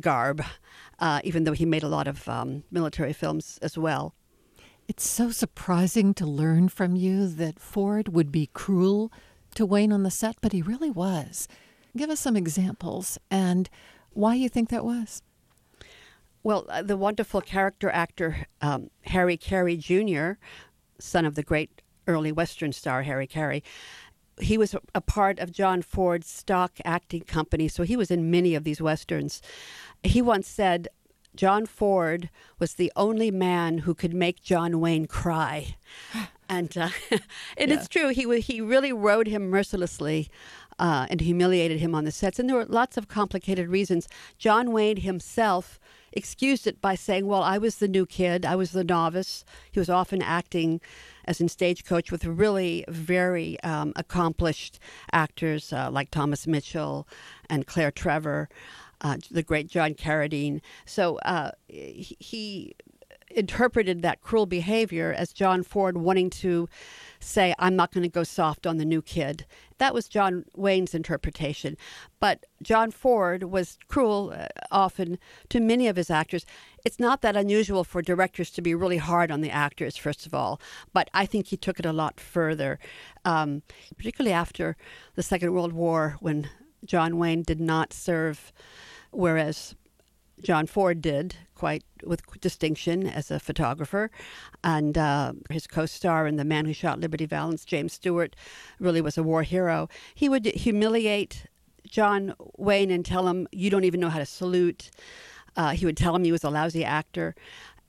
garb, 0.00 0.42
uh, 0.98 1.20
even 1.24 1.44
though 1.44 1.52
he 1.52 1.64
made 1.64 1.82
a 1.82 1.88
lot 1.88 2.06
of 2.06 2.28
um, 2.28 2.64
military 2.70 3.14
films 3.14 3.58
as 3.62 3.78
well. 3.78 4.14
It's 4.86 5.06
so 5.06 5.30
surprising 5.30 6.14
to 6.14 6.26
learn 6.26 6.68
from 6.68 6.96
you 6.96 7.26
that 7.26 7.58
Ford 7.58 8.08
would 8.08 8.30
be 8.30 8.50
cruel 8.52 9.12
to 9.54 9.66
Wayne 9.66 9.92
on 9.92 10.02
the 10.02 10.10
set, 10.10 10.36
but 10.40 10.52
he 10.52 10.62
really 10.62 10.90
was. 10.90 11.48
Give 11.96 12.10
us 12.10 12.20
some 12.20 12.36
examples 12.36 13.18
and 13.30 13.68
why 14.10 14.34
you 14.34 14.48
think 14.48 14.68
that 14.68 14.84
was. 14.84 15.22
Well, 16.42 16.66
uh, 16.68 16.82
the 16.82 16.96
wonderful 16.96 17.40
character 17.40 17.90
actor 17.90 18.46
um, 18.60 18.90
Harry 19.02 19.36
Carey 19.36 19.76
Jr., 19.76 20.32
son 20.98 21.24
of 21.24 21.34
the 21.34 21.42
great 21.42 21.82
early 22.06 22.32
Western 22.32 22.72
star 22.72 23.02
Harry 23.02 23.26
Carey, 23.26 23.62
he 24.40 24.56
was 24.56 24.74
a 24.94 25.00
part 25.00 25.38
of 25.38 25.52
John 25.52 25.82
Ford's 25.82 26.28
stock 26.28 26.78
acting 26.84 27.22
company, 27.22 27.68
so 27.68 27.82
he 27.82 27.96
was 27.96 28.10
in 28.10 28.30
many 28.30 28.54
of 28.54 28.64
these 28.64 28.80
westerns. 28.80 29.42
He 30.02 30.22
once 30.22 30.48
said, 30.48 30.88
John 31.38 31.66
Ford 31.66 32.30
was 32.58 32.74
the 32.74 32.92
only 32.96 33.30
man 33.30 33.78
who 33.78 33.94
could 33.94 34.12
make 34.12 34.42
John 34.42 34.80
Wayne 34.80 35.06
cry. 35.06 35.76
And 36.50 36.78
uh, 36.78 36.88
it 37.58 37.68
yeah. 37.68 37.78
is 37.78 37.88
true. 37.88 38.08
He 38.08 38.40
he 38.40 38.62
really 38.62 38.90
rode 38.90 39.26
him 39.26 39.50
mercilessly 39.50 40.30
uh, 40.78 41.06
and 41.10 41.20
humiliated 41.20 41.78
him 41.78 41.94
on 41.94 42.06
the 42.06 42.10
sets. 42.10 42.38
And 42.38 42.48
there 42.48 42.56
were 42.56 42.64
lots 42.64 42.96
of 42.96 43.06
complicated 43.06 43.68
reasons. 43.68 44.08
John 44.38 44.72
Wayne 44.72 44.96
himself 44.96 45.78
excused 46.10 46.66
it 46.66 46.80
by 46.80 46.94
saying, 46.94 47.26
Well, 47.26 47.42
I 47.42 47.58
was 47.58 47.76
the 47.76 47.86
new 47.86 48.06
kid, 48.06 48.46
I 48.46 48.56
was 48.56 48.70
the 48.70 48.82
novice. 48.82 49.44
He 49.70 49.78
was 49.78 49.90
often 49.90 50.22
acting 50.22 50.80
as 51.26 51.38
in 51.38 51.50
Stagecoach 51.50 52.10
with 52.10 52.24
really 52.24 52.86
very 52.88 53.60
um, 53.60 53.92
accomplished 53.94 54.78
actors 55.12 55.70
uh, 55.70 55.90
like 55.90 56.10
Thomas 56.10 56.46
Mitchell 56.46 57.06
and 57.50 57.66
Claire 57.66 57.90
Trevor. 57.90 58.48
Uh, 59.00 59.18
the 59.30 59.42
great 59.42 59.68
John 59.68 59.94
Carradine. 59.94 60.60
So 60.84 61.18
uh, 61.18 61.52
he, 61.68 62.74
interpreted 63.30 64.02
that 64.02 64.20
cruel 64.22 64.46
behavior 64.46 65.14
as 65.16 65.32
John 65.32 65.62
Ford 65.62 65.98
wanting 65.98 66.30
to 66.30 66.68
say, 67.20 67.54
I'm 67.58 67.76
not 67.76 67.92
going 67.92 68.02
to 68.02 68.08
go 68.08 68.24
soft 68.24 68.66
on 68.66 68.78
the 68.78 68.84
new 68.84 69.02
kid. 69.02 69.44
That 69.78 69.94
was 69.94 70.08
John 70.08 70.44
Wayne's 70.56 70.94
interpretation. 70.94 71.76
But 72.20 72.46
John 72.62 72.90
Ford 72.90 73.44
was 73.44 73.78
cruel 73.88 74.34
uh, 74.36 74.46
often 74.70 75.18
to 75.50 75.60
many 75.60 75.88
of 75.88 75.96
his 75.96 76.10
actors. 76.10 76.46
It's 76.84 76.98
not 76.98 77.22
that 77.22 77.36
unusual 77.36 77.84
for 77.84 78.02
directors 78.02 78.50
to 78.52 78.62
be 78.62 78.74
really 78.74 78.98
hard 78.98 79.30
on 79.30 79.40
the 79.40 79.50
actors, 79.50 79.96
first 79.96 80.26
of 80.26 80.34
all, 80.34 80.60
but 80.92 81.10
I 81.12 81.26
think 81.26 81.48
he 81.48 81.56
took 81.56 81.78
it 81.78 81.86
a 81.86 81.92
lot 81.92 82.20
further, 82.20 82.78
um, 83.24 83.62
particularly 83.96 84.32
after 84.32 84.76
the 85.16 85.22
Second 85.22 85.52
World 85.52 85.72
War 85.72 86.16
when 86.20 86.48
John 86.84 87.18
Wayne 87.18 87.42
did 87.42 87.60
not 87.60 87.92
serve, 87.92 88.52
whereas 89.10 89.74
John 90.42 90.66
Ford 90.66 91.00
did 91.00 91.36
quite 91.54 91.82
with 92.04 92.22
distinction 92.40 93.06
as 93.06 93.30
a 93.30 93.40
photographer, 93.40 94.10
and 94.62 94.96
uh, 94.96 95.32
his 95.50 95.66
co-star 95.66 96.26
in 96.26 96.36
*The 96.36 96.44
Man 96.44 96.66
Who 96.66 96.72
Shot 96.72 97.00
Liberty 97.00 97.26
Valance*, 97.26 97.64
James 97.64 97.92
Stewart, 97.94 98.36
really 98.78 99.00
was 99.00 99.18
a 99.18 99.22
war 99.22 99.42
hero. 99.42 99.88
He 100.14 100.28
would 100.28 100.46
humiliate 100.46 101.46
John 101.84 102.34
Wayne 102.56 102.90
and 102.90 103.04
tell 103.04 103.26
him, 103.26 103.48
"You 103.50 103.70
don't 103.70 103.84
even 103.84 104.00
know 104.00 104.10
how 104.10 104.20
to 104.20 104.26
salute." 104.26 104.90
Uh, 105.56 105.70
he 105.70 105.84
would 105.84 105.96
tell 105.96 106.14
him 106.14 106.22
he 106.22 106.30
was 106.30 106.44
a 106.44 106.50
lousy 106.50 106.84
actor, 106.84 107.34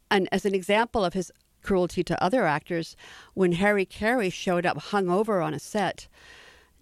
and 0.10 0.28
as 0.32 0.46
an 0.46 0.56
example 0.56 1.06
of 1.06 1.14
his 1.14 1.32
cruelty 1.62 2.04
to 2.04 2.24
other 2.24 2.46
actors, 2.46 2.96
when 3.36 3.52
Harry 3.52 3.86
Carey 3.86 4.30
showed 4.30 4.66
up 4.66 4.78
hungover 4.78 5.46
on 5.46 5.54
a 5.54 5.60
set, 5.60 6.08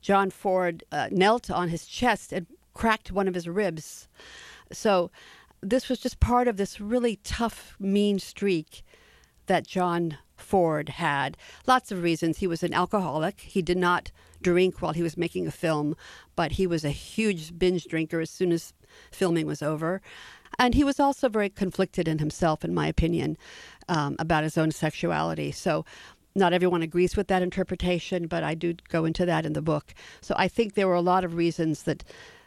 John 0.08 0.30
Ford 0.30 0.86
uh, 0.90 1.10
knelt 1.12 1.52
on 1.52 1.68
his 1.68 1.86
chest 1.86 2.32
and 2.32 2.48
cracked 2.74 3.12
one 3.12 3.28
of 3.28 3.34
his 3.34 3.46
ribs. 3.46 4.08
So 4.72 5.12
this 5.60 5.90
was 5.90 6.00
just 6.00 6.22
part 6.22 6.48
of 6.48 6.56
this 6.56 6.80
really 6.80 7.18
tough, 7.26 7.76
mean 7.78 8.18
streak 8.18 8.84
that 9.48 9.68
John 9.68 10.18
Ford 10.38 10.88
had. 10.88 11.36
Lots 11.66 11.92
of 11.92 12.04
reasons. 12.04 12.38
He 12.38 12.48
was 12.48 12.64
an 12.64 12.74
alcoholic. 12.74 13.42
He 13.42 13.62
did 13.62 13.78
not 13.78 14.14
drink 14.42 14.82
while 14.82 14.94
he 14.94 15.04
was 15.04 15.18
making 15.18 15.46
a 15.46 15.52
film, 15.52 15.94
but 16.38 16.54
he 16.54 16.68
was 16.68 16.86
a 16.86 16.90
huge 16.90 17.60
binge 17.60 17.84
drinker 17.84 18.22
as 18.22 18.30
soon 18.30 18.54
as 18.54 18.74
filming 19.12 19.46
was 19.46 19.62
over. 19.62 20.02
And 20.58 20.74
he 20.74 20.86
was 20.86 21.02
also 21.02 21.28
very 21.28 21.50
conflicted 21.50 22.08
in 22.08 22.20
himself, 22.20 22.64
in 22.64 22.74
my 22.74 22.88
opinion, 22.88 23.38
um, 23.90 24.16
about 24.20 24.44
his 24.44 24.58
own 24.58 24.72
sexuality. 24.72 25.52
So, 25.52 25.84
not 26.38 26.54
everyone 26.54 26.82
agrees 26.82 27.18
with 27.18 27.28
that 27.28 27.42
interpretation, 27.42 28.28
but 28.28 28.44
I 28.44 28.54
do 28.54 28.76
go 28.90 29.06
into 29.06 29.26
that 29.26 29.46
in 29.46 29.54
the 29.54 29.62
book. 29.62 29.94
So, 30.22 30.36
I 30.38 30.48
think 30.48 30.74
there 30.74 30.88
were 30.88 30.94
a 30.94 31.02
lot 31.02 31.26
of 31.26 31.36
reasons 31.36 31.84
that 31.84 32.04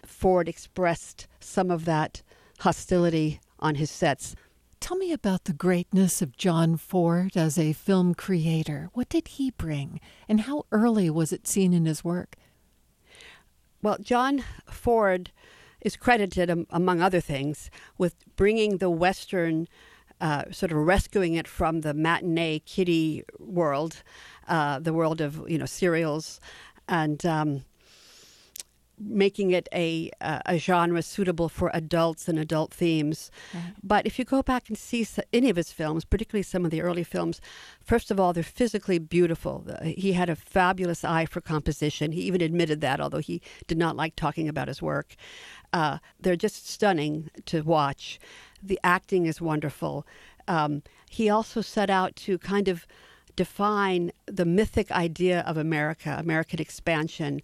Ford 0.06 0.48
expressed 0.48 1.26
some 1.40 1.70
of 1.70 1.84
that 1.84 2.22
hostility 2.60 3.40
on 3.58 3.74
his 3.74 3.90
sets. 3.90 4.34
Tell 4.80 4.96
me 4.96 5.12
about 5.12 5.44
the 5.44 5.52
greatness 5.52 6.22
of 6.22 6.36
John 6.36 6.76
Ford 6.78 7.36
as 7.36 7.58
a 7.58 7.74
film 7.74 8.14
creator. 8.14 8.88
What 8.94 9.10
did 9.10 9.28
he 9.28 9.50
bring, 9.50 10.00
and 10.26 10.42
how 10.42 10.64
early 10.72 11.10
was 11.10 11.32
it 11.32 11.46
seen 11.46 11.74
in 11.74 11.84
his 11.84 12.02
work? 12.02 12.36
Well, 13.82 13.98
John 14.00 14.44
Ford 14.70 15.32
is 15.80 15.96
credited, 15.96 16.50
um, 16.50 16.66
among 16.70 17.00
other 17.00 17.20
things, 17.20 17.70
with 17.98 18.14
bringing 18.36 18.78
the 18.78 18.90
Western, 18.90 19.68
uh, 20.20 20.44
sort 20.50 20.72
of 20.72 20.78
rescuing 20.78 21.34
it 21.34 21.48
from 21.48 21.80
the 21.80 21.94
matinee 21.94 22.60
kitty 22.60 23.24
world, 23.38 24.02
uh, 24.48 24.78
the 24.78 24.92
world 24.92 25.20
of 25.20 25.42
you 25.48 25.58
know 25.58 25.66
serials, 25.66 26.40
and 26.88 27.24
um, 27.24 27.64
making 28.98 29.50
it 29.50 29.68
a 29.72 30.10
a 30.20 30.58
genre 30.58 31.02
suitable 31.02 31.48
for 31.48 31.70
adults 31.72 32.28
and 32.28 32.38
adult 32.38 32.72
themes. 32.72 33.30
Right. 33.54 33.74
But 33.82 34.06
if 34.06 34.18
you 34.18 34.24
go 34.24 34.42
back 34.42 34.68
and 34.68 34.76
see 34.76 35.06
any 35.32 35.48
of 35.48 35.56
his 35.56 35.72
films, 35.72 36.04
particularly 36.04 36.42
some 36.42 36.64
of 36.64 36.70
the 36.70 36.82
early 36.82 37.04
films, 37.04 37.40
first 37.82 38.10
of 38.10 38.20
all, 38.20 38.32
they're 38.32 38.42
physically 38.42 38.98
beautiful. 38.98 39.64
He 39.82 40.12
had 40.12 40.28
a 40.28 40.36
fabulous 40.36 41.04
eye 41.04 41.24
for 41.24 41.40
composition. 41.40 42.12
He 42.12 42.22
even 42.22 42.42
admitted 42.42 42.80
that, 42.82 43.00
although 43.00 43.18
he 43.18 43.40
did 43.66 43.78
not 43.78 43.96
like 43.96 44.16
talking 44.16 44.48
about 44.48 44.68
his 44.68 44.82
work. 44.82 45.14
Uh, 45.72 45.98
they're 46.18 46.36
just 46.36 46.68
stunning 46.68 47.30
to 47.46 47.62
watch. 47.62 48.18
The 48.62 48.78
acting 48.84 49.26
is 49.26 49.40
wonderful. 49.40 50.06
Um, 50.48 50.82
he 51.08 51.28
also 51.28 51.60
set 51.60 51.90
out 51.90 52.16
to 52.16 52.38
kind 52.38 52.68
of 52.68 52.86
define 53.36 54.12
the 54.26 54.44
mythic 54.44 54.90
idea 54.90 55.40
of 55.40 55.56
America, 55.56 56.16
American 56.18 56.60
expansion, 56.60 57.40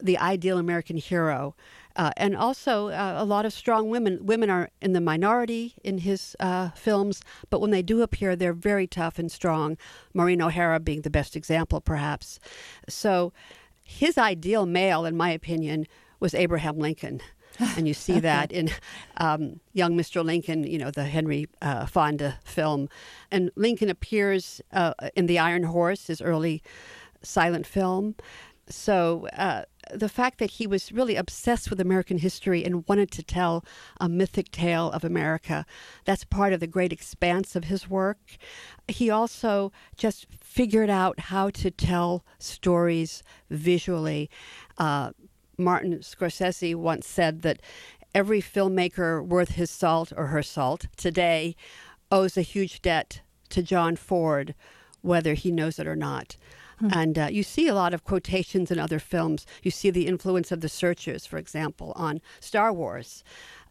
the 0.00 0.18
ideal 0.18 0.58
American 0.58 0.96
hero. 0.96 1.54
Uh, 1.96 2.10
and 2.16 2.36
also, 2.36 2.88
uh, 2.88 3.14
a 3.18 3.24
lot 3.24 3.46
of 3.46 3.52
strong 3.52 3.88
women. 3.88 4.24
Women 4.26 4.50
are 4.50 4.68
in 4.80 4.94
the 4.94 5.00
minority 5.00 5.74
in 5.84 5.98
his 5.98 6.34
uh, 6.40 6.70
films, 6.70 7.22
but 7.50 7.60
when 7.60 7.70
they 7.70 7.82
do 7.82 8.02
appear, 8.02 8.34
they're 8.34 8.52
very 8.52 8.86
tough 8.86 9.18
and 9.18 9.30
strong. 9.30 9.76
Maureen 10.12 10.42
O'Hara 10.42 10.80
being 10.80 11.02
the 11.02 11.10
best 11.10 11.36
example, 11.36 11.80
perhaps. 11.80 12.40
So, 12.88 13.32
his 13.84 14.18
ideal 14.18 14.66
male, 14.66 15.04
in 15.04 15.16
my 15.16 15.30
opinion, 15.30 15.86
was 16.18 16.34
Abraham 16.34 16.78
Lincoln. 16.78 17.20
and 17.76 17.86
you 17.86 17.94
see 17.94 18.20
that 18.20 18.52
in 18.52 18.70
um, 19.18 19.60
Young 19.72 19.96
Mr. 19.96 20.24
Lincoln, 20.24 20.64
you 20.64 20.78
know, 20.78 20.90
the 20.90 21.04
Henry 21.04 21.46
uh, 21.62 21.86
Fonda 21.86 22.38
film. 22.44 22.88
And 23.30 23.50
Lincoln 23.56 23.88
appears 23.88 24.60
uh, 24.72 24.94
in 25.14 25.26
The 25.26 25.38
Iron 25.38 25.64
Horse, 25.64 26.06
his 26.08 26.20
early 26.20 26.62
silent 27.22 27.66
film. 27.66 28.16
So 28.68 29.28
uh, 29.36 29.64
the 29.92 30.08
fact 30.08 30.38
that 30.38 30.52
he 30.52 30.66
was 30.66 30.92
really 30.92 31.16
obsessed 31.16 31.68
with 31.68 31.80
American 31.80 32.18
history 32.18 32.64
and 32.64 32.86
wanted 32.88 33.10
to 33.12 33.22
tell 33.22 33.64
a 34.00 34.08
mythic 34.08 34.50
tale 34.50 34.90
of 34.90 35.04
America, 35.04 35.66
that's 36.04 36.24
part 36.24 36.52
of 36.52 36.60
the 36.60 36.66
great 36.66 36.92
expanse 36.92 37.54
of 37.54 37.64
his 37.64 37.88
work. 37.90 38.18
He 38.88 39.10
also 39.10 39.72
just 39.96 40.26
figured 40.40 40.90
out 40.90 41.20
how 41.20 41.50
to 41.50 41.70
tell 41.70 42.24
stories 42.38 43.22
visually. 43.50 44.30
Uh, 44.78 45.10
Martin 45.58 45.98
Scorsese 45.98 46.74
once 46.74 47.06
said 47.06 47.42
that 47.42 47.60
every 48.14 48.40
filmmaker 48.40 49.24
worth 49.24 49.50
his 49.50 49.70
salt 49.70 50.12
or 50.16 50.26
her 50.26 50.42
salt 50.42 50.86
today 50.96 51.56
owes 52.10 52.36
a 52.36 52.42
huge 52.42 52.80
debt 52.82 53.20
to 53.50 53.62
John 53.62 53.96
Ford, 53.96 54.54
whether 55.02 55.34
he 55.34 55.50
knows 55.50 55.78
it 55.78 55.86
or 55.86 55.96
not. 55.96 56.36
Hmm. 56.78 56.88
And 56.92 57.18
uh, 57.18 57.28
you 57.30 57.42
see 57.42 57.68
a 57.68 57.74
lot 57.74 57.94
of 57.94 58.04
quotations 58.04 58.70
in 58.70 58.78
other 58.78 58.98
films. 58.98 59.46
You 59.62 59.70
see 59.70 59.90
the 59.90 60.06
influence 60.06 60.50
of 60.50 60.60
the 60.60 60.68
Searchers, 60.68 61.26
for 61.26 61.38
example, 61.38 61.92
on 61.96 62.20
Star 62.40 62.72
Wars. 62.72 63.22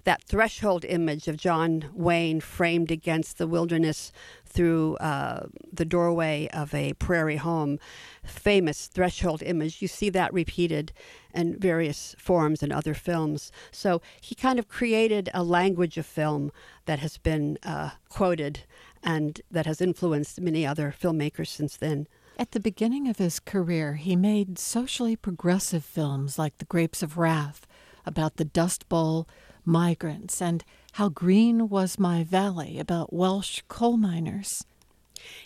That 0.05 0.23
threshold 0.23 0.84
image 0.84 1.29
of 1.29 1.38
John 1.38 1.89
Wayne 1.93 2.41
framed 2.41 2.91
against 2.91 3.38
the 3.38 3.47
wilderness 3.47 4.11
through 4.45 4.97
uh, 4.97 5.47
the 5.71 5.86
doorway 5.86 6.49
of 6.53 6.73
a 6.73 6.93
prairie 6.93 7.38
home, 7.38 7.79
famous 8.25 8.88
threshold 8.88 9.41
image. 9.41 9.81
You 9.81 9.88
see 9.88 10.09
that 10.09 10.34
repeated 10.34 10.91
in 11.34 11.57
various 11.59 12.15
forms 12.19 12.61
in 12.63 12.71
other 12.71 12.93
films. 12.93 13.51
So 13.71 14.01
he 14.21 14.36
kind 14.36 14.59
of 14.59 14.67
created 14.67 15.29
a 15.34 15.43
language 15.43 15.97
of 15.97 16.05
film 16.05 16.51
that 16.86 16.99
has 16.99 17.17
been 17.17 17.57
uh, 17.63 17.91
quoted 18.09 18.61
and 19.03 19.41
that 19.51 19.65
has 19.65 19.81
influenced 19.81 20.39
many 20.39 20.65
other 20.65 20.93
filmmakers 20.97 21.47
since 21.47 21.77
then. 21.77 22.07
At 22.38 22.51
the 22.51 22.59
beginning 22.59 23.07
of 23.07 23.19
his 23.19 23.39
career, 23.39 23.95
he 23.95 24.15
made 24.15 24.57
socially 24.57 25.15
progressive 25.15 25.86
films 25.86 26.39
like 26.39 26.57
The 26.57 26.65
Grapes 26.65 27.03
of 27.03 27.17
Wrath 27.17 27.67
about 28.05 28.38
the 28.38 28.45
Dust 28.45 28.89
Bowl, 28.89 29.27
migrants, 29.63 30.41
and 30.41 30.63
How 30.93 31.09
Green 31.09 31.69
Was 31.69 31.99
My 31.99 32.23
Valley 32.23 32.79
about 32.79 33.13
Welsh 33.13 33.61
coal 33.67 33.97
miners. 33.97 34.63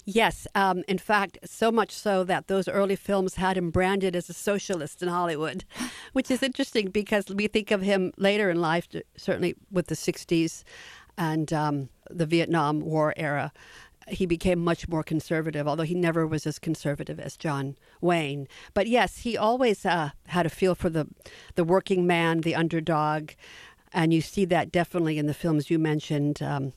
Yes, 0.05 0.47
um, 0.55 0.83
in 0.87 0.97
fact, 0.97 1.37
so 1.43 1.71
much 1.71 1.91
so 1.91 2.23
that 2.23 2.47
those 2.47 2.67
early 2.67 2.95
films 2.95 3.35
had 3.35 3.57
him 3.57 3.69
branded 3.69 4.15
as 4.15 4.29
a 4.29 4.33
socialist 4.33 5.01
in 5.01 5.09
Hollywood, 5.09 5.65
which 6.13 6.31
is 6.31 6.43
interesting 6.43 6.89
because 6.89 7.27
we 7.27 7.47
think 7.47 7.71
of 7.71 7.81
him 7.81 8.13
later 8.17 8.49
in 8.49 8.61
life, 8.61 8.87
certainly 9.17 9.55
with 9.71 9.87
the 9.87 9.95
60s 9.95 10.63
and 11.17 11.51
um, 11.51 11.89
the 12.09 12.25
Vietnam 12.25 12.81
War 12.81 13.13
era 13.17 13.51
he 14.09 14.25
became 14.25 14.63
much 14.63 14.87
more 14.87 15.03
conservative, 15.03 15.67
although 15.67 15.83
he 15.83 15.95
never 15.95 16.25
was 16.25 16.47
as 16.47 16.59
conservative 16.59 17.19
as 17.19 17.37
John 17.37 17.75
Wayne. 18.01 18.47
But 18.73 18.87
yes, 18.87 19.19
he 19.19 19.37
always 19.37 19.85
uh, 19.85 20.11
had 20.27 20.45
a 20.45 20.49
feel 20.49 20.75
for 20.75 20.89
the 20.89 21.07
the 21.55 21.63
working 21.63 22.07
man, 22.07 22.41
the 22.41 22.55
underdog, 22.55 23.31
and 23.93 24.13
you 24.13 24.21
see 24.21 24.45
that 24.45 24.71
definitely 24.71 25.17
in 25.17 25.27
the 25.27 25.33
films 25.33 25.69
you 25.69 25.79
mentioned. 25.79 26.41
Um, 26.41 26.73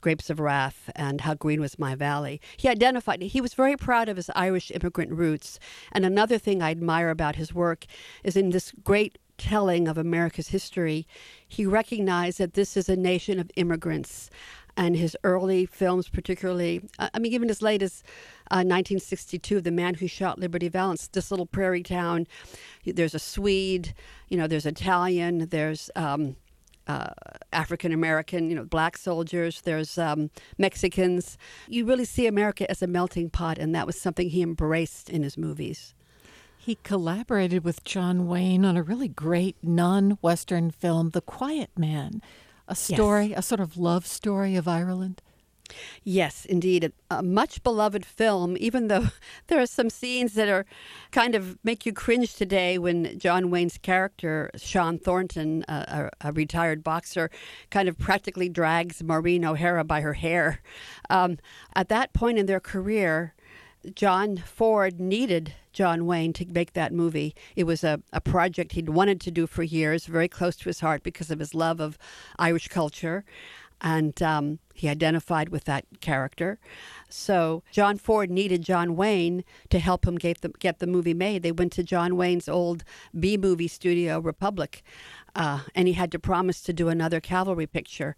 Grapes 0.00 0.30
of 0.30 0.40
Wrath 0.40 0.90
and 0.96 1.20
How 1.20 1.34
Green 1.34 1.60
Was 1.60 1.78
My 1.78 1.94
Valley. 1.94 2.40
He 2.56 2.68
identified, 2.68 3.22
he 3.22 3.40
was 3.40 3.54
very 3.54 3.76
proud 3.76 4.08
of 4.08 4.16
his 4.16 4.30
Irish 4.34 4.70
immigrant 4.70 5.12
roots. 5.12 5.58
And 5.92 6.04
another 6.04 6.38
thing 6.38 6.62
I 6.62 6.70
admire 6.70 7.10
about 7.10 7.36
his 7.36 7.54
work 7.54 7.86
is 8.24 8.36
in 8.36 8.50
this 8.50 8.72
great 8.84 9.18
telling 9.38 9.86
of 9.88 9.96
America's 9.96 10.48
history, 10.48 11.06
he 11.46 11.64
recognized 11.64 12.38
that 12.38 12.54
this 12.54 12.76
is 12.76 12.88
a 12.88 12.96
nation 12.96 13.38
of 13.38 13.50
immigrants 13.56 14.30
and 14.78 14.96
his 14.96 15.16
early 15.24 15.66
films, 15.66 16.08
particularly, 16.08 16.80
I 17.00 17.18
mean, 17.18 17.32
even 17.32 17.50
as 17.50 17.60
late 17.60 17.82
as 17.82 18.04
uh, 18.50 18.62
1962, 18.62 19.60
The 19.60 19.72
Man 19.72 19.94
Who 19.94 20.06
Shot 20.06 20.38
Liberty 20.38 20.68
Valance, 20.68 21.08
this 21.08 21.32
little 21.32 21.46
prairie 21.46 21.82
town. 21.82 22.28
There's 22.86 23.14
a 23.14 23.18
Swede, 23.18 23.92
you 24.28 24.36
know, 24.36 24.46
there's 24.46 24.66
Italian, 24.66 25.48
there's 25.48 25.90
um, 25.96 26.36
uh, 26.88 27.10
African 27.52 27.92
American, 27.92 28.48
you 28.48 28.56
know, 28.56 28.64
black 28.64 28.96
soldiers. 28.96 29.60
There's 29.60 29.98
um, 29.98 30.30
Mexicans. 30.56 31.38
You 31.68 31.84
really 31.84 32.04
see 32.04 32.26
America 32.26 32.68
as 32.70 32.82
a 32.82 32.86
melting 32.86 33.30
pot, 33.30 33.58
and 33.58 33.74
that 33.74 33.86
was 33.86 34.00
something 34.00 34.30
he 34.30 34.42
embraced 34.42 35.10
in 35.10 35.22
his 35.22 35.36
movies. 35.36 35.94
He 36.56 36.76
collaborated 36.82 37.64
with 37.64 37.84
John 37.84 38.26
Wayne 38.26 38.64
on 38.64 38.76
a 38.76 38.82
really 38.82 39.08
great 39.08 39.56
non 39.62 40.12
Western 40.22 40.70
film, 40.70 41.10
The 41.10 41.20
Quiet 41.20 41.70
Man, 41.76 42.20
a 42.66 42.74
story, 42.74 43.28
yes. 43.28 43.38
a 43.38 43.42
sort 43.42 43.60
of 43.60 43.76
love 43.76 44.06
story 44.06 44.56
of 44.56 44.66
Ireland. 44.66 45.22
Yes, 46.04 46.44
indeed. 46.44 46.92
A, 47.10 47.22
much 47.22 47.62
beloved 47.62 48.04
film, 48.04 48.56
even 48.58 48.88
though 48.88 49.08
there 49.48 49.60
are 49.60 49.66
some 49.66 49.90
scenes 49.90 50.34
that 50.34 50.48
are 50.48 50.66
kind 51.10 51.34
of 51.34 51.58
make 51.64 51.86
you 51.86 51.92
cringe 51.92 52.34
today 52.34 52.78
when 52.78 53.18
John 53.18 53.50
Wayne's 53.50 53.78
character, 53.78 54.50
Sean 54.56 54.98
Thornton, 54.98 55.64
a, 55.68 56.10
a 56.20 56.32
retired 56.32 56.82
boxer, 56.82 57.30
kind 57.70 57.88
of 57.88 57.98
practically 57.98 58.48
drags 58.48 59.02
Maureen 59.02 59.44
O'Hara 59.44 59.84
by 59.84 60.00
her 60.00 60.14
hair. 60.14 60.60
Um, 61.10 61.38
at 61.74 61.88
that 61.88 62.12
point 62.12 62.38
in 62.38 62.46
their 62.46 62.60
career, 62.60 63.34
John 63.94 64.36
Ford 64.38 64.98
needed 64.98 65.54
John 65.72 66.06
Wayne 66.06 66.32
to 66.34 66.46
make 66.46 66.72
that 66.72 66.92
movie. 66.92 67.34
It 67.54 67.64
was 67.64 67.84
a, 67.84 68.02
a 68.12 68.20
project 68.20 68.72
he'd 68.72 68.88
wanted 68.88 69.20
to 69.22 69.30
do 69.30 69.46
for 69.46 69.62
years, 69.62 70.06
very 70.06 70.28
close 70.28 70.56
to 70.56 70.64
his 70.64 70.80
heart 70.80 71.02
because 71.02 71.30
of 71.30 71.38
his 71.38 71.54
love 71.54 71.80
of 71.80 71.96
Irish 72.38 72.68
culture 72.68 73.24
and 73.80 74.20
um, 74.22 74.58
he 74.74 74.88
identified 74.88 75.48
with 75.48 75.64
that 75.64 75.84
character. 76.00 76.58
So 77.08 77.62
John 77.72 77.98
Ford 77.98 78.30
needed 78.30 78.62
John 78.62 78.96
Wayne 78.96 79.44
to 79.70 79.78
help 79.78 80.06
him 80.06 80.16
get 80.16 80.40
the, 80.40 80.50
get 80.50 80.78
the 80.78 80.86
movie 80.86 81.14
made. 81.14 81.42
They 81.42 81.52
went 81.52 81.72
to 81.72 81.82
John 81.82 82.16
Wayne's 82.16 82.48
old 82.48 82.84
B 83.18 83.36
movie 83.36 83.68
studio, 83.68 84.20
Republic, 84.20 84.82
uh, 85.34 85.60
and 85.74 85.88
he 85.88 85.94
had 85.94 86.12
to 86.12 86.18
promise 86.18 86.60
to 86.62 86.72
do 86.72 86.88
another 86.88 87.20
cavalry 87.20 87.66
picture, 87.66 88.16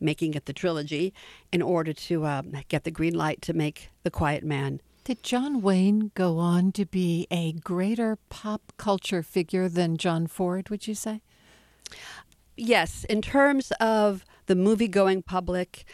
making 0.00 0.34
it 0.34 0.46
the 0.46 0.52
trilogy, 0.52 1.12
in 1.52 1.62
order 1.62 1.92
to 1.92 2.24
uh, 2.24 2.42
get 2.68 2.84
the 2.84 2.90
green 2.90 3.14
light 3.14 3.42
to 3.42 3.52
make 3.52 3.90
The 4.02 4.10
Quiet 4.10 4.44
Man. 4.44 4.80
Did 5.04 5.22
John 5.24 5.62
Wayne 5.62 6.12
go 6.14 6.38
on 6.38 6.70
to 6.72 6.86
be 6.86 7.26
a 7.30 7.52
greater 7.52 8.18
pop 8.30 8.72
culture 8.76 9.22
figure 9.22 9.68
than 9.68 9.96
John 9.96 10.28
Ford, 10.28 10.68
would 10.70 10.86
you 10.86 10.94
say? 10.94 11.20
Yes, 12.64 13.02
in 13.10 13.22
terms 13.22 13.72
of 13.80 14.24
the 14.46 14.54
movie 14.54 14.86
going 14.86 15.22
public 15.22 15.84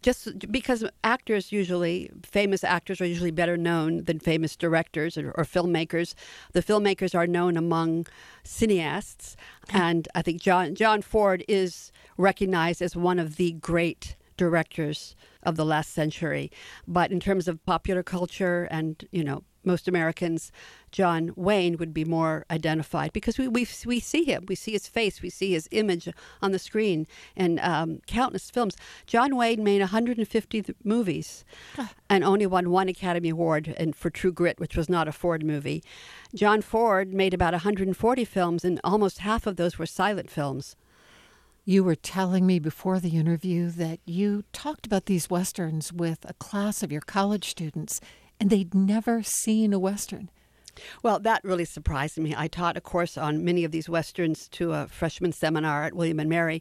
just 0.00 0.50
because 0.50 0.82
actors 1.02 1.52
usually 1.52 2.10
famous 2.22 2.64
actors 2.64 2.98
are 3.02 3.06
usually 3.06 3.30
better 3.30 3.58
known 3.58 4.04
than 4.04 4.18
famous 4.18 4.56
directors 4.56 5.18
or, 5.18 5.32
or 5.32 5.44
filmmakers. 5.44 6.14
The 6.52 6.62
filmmakers 6.62 7.14
are 7.14 7.26
known 7.26 7.58
among 7.58 8.06
cineasts 8.42 9.36
and 9.68 10.08
i 10.14 10.22
think 10.22 10.40
john 10.40 10.74
john 10.74 11.02
ford 11.02 11.44
is 11.46 11.92
recognized 12.16 12.80
as 12.80 12.96
one 12.96 13.18
of 13.18 13.36
the 13.36 13.52
great 13.52 14.16
directors 14.36 15.14
of 15.42 15.56
the 15.56 15.64
last 15.64 15.92
century. 15.92 16.50
But 16.86 17.12
in 17.12 17.20
terms 17.20 17.48
of 17.48 17.64
popular 17.66 18.02
culture 18.02 18.66
and 18.70 19.06
you 19.12 19.24
know 19.24 19.44
most 19.66 19.88
Americans, 19.88 20.52
John 20.90 21.32
Wayne 21.36 21.76
would 21.78 21.92
be 21.92 22.04
more 22.04 22.44
identified 22.50 23.12
because 23.12 23.38
we, 23.38 23.48
we, 23.48 23.66
we 23.84 24.00
see 24.00 24.24
him, 24.24 24.44
we 24.48 24.54
see 24.54 24.72
his 24.72 24.86
face, 24.86 25.22
we 25.22 25.30
see 25.30 25.52
his 25.52 25.68
image 25.70 26.08
on 26.40 26.52
the 26.52 26.58
screen 26.58 27.06
in 27.36 27.58
um, 27.60 28.00
countless 28.06 28.50
films. 28.50 28.76
John 29.06 29.36
Wayne 29.36 29.64
made 29.64 29.80
150 29.80 30.64
movies 30.84 31.44
and 32.08 32.24
only 32.24 32.46
won 32.46 32.70
one 32.70 32.88
Academy 32.88 33.30
Award 33.30 33.74
and 33.76 33.96
for 33.96 34.10
True 34.10 34.32
Grit, 34.32 34.60
which 34.60 34.76
was 34.76 34.88
not 34.88 35.08
a 35.08 35.12
Ford 35.12 35.44
movie. 35.44 35.82
John 36.34 36.62
Ford 36.62 37.12
made 37.12 37.34
about 37.34 37.52
140 37.52 38.24
films, 38.24 38.64
and 38.64 38.80
almost 38.84 39.18
half 39.18 39.46
of 39.46 39.56
those 39.56 39.78
were 39.78 39.86
silent 39.86 40.30
films. 40.30 40.76
You 41.66 41.82
were 41.82 41.94
telling 41.94 42.46
me 42.46 42.58
before 42.58 43.00
the 43.00 43.16
interview 43.16 43.70
that 43.70 43.98
you 44.04 44.44
talked 44.52 44.84
about 44.84 45.06
these 45.06 45.30
westerns 45.30 45.94
with 45.94 46.18
a 46.28 46.34
class 46.34 46.82
of 46.82 46.92
your 46.92 47.00
college 47.00 47.48
students 47.48 48.02
and 48.44 48.50
they'd 48.50 48.74
never 48.74 49.22
seen 49.22 49.72
a 49.72 49.78
Western. 49.78 50.28
Well, 51.02 51.18
that 51.20 51.42
really 51.44 51.64
surprised 51.64 52.18
me. 52.18 52.34
I 52.36 52.46
taught 52.46 52.76
a 52.76 52.80
course 52.82 53.16
on 53.16 53.42
many 53.42 53.64
of 53.64 53.70
these 53.70 53.88
westerns 53.88 54.50
to 54.50 54.74
a 54.74 54.86
freshman 54.86 55.32
seminar 55.32 55.84
at 55.84 55.94
William 55.94 56.20
and 56.20 56.28
Mary, 56.28 56.60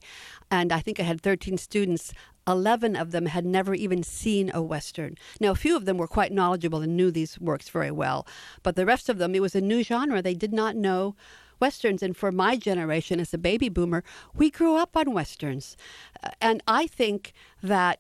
and 0.50 0.72
I 0.72 0.80
think 0.80 0.98
I 0.98 1.04
had 1.04 1.20
13 1.20 1.58
students. 1.58 2.14
11 2.48 2.96
of 2.96 3.12
them 3.12 3.26
had 3.26 3.46
never 3.46 3.74
even 3.74 4.02
seen 4.02 4.50
a 4.54 4.62
western. 4.62 5.18
Now, 5.42 5.52
a 5.52 5.56
few 5.56 5.76
of 5.76 5.84
them 5.84 5.98
were 5.98 6.08
quite 6.08 6.32
knowledgeable 6.32 6.80
and 6.80 6.96
knew 6.96 7.12
these 7.12 7.38
works 7.42 7.68
very 7.68 7.92
well, 7.92 8.26
but 8.62 8.78
the 8.78 8.86
rest 8.86 9.10
of 9.10 9.18
them, 9.18 9.36
it 9.36 9.42
was 9.42 9.54
a 9.54 9.60
new 9.60 9.84
genre. 9.84 10.22
They 10.22 10.36
did 10.36 10.54
not 10.54 10.78
know 10.78 11.18
westerns. 11.60 12.02
And 12.02 12.16
for 12.16 12.32
my 12.32 12.56
generation 12.56 13.20
as 13.20 13.34
a 13.34 13.38
baby 13.38 13.68
boomer, 13.68 14.06
we 14.34 14.50
grew 14.50 14.78
up 14.78 14.96
on 14.96 15.14
westerns. 15.14 15.76
And 16.40 16.64
I 16.66 16.88
think 16.88 17.34
that 17.62 18.00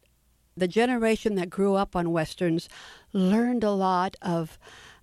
the 0.56 0.68
generation 0.68 1.36
that 1.36 1.49
grew 1.49 1.76
up 1.76 1.95
on 1.95 2.12
westerns 2.12 2.70
learned 3.12 3.64
a 3.64 3.72
lot 3.72 4.16
of 4.22 4.58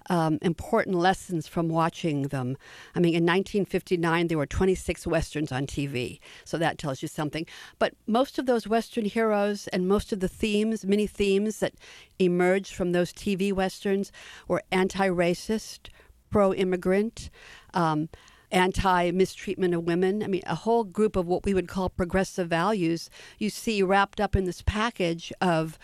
um, 0.08 0.38
important 0.42 0.96
lessons 0.96 1.46
from 1.46 1.68
watching 1.68 2.22
them. 2.24 2.56
I 2.94 2.98
mean, 2.98 3.14
in 3.14 3.24
1959, 3.24 4.26
there 4.26 4.36
were 4.38 4.46
26 4.46 5.06
westerns 5.06 5.52
on 5.52 5.66
TV, 5.66 6.18
so 6.44 6.58
that 6.58 6.78
tells 6.78 7.00
you 7.00 7.08
something. 7.08 7.46
But 7.78 7.94
most 8.06 8.38
of 8.38 8.46
those 8.46 8.66
western 8.66 9.04
heroes 9.04 9.68
and 9.68 9.86
most 9.86 10.12
of 10.12 10.20
the 10.20 10.28
themes, 10.28 10.84
many 10.84 11.06
themes 11.06 11.60
that 11.60 11.74
emerged 12.18 12.74
from 12.74 12.92
those 12.92 13.12
TV 13.12 13.52
westerns, 13.52 14.10
were 14.48 14.62
anti-racist, 14.72 15.90
pro-immigrant. 16.30 17.30
Um, 17.72 18.08
anti 18.50 19.10
mistreatment 19.10 19.74
of 19.74 19.84
women. 19.84 20.22
I 20.22 20.26
mean, 20.26 20.42
a 20.46 20.54
whole 20.54 20.84
group 20.84 21.16
of 21.16 21.26
what 21.26 21.44
we 21.44 21.54
would 21.54 21.68
call 21.68 21.88
progressive 21.88 22.48
values 22.48 23.10
you 23.38 23.50
see 23.50 23.82
wrapped 23.82 24.20
up 24.20 24.36
in 24.36 24.44
this 24.44 24.62
package 24.62 25.32
of 25.40 25.78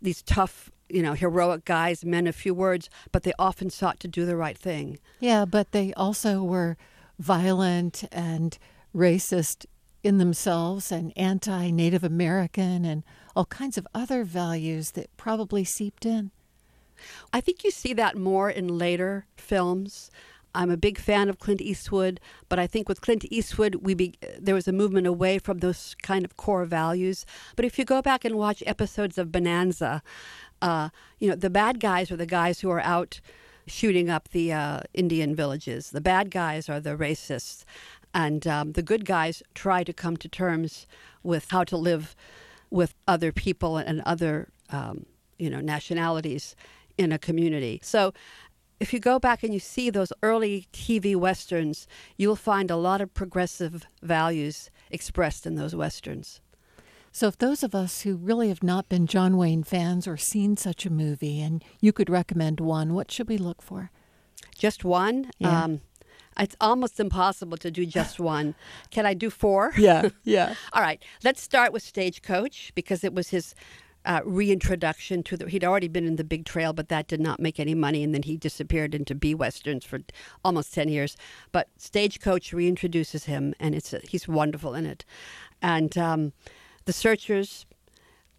these 0.00 0.22
tough 0.22 0.70
you 0.88 1.02
know, 1.02 1.14
heroic 1.14 1.64
guys, 1.64 2.04
men 2.04 2.26
of 2.26 2.36
few 2.36 2.54
words, 2.54 2.88
but 3.10 3.24
they 3.24 3.32
often 3.38 3.70
sought 3.70 3.98
to 4.00 4.08
do 4.08 4.24
the 4.24 4.36
right 4.36 4.56
thing. 4.56 4.98
Yeah, 5.18 5.44
but 5.44 5.72
they 5.72 5.92
also 5.94 6.42
were 6.42 6.76
violent 7.18 8.04
and 8.12 8.56
racist 8.94 9.66
in 10.02 10.18
themselves 10.18 10.92
and 10.92 11.12
anti 11.16 11.70
Native 11.70 12.04
American 12.04 12.84
and 12.84 13.02
all 13.34 13.46
kinds 13.46 13.76
of 13.76 13.86
other 13.94 14.22
values 14.22 14.92
that 14.92 15.14
probably 15.16 15.64
seeped 15.64 16.06
in. 16.06 16.30
I 17.32 17.40
think 17.40 17.64
you 17.64 17.70
see 17.70 17.92
that 17.94 18.16
more 18.16 18.48
in 18.48 18.78
later 18.78 19.26
films. 19.36 20.10
I'm 20.56 20.70
a 20.70 20.76
big 20.76 20.98
fan 20.98 21.28
of 21.28 21.38
Clint 21.38 21.60
Eastwood, 21.60 22.18
but 22.48 22.58
I 22.58 22.66
think 22.66 22.88
with 22.88 23.02
Clint 23.02 23.26
Eastwood, 23.30 23.76
we 23.76 23.94
be, 23.94 24.14
there 24.40 24.54
was 24.54 24.66
a 24.66 24.72
movement 24.72 25.06
away 25.06 25.38
from 25.38 25.58
those 25.58 25.94
kind 26.02 26.24
of 26.24 26.36
core 26.36 26.64
values. 26.64 27.26
But 27.54 27.64
if 27.66 27.78
you 27.78 27.84
go 27.84 28.00
back 28.00 28.24
and 28.24 28.36
watch 28.36 28.62
episodes 28.66 29.18
of 29.18 29.30
Bonanza, 29.30 30.02
uh, 30.62 30.88
you 31.18 31.28
know, 31.28 31.36
the 31.36 31.50
bad 31.50 31.78
guys 31.78 32.10
are 32.10 32.16
the 32.16 32.26
guys 32.26 32.60
who 32.60 32.70
are 32.70 32.80
out 32.80 33.20
shooting 33.66 34.08
up 34.08 34.30
the 34.30 34.52
uh, 34.52 34.80
Indian 34.94 35.34
villages. 35.34 35.90
The 35.90 36.00
bad 36.00 36.30
guys 36.30 36.68
are 36.68 36.80
the 36.80 36.96
racists. 36.96 37.64
And 38.14 38.46
um, 38.46 38.72
the 38.72 38.82
good 38.82 39.04
guys 39.04 39.42
try 39.54 39.84
to 39.84 39.92
come 39.92 40.16
to 40.16 40.28
terms 40.28 40.86
with 41.22 41.50
how 41.50 41.64
to 41.64 41.76
live 41.76 42.16
with 42.70 42.94
other 43.06 43.30
people 43.30 43.76
and 43.76 44.00
other, 44.06 44.48
um, 44.70 45.04
you 45.38 45.50
know, 45.50 45.60
nationalities 45.60 46.56
in 46.96 47.12
a 47.12 47.18
community. 47.18 47.78
So 47.82 48.14
if 48.78 48.92
you 48.92 49.00
go 49.00 49.18
back 49.18 49.42
and 49.42 49.54
you 49.54 49.60
see 49.60 49.90
those 49.90 50.12
early 50.22 50.66
TV 50.72 51.16
westerns, 51.16 51.86
you'll 52.16 52.36
find 52.36 52.70
a 52.70 52.76
lot 52.76 53.00
of 53.00 53.14
progressive 53.14 53.86
values 54.02 54.70
expressed 54.90 55.46
in 55.46 55.54
those 55.54 55.74
westerns. 55.74 56.40
So, 57.12 57.28
if 57.28 57.38
those 57.38 57.62
of 57.62 57.74
us 57.74 58.02
who 58.02 58.16
really 58.16 58.48
have 58.50 58.62
not 58.62 58.90
been 58.90 59.06
John 59.06 59.38
Wayne 59.38 59.62
fans 59.62 60.06
or 60.06 60.18
seen 60.18 60.58
such 60.58 60.84
a 60.84 60.90
movie, 60.90 61.40
and 61.40 61.64
you 61.80 61.90
could 61.90 62.10
recommend 62.10 62.60
one, 62.60 62.92
what 62.92 63.10
should 63.10 63.28
we 63.28 63.38
look 63.38 63.62
for? 63.62 63.90
Just 64.58 64.84
one? 64.84 65.30
Yeah. 65.38 65.64
Um, 65.64 65.80
it's 66.38 66.56
almost 66.60 67.00
impossible 67.00 67.56
to 67.56 67.70
do 67.70 67.86
just 67.86 68.20
one. 68.34 68.54
Can 68.90 69.06
I 69.06 69.14
do 69.14 69.30
four? 69.30 69.72
Yeah, 69.78 70.10
yeah. 70.24 70.54
All 70.74 70.82
right. 70.82 71.02
Let's 71.24 71.40
start 71.40 71.72
with 71.72 71.82
Stagecoach 71.82 72.72
because 72.74 73.02
it 73.02 73.14
was 73.14 73.30
his 73.30 73.54
uh, 74.06 74.20
reintroduction 74.24 75.22
to 75.24 75.36
the. 75.36 75.48
He'd 75.48 75.64
already 75.64 75.88
been 75.88 76.06
in 76.06 76.16
the 76.16 76.24
Big 76.24 76.44
Trail, 76.44 76.72
but 76.72 76.88
that 76.88 77.08
did 77.08 77.20
not 77.20 77.40
make 77.40 77.60
any 77.60 77.74
money, 77.74 78.02
and 78.02 78.14
then 78.14 78.22
he 78.22 78.36
disappeared 78.36 78.94
into 78.94 79.14
B 79.14 79.34
westerns 79.34 79.84
for 79.84 80.00
almost 80.44 80.72
ten 80.72 80.88
years. 80.88 81.16
But 81.52 81.68
Stagecoach 81.76 82.52
reintroduces 82.52 83.24
him, 83.24 83.54
and 83.60 83.74
it's 83.74 83.92
a, 83.92 84.00
he's 84.08 84.26
wonderful 84.26 84.74
in 84.74 84.86
it. 84.86 85.04
And 85.60 85.98
um, 85.98 86.32
the 86.84 86.92
Searchers, 86.92 87.66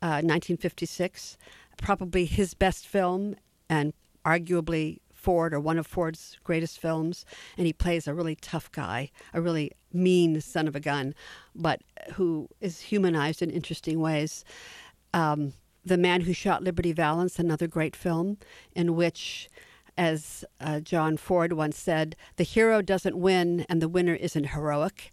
uh, 0.01 0.24
1956, 0.24 1.38
probably 1.78 2.26
his 2.26 2.53
best 2.53 2.88
film 2.88 3.36
and 3.70 3.93
arguably 4.26 4.99
Ford 5.13 5.53
or 5.53 5.59
one 5.59 5.78
of 5.78 5.86
Ford's 5.86 6.38
greatest 6.43 6.80
films. 6.80 7.26
And 7.57 7.68
he 7.68 7.74
plays 7.74 8.07
a 8.07 8.13
really 8.13 8.36
tough 8.36 8.72
guy, 8.72 9.11
a 9.34 9.41
really 9.41 9.72
mean 9.91 10.39
son 10.41 10.68
of 10.68 10.76
a 10.76 10.80
gun, 10.80 11.13
but 11.55 11.82
who 12.13 12.47
is 12.61 12.80
humanized 12.80 13.41
in 13.41 13.49
interesting 13.49 13.99
ways. 13.99 14.45
Um, 15.14 15.53
the 15.86 15.97
Man 15.97 16.22
Who 16.22 16.34
Shot 16.34 16.64
Liberty 16.64 16.91
Valance, 16.91 17.39
another 17.39 17.68
great 17.68 17.95
film, 17.95 18.38
in 18.76 18.95
which, 18.95 19.49
as 19.97 20.43
uh, 20.60 20.80
John 20.82 21.18
Ford 21.18 21.53
once 21.53 21.78
said, 21.78 22.16
the 22.36 22.43
hero 22.43 22.82
doesn't 22.82 23.18
win 23.18 23.66
and 23.70 23.82
the 23.82 23.88
winner 23.88 24.16
isn't 24.16 24.49
heroic. 24.49 25.12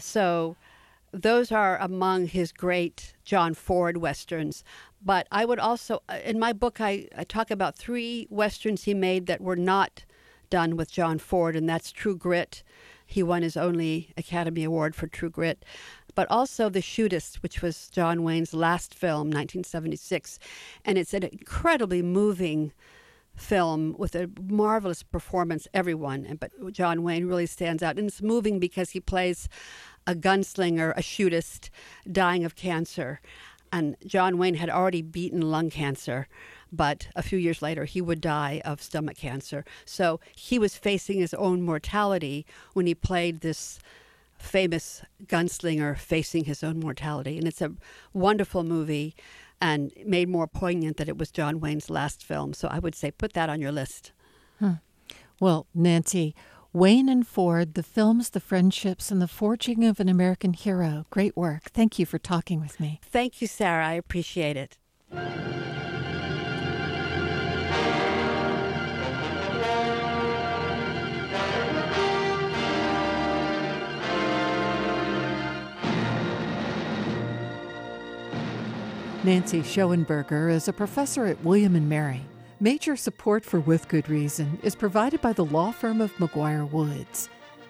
So 0.00 0.56
those 1.12 1.50
are 1.52 1.78
among 1.78 2.26
his 2.26 2.52
great 2.52 3.14
John 3.24 3.54
Ford 3.54 3.98
westerns. 3.98 4.64
But 5.02 5.26
I 5.30 5.44
would 5.44 5.58
also, 5.58 6.02
uh, 6.08 6.18
in 6.24 6.38
my 6.38 6.52
book, 6.52 6.80
I, 6.80 7.08
I 7.16 7.24
talk 7.24 7.50
about 7.50 7.76
three 7.76 8.26
westerns 8.30 8.84
he 8.84 8.94
made 8.94 9.26
that 9.26 9.40
were 9.40 9.56
not 9.56 10.04
done 10.50 10.76
with 10.76 10.90
John 10.90 11.18
Ford, 11.18 11.56
and 11.56 11.68
that's 11.68 11.92
True 11.92 12.16
Grit. 12.16 12.62
He 13.06 13.22
won 13.22 13.42
his 13.42 13.56
only 13.56 14.12
Academy 14.16 14.64
Award 14.64 14.94
for 14.94 15.06
True 15.06 15.30
Grit. 15.30 15.64
But 16.18 16.32
also 16.32 16.68
The 16.68 16.80
Shootist, 16.80 17.44
which 17.44 17.62
was 17.62 17.86
John 17.90 18.24
Wayne's 18.24 18.52
last 18.52 18.92
film, 18.92 19.28
1976. 19.28 20.40
And 20.84 20.98
it's 20.98 21.14
an 21.14 21.22
incredibly 21.22 22.02
moving 22.02 22.72
film 23.36 23.94
with 23.96 24.16
a 24.16 24.28
marvelous 24.42 25.04
performance, 25.04 25.68
everyone. 25.72 26.36
But 26.40 26.50
John 26.72 27.04
Wayne 27.04 27.26
really 27.26 27.46
stands 27.46 27.84
out. 27.84 28.00
And 28.00 28.08
it's 28.08 28.20
moving 28.20 28.58
because 28.58 28.90
he 28.90 28.98
plays 28.98 29.48
a 30.08 30.16
gunslinger, 30.16 30.90
a 30.96 31.02
shootist, 31.02 31.70
dying 32.10 32.44
of 32.44 32.56
cancer. 32.56 33.20
And 33.70 33.94
John 34.04 34.38
Wayne 34.38 34.56
had 34.56 34.70
already 34.70 35.02
beaten 35.02 35.52
lung 35.52 35.70
cancer, 35.70 36.26
but 36.72 37.06
a 37.14 37.22
few 37.22 37.38
years 37.38 37.62
later 37.62 37.84
he 37.84 38.00
would 38.00 38.20
die 38.20 38.60
of 38.64 38.82
stomach 38.82 39.18
cancer. 39.18 39.64
So 39.84 40.18
he 40.34 40.58
was 40.58 40.76
facing 40.76 41.20
his 41.20 41.34
own 41.34 41.62
mortality 41.62 42.44
when 42.72 42.88
he 42.88 42.94
played 42.96 43.40
this 43.40 43.78
famous 44.38 45.02
gunslinger 45.26 45.96
facing 45.96 46.44
his 46.44 46.62
own 46.62 46.80
mortality. 46.80 47.38
And 47.38 47.46
it's 47.46 47.62
a 47.62 47.72
wonderful 48.12 48.64
movie 48.64 49.14
and 49.60 49.92
made 50.06 50.28
more 50.28 50.46
poignant 50.46 50.96
that 50.96 51.08
it 51.08 51.18
was 51.18 51.30
John 51.30 51.60
Wayne's 51.60 51.90
last 51.90 52.24
film. 52.24 52.52
So 52.52 52.68
I 52.68 52.78
would 52.78 52.94
say 52.94 53.10
put 53.10 53.32
that 53.34 53.50
on 53.50 53.60
your 53.60 53.72
list. 53.72 54.12
Huh. 54.60 54.74
Well, 55.40 55.66
Nancy, 55.74 56.34
Wayne 56.72 57.08
and 57.08 57.26
Ford, 57.26 57.74
the 57.74 57.82
films, 57.82 58.30
the 58.30 58.40
friendships, 58.40 59.10
and 59.10 59.22
the 59.22 59.28
forging 59.28 59.84
of 59.84 60.00
an 60.00 60.08
American 60.08 60.52
hero. 60.52 61.06
Great 61.10 61.36
work. 61.36 61.70
Thank 61.72 61.98
you 61.98 62.06
for 62.06 62.18
talking 62.18 62.60
with 62.60 62.78
me. 62.78 63.00
Thank 63.02 63.40
you, 63.40 63.46
Sarah. 63.46 63.86
I 63.86 63.94
appreciate 63.94 64.56
it. 64.56 64.78
Nancy 79.28 79.60
Schoenberger 79.60 80.50
is 80.50 80.68
a 80.68 80.72
professor 80.72 81.26
at 81.26 81.44
William 81.44 81.76
and 81.76 81.86
Mary. 81.86 82.22
Major 82.60 82.96
support 82.96 83.44
for 83.44 83.60
With 83.60 83.86
Good 83.86 84.08
Reason 84.08 84.58
is 84.62 84.74
provided 84.74 85.20
by 85.20 85.34
the 85.34 85.44
law 85.44 85.70
firm 85.70 86.00
of 86.00 86.14
McGuire 86.14 86.66
Woods 86.70 87.28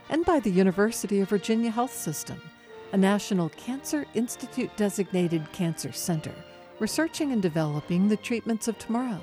and 0.09 0.25
by 0.25 0.39
the 0.39 0.53
University 0.53 1.19
of 1.19 1.31
Virginia 1.31 1.69
Health 1.69 1.93
System, 1.93 2.41
a 2.93 2.97
National 2.97 3.49
Cancer 3.49 4.07
Institute 4.15 4.71
designated 4.77 5.51
cancer 5.51 5.91
center, 5.91 6.33
researching 6.79 7.33
and 7.33 7.43
developing 7.43 8.07
the 8.07 8.17
treatments 8.17 8.69
of 8.69 8.79
tomorrow. 8.79 9.21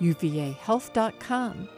UVAHealth.com. 0.00 1.68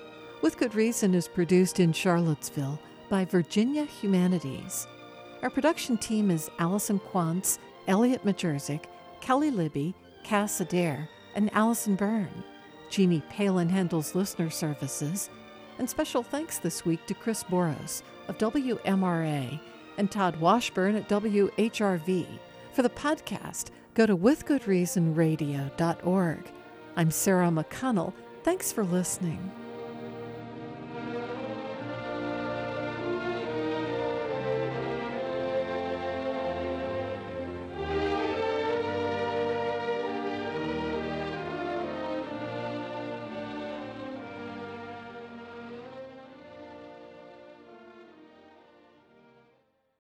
With 0.40 0.56
Good 0.56 0.76
Reason 0.76 1.14
is 1.16 1.26
produced 1.26 1.80
in 1.80 1.92
Charlottesville 1.92 2.78
by 3.08 3.24
Virginia 3.24 3.86
Humanities. 3.86 4.86
Our 5.42 5.50
production 5.50 5.98
team 5.98 6.30
is 6.30 6.48
Allison 6.60 7.00
Quantz, 7.00 7.58
Elliot 7.88 8.24
Majerczyk, 8.24 8.84
Kelly 9.20 9.50
Libby, 9.50 9.94
Cass 10.24 10.60
Adair, 10.60 11.08
and 11.34 11.52
Allison 11.52 11.96
Byrne. 11.96 12.44
Jeannie 12.90 13.22
Palin 13.30 13.68
handles 13.68 14.14
listener 14.14 14.48
services. 14.50 15.28
And 15.78 15.90
special 15.90 16.22
thanks 16.22 16.58
this 16.58 16.84
week 16.84 17.06
to 17.06 17.14
Chris 17.14 17.42
Boros 17.44 18.02
of 18.28 18.38
WMRA 18.38 19.60
and 19.98 20.10
Todd 20.10 20.40
Washburn 20.40 20.96
at 20.96 21.08
WHRV. 21.08 22.26
For 22.72 22.82
the 22.82 22.90
podcast, 22.90 23.70
go 23.94 24.04
to 24.06 24.16
withgoodreasonradio.org. 24.16 26.52
I'm 26.96 27.10
Sarah 27.10 27.48
McConnell. 27.48 28.12
Thanks 28.42 28.72
for 28.72 28.84
listening. 28.84 29.52